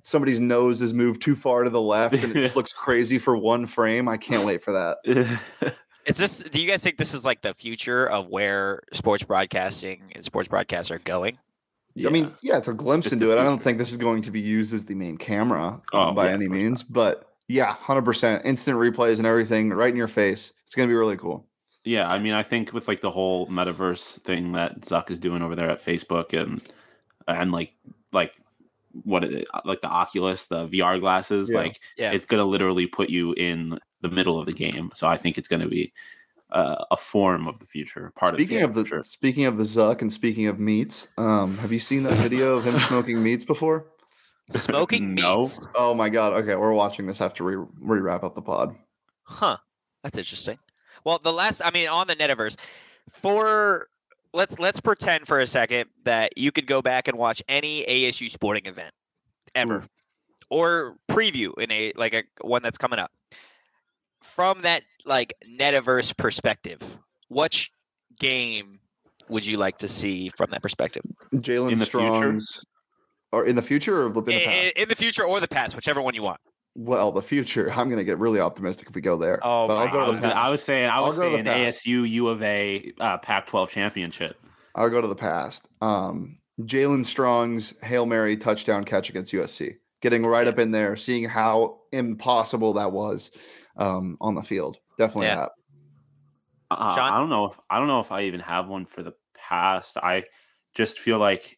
somebody's 0.07 0.39
nose 0.39 0.81
is 0.81 0.93
moved 0.93 1.21
too 1.21 1.35
far 1.35 1.63
to 1.63 1.69
the 1.69 1.81
left 1.81 2.15
and 2.15 2.35
it 2.35 2.41
just 2.41 2.55
looks 2.55 2.71
crazy 2.71 3.17
for 3.17 3.35
one 3.35 3.65
frame. 3.65 4.07
I 4.07 4.15
can't 4.15 4.45
wait 4.45 4.63
for 4.63 4.71
that. 4.71 4.97
Is 6.05 6.15
this? 6.17 6.39
Do 6.39 6.61
you 6.61 6.67
guys 6.69 6.81
think 6.81 6.97
this 6.97 7.13
is 7.13 7.25
like 7.25 7.41
the 7.41 7.53
future 7.53 8.09
of 8.09 8.27
where 8.27 8.81
sports 8.93 9.23
broadcasting 9.23 10.01
and 10.15 10.23
sports 10.23 10.47
broadcasts 10.47 10.89
are 10.89 10.99
going? 10.99 11.37
Yeah. 11.95 12.07
I 12.07 12.11
mean, 12.11 12.31
yeah, 12.41 12.57
it's 12.57 12.69
a 12.69 12.73
glimpse 12.73 13.07
It's 13.07 13.13
into 13.13 13.31
it. 13.31 13.37
I 13.37 13.43
don't 13.43 13.61
think 13.61 13.77
this 13.77 13.91
is 13.91 13.97
going 13.97 14.21
to 14.21 14.31
be 14.31 14.39
used 14.39 14.73
as 14.73 14.85
the 14.85 14.95
main 14.95 15.17
camera 15.17 15.81
Oh, 15.91 15.99
um, 15.99 16.15
by 16.15 16.27
yeah, 16.27 16.33
any 16.35 16.45
of 16.45 16.51
course 16.51 16.61
means, 16.61 16.83
but 16.83 17.33
Yeah, 17.49 17.73
hundred 17.73 18.03
percent. 18.03 18.45
Instant 18.45 18.77
replays 18.77 19.17
and 19.17 19.25
everything 19.27 19.71
right 19.71 19.89
in 19.89 19.97
your 19.97 20.07
face. 20.07 20.53
It's 20.65 20.75
gonna 20.75 20.87
be 20.87 20.93
really 20.93 21.17
cool. 21.17 21.45
Yeah, 21.83 22.09
I 22.09 22.19
mean, 22.19 22.33
I 22.33 22.43
think 22.43 22.71
with 22.71 22.87
like 22.87 23.01
the 23.01 23.11
whole 23.11 23.47
metaverse 23.47 24.19
thing 24.21 24.53
that 24.53 24.81
Zuck 24.81 25.09
is 25.11 25.19
doing 25.19 25.41
over 25.41 25.55
there 25.55 25.69
at 25.69 25.83
Facebook 25.83 26.31
and 26.39 26.61
and 27.27 27.51
like 27.51 27.73
like 28.13 28.31
what 29.03 29.23
it, 29.23 29.47
like 29.65 29.81
the 29.81 29.87
Oculus, 29.87 30.45
the 30.47 30.67
VR 30.67 30.99
glasses, 30.99 31.49
Yeah. 31.49 31.57
like 31.57 31.79
Yeah. 31.97 32.11
it's 32.11 32.25
gonna 32.25 32.45
literally 32.45 32.87
put 32.87 33.09
you 33.09 33.33
in 33.33 33.79
the 34.01 34.09
middle 34.09 34.39
of 34.39 34.45
the 34.45 34.53
game. 34.53 34.91
So 34.93 35.07
I 35.07 35.17
think 35.17 35.37
it's 35.37 35.47
gonna 35.47 35.67
be 35.67 35.93
uh, 36.51 36.85
a 36.91 36.97
form 36.97 37.45
of 37.47 37.59
the 37.59 37.65
future, 37.65 38.11
part 38.15 38.35
Speaking 38.35 38.61
of 38.63 38.69
of 38.69 38.75
the 38.87 38.97
the 38.97 39.03
speaking 39.03 39.45
of 39.45 39.57
the 39.57 39.63
Zuck 39.65 40.01
and 40.01 40.11
speaking 40.11 40.47
of 40.47 40.59
meats, 40.59 41.09
um, 41.17 41.57
have 41.57 41.73
you 41.73 41.79
seen 41.79 42.03
that 42.03 42.13
video 42.13 42.55
of 42.55 42.63
him 42.63 42.79
smoking 42.79 43.21
meats 43.21 43.43
before? 43.43 43.85
Smoking 44.51 45.13
No. 45.15 45.39
meats. 45.39 45.59
Oh 45.75 45.93
my 45.93 46.07
god. 46.07 46.33
Okay, 46.33 46.55
we're 46.55 46.71
watching 46.71 47.05
this 47.05 47.19
after 47.19 47.43
we 47.43 47.55
re 47.55 47.99
wrap 47.99 48.23
up 48.23 48.33
the 48.33 48.41
pod. 48.41 48.75
Huh. 49.25 49.57
That's 50.03 50.17
interesting. 50.17 50.57
Well, 51.03 51.19
the 51.21 51.33
last 51.33 51.61
I 51.65 51.71
mean 51.71 51.89
on 51.89 52.07
the 52.07 52.15
Netaverse 52.15 52.55
for 53.09 53.87
let's 54.37 54.59
let's 54.59 54.79
pretend 54.79 55.27
for 55.27 55.39
a 55.39 55.47
second 55.47 55.89
that 56.05 56.37
you 56.37 56.51
could 56.51 56.67
go 56.67 56.81
back 56.81 57.07
and 57.07 57.17
watch 57.17 57.43
any 57.49 57.83
ASU 57.85 58.29
sporting 58.29 58.67
event 58.67 58.93
ever 59.55 59.83
or 60.49 60.95
preview 61.09 61.51
in 61.57 61.71
a 61.71 61.91
like 61.95 62.13
a 62.13 62.23
one 62.41 62.61
that's 62.63 62.77
coming 62.77 62.99
up. 62.99 63.11
From 64.21 64.61
that 64.61 64.83
like 65.05 65.33
Netaverse 65.59 66.15
perspective, 66.15 66.79
which 67.29 67.71
game 68.19 68.79
would 69.29 69.45
you 69.45 69.57
like 69.57 69.79
to 69.79 69.87
see 69.87 70.29
from 70.37 70.51
that 70.51 70.61
perspective? 70.61 71.03
Jaelen 71.35 71.71
In 71.71 71.79
the 71.79 71.85
future? 71.85 72.15
Strong's 72.15 72.65
or 73.31 73.45
in 73.45 73.55
the 73.55 73.61
future 73.61 74.03
or 74.03 74.07
in 74.07 74.13
the 74.13 74.21
In, 74.31 74.71
in 74.83 74.89
the 74.89 74.95
future 74.95 75.23
or 75.23 75.39
the 75.39 75.47
past, 75.47 75.75
whichever 75.75 76.01
one 76.01 76.13
you 76.13 76.21
want. 76.21 76.39
Well, 76.79 77.11
the 77.11 77.21
future. 77.23 77.71
I'm 77.75 77.89
gonna 77.89 78.03
get 78.03 78.19
really 78.19 78.39
optimistic 78.39 78.87
if 78.87 78.95
we 78.95 79.01
go 79.01 79.17
there. 79.17 79.39
Oh 79.43 79.67
But 79.67 79.75
my 79.75 79.85
I'll 79.85 79.91
go 79.91 79.99
I 80.01 80.05
to 80.05 80.11
was, 80.11 80.19
the 80.19 80.27
gonna- 80.27 80.39
I 80.39 80.49
was 80.51 80.63
saying, 80.63 80.89
I 80.89 80.95
I'll 80.97 81.05
was 81.07 81.17
go 81.17 81.33
saying. 81.33 81.43
ASU 81.45 82.07
U 82.09 82.27
of 82.29 82.41
A 82.43 82.93
uh, 82.99 83.17
Pac-12 83.17 83.69
championship. 83.69 84.39
I'll 84.75 84.89
go 84.89 85.01
to 85.01 85.07
the 85.07 85.15
past. 85.15 85.67
Um, 85.81 86.37
Jaelen 86.61 87.03
Strong's 87.03 87.79
Hail 87.83 88.05
Mary 88.05 88.37
touchdown 88.37 88.83
catch 88.83 89.09
against 89.09 89.33
USC, 89.33 89.75
getting 90.01 90.21
right 90.23 90.47
up 90.47 90.59
in 90.59 90.69
there, 90.71 90.95
seeing 90.95 91.23
how 91.27 91.79
impossible 91.91 92.73
that 92.73 92.91
was 92.91 93.31
um, 93.77 94.17
on 94.21 94.35
the 94.35 94.41
field. 94.43 94.77
Definitely 94.99 95.27
Yeah. 95.27 95.35
that. 95.35 95.51
Uh, 96.69 96.93
Sean? 96.95 97.11
I 97.13 97.17
don't 97.17 97.29
know. 97.29 97.45
If, 97.45 97.59
I 97.69 97.79
don't 97.79 97.87
know 97.87 98.01
if 98.01 98.11
I 98.11 98.23
even 98.23 98.39
have 98.41 98.67
one 98.67 98.85
for 98.85 99.01
the 99.01 99.13
past. 99.35 99.97
I 99.97 100.23
just 100.75 100.99
feel 100.99 101.17
like, 101.17 101.56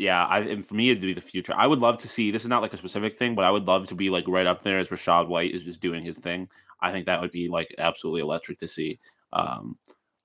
yeah. 0.00 0.24
I 0.24 0.40
and 0.40 0.66
for 0.66 0.74
me 0.74 0.90
it'd 0.90 1.02
be 1.02 1.14
the 1.14 1.20
future. 1.20 1.54
I 1.56 1.66
would 1.66 1.78
love 1.78 1.98
to 1.98 2.08
see. 2.08 2.30
This 2.30 2.42
is 2.42 2.48
not 2.48 2.62
like 2.62 2.72
a 2.72 2.78
specific 2.78 3.18
thing, 3.18 3.34
but 3.34 3.44
I 3.44 3.50
would 3.50 3.66
love 3.66 3.86
to 3.88 3.94
be 3.94 4.10
like 4.10 4.26
right 4.26 4.46
up 4.46 4.62
there 4.62 4.78
as 4.78 4.88
Rachaad 4.88 5.28
White 5.28 5.54
is 5.54 5.64
just 5.64 5.80
doing 5.80 6.04
his 6.04 6.18
thing. 6.18 6.48
I 6.80 6.90
think 6.92 7.06
that 7.06 7.20
would 7.20 7.30
be 7.30 7.48
like 7.48 7.74
absolutely 7.78 8.22
electric 8.22 8.58
to 8.60 8.68
see. 8.68 8.98
Um, 9.32 9.76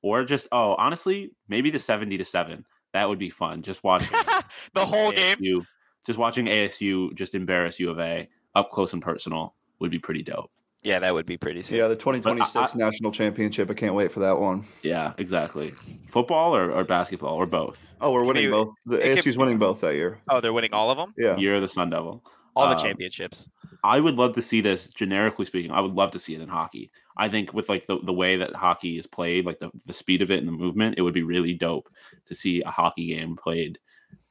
or 0.02 0.24
just 0.24 0.48
oh, 0.52 0.76
honestly, 0.78 1.32
maybe 1.48 1.70
the 1.70 1.80
seventy 1.80 2.18
to 2.18 2.26
seven. 2.26 2.66
That 2.94 3.10
would 3.10 3.20
be 3.20 3.30
fun. 3.30 3.62
Just 3.62 3.84
watching 3.84 4.18
the 4.74 4.86
whole 4.86 5.12
game. 5.12 5.38
ASU, 5.38 5.66
just 6.06 6.18
watching 6.18 6.46
ASU 6.46 7.14
just 7.16 7.36
embarrass 7.36 7.80
U 7.80 7.90
of 7.90 8.00
A 8.00 8.30
up 8.56 8.72
close 8.72 8.94
and 8.94 9.02
personal 9.02 9.54
would 9.80 9.92
be 9.92 10.00
pretty 10.00 10.24
dope. 10.24 10.50
Yeah, 10.86 11.00
that 11.00 11.14
would 11.14 11.26
be 11.26 11.36
pretty 11.36 11.62
sick. 11.64 11.78
Yeah, 11.78 11.88
the 11.88 11.96
2026 11.96 12.56
I- 12.56 12.78
national 12.78 13.12
championship. 13.12 13.70
I 13.72 13.74
can't 13.74 13.96
wait 13.96 14.12
for 14.12 14.20
that 14.20 14.40
one. 14.40 14.66
Yeah, 14.84 15.14
exactly. 15.18 15.70
Football 15.70 16.56
or, 16.56 16.72
or 16.72 16.84
basketball 16.84 17.34
or 17.36 17.48
both. 17.48 17.86
Oh, 18.00 18.12
we're 18.12 18.24
winning 18.24 18.46
be- 18.46 18.52
both. 18.52 18.70
The 18.86 18.98
it 18.98 19.16
could 19.16 19.26
ASU's 19.26 19.38
winning 19.38 19.58
both 19.58 19.82
that 19.82 19.96
year. 19.96 20.20
Oh, 20.30 20.40
they're 20.40 20.54
winning 20.54 20.74
all 20.74 20.92
of 20.92 20.98
them? 20.98 21.14
Yeah. 21.18 21.38
Year 21.38 21.56
of 21.56 21.62
the 21.62 21.68
Sun 21.68 21.90
Devil. 21.90 22.24
All 22.56 22.68
the 22.68 22.76
Um, 22.76 22.80
championships. 22.80 23.50
I 23.84 24.00
would 24.00 24.16
love 24.16 24.34
to 24.36 24.42
see 24.42 24.62
this 24.62 24.88
generically 24.88 25.46
speaking. 25.46 25.72
I 25.72 25.82
would 25.82 25.94
love 25.94 26.12
to 26.12 26.20
see 26.20 26.36
it 26.36 26.42
in 26.42 26.48
hockey. 26.48 26.92
I 27.18 27.30
think 27.30 27.54
with 27.54 27.68
like 27.68 27.88
the, 27.88 28.00
the 28.04 28.14
way 28.14 28.38
that 28.38 28.54
hockey 28.56 28.98
is 28.98 29.08
played, 29.08 29.46
like 29.46 29.60
the, 29.60 29.72
the 29.88 29.94
speed 29.94 30.22
of 30.22 30.30
it 30.32 30.40
and 30.40 30.48
the 30.48 30.52
movement, 30.52 30.96
it 30.98 31.02
would 31.02 31.14
be 31.14 31.24
really 31.24 31.54
dope 31.54 31.90
to 32.28 32.36
see 32.36 32.62
a 32.62 32.70
hockey 32.70 33.08
game 33.08 33.36
played 33.36 33.80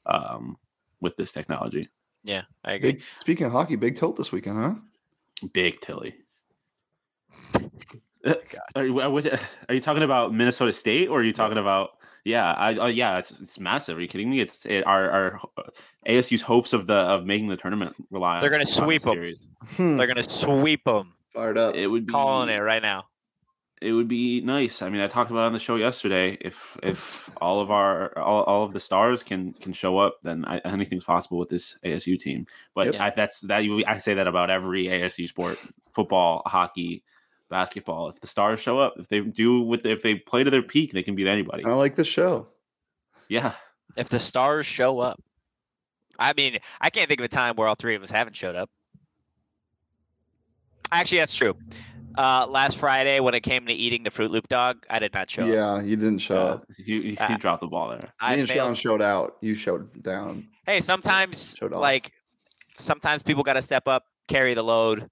um, 0.06 0.56
with 1.00 1.16
this 1.16 1.32
technology. 1.32 1.88
Yeah, 2.22 2.42
I 2.64 2.72
agree. 2.74 2.92
Big, 2.92 3.02
speaking 3.18 3.46
of 3.46 3.52
hockey, 3.52 3.76
big 3.76 3.96
tilt 3.96 4.16
this 4.16 4.32
weekend, 4.32 4.58
huh? 4.58 4.74
Big 5.52 5.80
Tilly. 5.80 6.14
Are 8.74 8.84
you, 8.86 9.00
are 9.00 9.74
you 9.74 9.80
talking 9.80 10.02
about 10.02 10.32
Minnesota 10.34 10.72
State 10.72 11.08
or 11.08 11.20
are 11.20 11.22
you 11.22 11.32
talking 11.32 11.58
about? 11.58 11.90
Yeah, 12.24 12.52
I, 12.54 12.74
uh, 12.74 12.86
yeah, 12.86 13.18
it's, 13.18 13.32
it's 13.32 13.60
massive. 13.60 13.98
Are 13.98 14.00
you 14.00 14.08
kidding 14.08 14.30
me? 14.30 14.40
It's 14.40 14.64
it, 14.64 14.86
our 14.86 15.10
our 15.10 15.40
ASU's 16.08 16.40
hopes 16.40 16.72
of 16.72 16.86
the 16.86 16.94
of 16.94 17.26
making 17.26 17.48
the 17.48 17.56
tournament 17.56 17.94
rely. 18.10 18.40
They're 18.40 18.48
gonna 18.48 18.62
on 18.62 18.66
sweep 18.66 19.02
this 19.02 19.08
'em. 19.10 19.14
series. 19.14 19.48
Hmm, 19.76 19.96
They're 19.96 20.06
gonna 20.06 20.22
sweep 20.22 20.84
them. 20.84 21.12
Fired 21.34 21.58
up. 21.58 21.74
It 21.74 21.86
would 21.86 22.06
be 22.06 22.12
Calling 22.12 22.48
it 22.48 22.60
right 22.60 22.80
now. 22.80 23.04
it 23.82 23.92
would 23.92 24.08
be 24.08 24.40
nice. 24.40 24.80
I 24.80 24.88
mean, 24.88 25.02
I 25.02 25.06
talked 25.06 25.30
about 25.30 25.42
it 25.42 25.46
on 25.48 25.52
the 25.52 25.58
show 25.58 25.76
yesterday. 25.76 26.38
If 26.40 26.78
if 26.82 27.28
all 27.42 27.60
of 27.60 27.70
our 27.70 28.16
all, 28.18 28.44
all 28.44 28.64
of 28.64 28.72
the 28.72 28.80
stars 28.80 29.22
can 29.22 29.52
can 29.60 29.74
show 29.74 29.98
up, 29.98 30.16
then 30.22 30.46
I, 30.46 30.60
anything's 30.64 31.04
possible 31.04 31.36
with 31.36 31.50
this 31.50 31.76
ASU 31.84 32.18
team. 32.18 32.46
But 32.74 32.94
Yep. 32.94 33.00
I, 33.02 33.10
that's 33.14 33.40
that. 33.42 33.64
you- 33.64 33.84
I 33.86 33.98
say 33.98 34.14
that 34.14 34.26
about 34.26 34.48
every 34.48 34.86
ASU 34.86 35.28
sport: 35.28 35.58
football, 35.92 36.40
hockey, 36.46 37.02
basketball. 37.54 38.08
If 38.08 38.20
the 38.20 38.26
stars 38.26 38.58
show 38.58 38.80
up, 38.80 38.94
if 38.98 39.06
they 39.06 39.20
do 39.20 39.60
with 39.60 39.86
if 39.86 40.02
they 40.02 40.16
play 40.16 40.42
to 40.42 40.50
their 40.50 40.62
peak, 40.62 40.92
they 40.92 41.04
can 41.04 41.14
beat 41.14 41.28
anybody. 41.28 41.64
I 41.64 41.72
like 41.74 41.94
this 41.94 42.08
show. 42.08 42.48
Yeah, 43.28 43.52
If 43.96 44.08
the 44.08 44.18
stars 44.18 44.66
show 44.66 44.98
up. 44.98 45.22
I 46.18 46.32
mean, 46.36 46.58
I 46.80 46.90
can't 46.90 47.08
think 47.08 47.20
of 47.20 47.24
a 47.24 47.28
time 47.28 47.54
where 47.54 47.68
all 47.68 47.76
three 47.76 47.94
of 47.94 48.02
us 48.02 48.10
haven't 48.10 48.34
showed 48.34 48.56
up. 48.56 48.70
Actually, 50.90 51.18
that's 51.18 51.34
true. 51.34 51.56
Uh, 52.18 52.46
last 52.48 52.76
Friday, 52.76 53.20
when 53.20 53.34
it 53.34 53.40
came 53.40 53.66
to 53.66 53.72
eating 53.72 54.02
the 54.02 54.10
Fruit 54.10 54.30
Loop 54.30 54.48
dog, 54.48 54.84
I 54.90 54.98
did 54.98 55.14
not 55.14 55.30
show 55.30 55.44
up. 55.44 55.48
Yeah, 55.48 55.80
you 55.80 55.96
didn't 55.96 56.18
show 56.18 56.34
yeah. 56.34 56.40
up. 56.40 56.64
You, 56.76 56.96
you, 56.96 57.16
you 57.28 57.38
dropped 57.38 57.62
the 57.62 57.68
ball 57.68 57.90
there. 57.90 58.12
I 58.20 58.34
Me 58.34 58.40
and 58.40 58.48
Sean 58.48 58.74
showed 58.74 59.02
out. 59.02 59.36
You 59.40 59.54
showed 59.54 60.02
down. 60.02 60.48
Hey, 60.66 60.80
sometimes 60.80 61.56
Showed 61.56 61.72
off. 61.72 61.80
like 61.80 62.12
sometimes 62.76 63.22
people 63.22 63.42
got 63.44 63.54
to 63.54 63.62
step 63.62 63.86
up, 63.88 64.04
carry 64.28 64.54
the 64.54 64.62
load. 64.62 65.08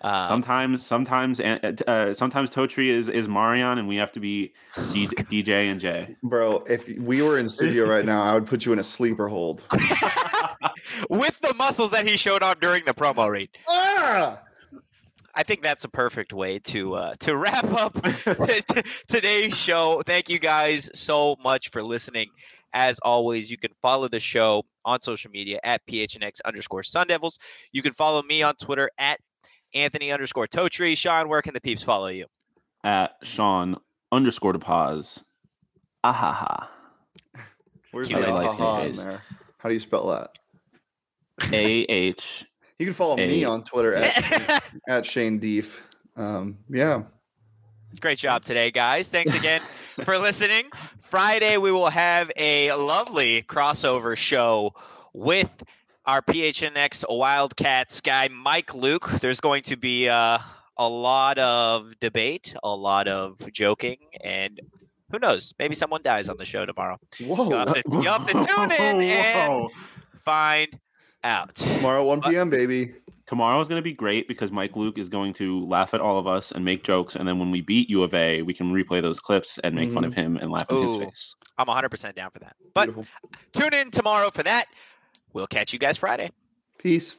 Uh, 0.00 0.28
sometimes, 0.28 0.86
sometimes, 0.86 1.40
and 1.40 1.82
uh, 1.88 2.14
sometimes 2.14 2.50
Totri 2.54 2.88
is 2.88 3.08
is 3.08 3.28
Marion, 3.28 3.78
and 3.78 3.88
we 3.88 3.96
have 3.96 4.12
to 4.12 4.20
be 4.20 4.52
D, 4.92 5.06
DJ 5.08 5.70
and 5.70 5.80
Jay. 5.80 6.16
Bro, 6.22 6.64
if 6.68 6.88
we 6.98 7.22
were 7.22 7.38
in 7.38 7.48
studio 7.48 7.88
right 7.88 8.04
now, 8.04 8.22
I 8.22 8.34
would 8.34 8.46
put 8.46 8.64
you 8.64 8.72
in 8.72 8.78
a 8.78 8.84
sleeper 8.84 9.28
hold. 9.28 9.64
with 11.10 11.40
the 11.40 11.52
muscles 11.54 11.90
that 11.90 12.06
he 12.06 12.16
showed 12.16 12.42
on 12.42 12.56
during 12.60 12.84
the 12.84 12.94
promo 12.94 13.28
read. 13.28 13.50
Ah! 13.68 14.40
I 15.34 15.42
think 15.44 15.62
that's 15.62 15.84
a 15.84 15.88
perfect 15.88 16.32
way 16.32 16.58
to 16.60 16.94
uh, 16.94 17.14
to 17.20 17.36
wrap 17.36 17.64
up 17.66 17.94
t- 18.24 18.82
today's 19.06 19.56
show. 19.56 20.02
Thank 20.04 20.28
you 20.28 20.38
guys 20.38 20.90
so 20.94 21.36
much 21.42 21.70
for 21.70 21.82
listening. 21.82 22.28
As 22.72 22.98
always, 23.00 23.50
you 23.50 23.56
can 23.56 23.70
follow 23.80 24.08
the 24.08 24.20
show 24.20 24.64
on 24.84 25.00
social 25.00 25.30
media 25.30 25.58
at 25.62 25.86
PHNX 25.86 26.40
underscore 26.44 26.82
Sun 26.82 27.06
Devils. 27.06 27.38
You 27.72 27.82
can 27.82 27.92
follow 27.92 28.22
me 28.22 28.42
on 28.42 28.56
Twitter 28.56 28.90
at 28.98 29.20
Anthony 29.74 30.12
underscore 30.12 30.46
Totri. 30.46 30.96
Sean, 30.96 31.28
where 31.28 31.42
can 31.42 31.54
the 31.54 31.60
peeps 31.60 31.82
follow 31.82 32.08
you? 32.08 32.26
At 32.84 33.16
Sean 33.22 33.76
underscore 34.12 34.52
to 34.52 34.58
pause. 34.58 35.24
Ahaha. 36.04 36.68
Where's 37.90 38.08
Keep 38.08 38.18
the 38.18 38.22
it 38.22 38.28
aha 38.28 38.82
in 38.84 38.92
there? 38.92 39.22
How 39.58 39.68
do 39.68 39.74
you 39.74 39.80
spell 39.80 40.08
that? 40.08 40.38
A 41.52 41.82
H. 41.82 42.44
You 42.78 42.86
can 42.86 42.94
follow 42.94 43.16
me 43.16 43.44
on 43.44 43.64
Twitter 43.64 43.94
at, 43.94 44.62
at 44.88 45.06
Shane 45.06 45.38
Deef. 45.38 45.80
Um, 46.16 46.58
yeah. 46.68 47.02
Great 48.00 48.18
job 48.18 48.44
today, 48.44 48.70
guys. 48.70 49.10
Thanks 49.10 49.34
again 49.34 49.62
for 50.04 50.18
listening. 50.18 50.66
Friday, 51.00 51.56
we 51.56 51.72
will 51.72 51.88
have 51.88 52.30
a 52.36 52.72
lovely 52.72 53.42
crossover 53.42 54.16
show 54.16 54.74
with 55.14 55.62
our 56.08 56.22
PHNX 56.22 57.04
Wildcats 57.06 58.00
guy, 58.00 58.28
Mike 58.28 58.74
Luke. 58.74 59.10
There's 59.20 59.42
going 59.42 59.62
to 59.64 59.76
be 59.76 60.08
uh, 60.08 60.38
a 60.78 60.88
lot 60.88 61.38
of 61.38 62.00
debate, 62.00 62.54
a 62.64 62.74
lot 62.74 63.06
of 63.06 63.36
joking, 63.52 63.98
and 64.24 64.58
who 65.12 65.18
knows? 65.18 65.52
Maybe 65.58 65.74
someone 65.74 66.00
dies 66.02 66.30
on 66.30 66.38
the 66.38 66.46
show 66.46 66.64
tomorrow. 66.64 66.98
Whoa. 67.20 67.50
You'll 67.50 67.58
have 67.58 67.74
to, 67.74 67.82
you'll 67.90 68.02
have 68.04 68.26
to 68.26 68.32
tune 68.54 68.72
in 68.72 69.02
and 69.02 69.66
find 70.16 70.80
out. 71.24 71.54
Tomorrow, 71.56 72.06
1 72.06 72.22
p.m., 72.22 72.48
baby. 72.48 72.94
Tomorrow 73.26 73.60
is 73.60 73.68
going 73.68 73.78
to 73.78 73.84
be 73.84 73.92
great 73.92 74.26
because 74.26 74.50
Mike 74.50 74.76
Luke 74.76 74.96
is 74.96 75.10
going 75.10 75.34
to 75.34 75.62
laugh 75.66 75.92
at 75.92 76.00
all 76.00 76.18
of 76.18 76.26
us 76.26 76.52
and 76.52 76.64
make 76.64 76.84
jokes. 76.84 77.16
And 77.16 77.28
then 77.28 77.38
when 77.38 77.50
we 77.50 77.60
beat 77.60 77.90
U 77.90 78.02
of 78.02 78.14
A, 78.14 78.40
we 78.40 78.54
can 78.54 78.72
replay 78.72 79.02
those 79.02 79.20
clips 79.20 79.58
and 79.62 79.74
make 79.74 79.92
fun 79.92 80.04
of 80.04 80.14
him 80.14 80.38
and 80.38 80.50
laugh 80.50 80.70
in 80.70 80.80
his 80.80 80.96
face. 80.96 81.34
I'm 81.58 81.66
100% 81.66 82.14
down 82.14 82.30
for 82.30 82.38
that. 82.38 82.56
But 82.72 82.86
Beautiful. 82.86 83.04
tune 83.52 83.74
in 83.74 83.90
tomorrow 83.90 84.30
for 84.30 84.42
that. 84.44 84.68
We'll 85.32 85.46
catch 85.46 85.72
you 85.72 85.78
guys 85.78 85.98
Friday. 85.98 86.30
Peace. 86.78 87.14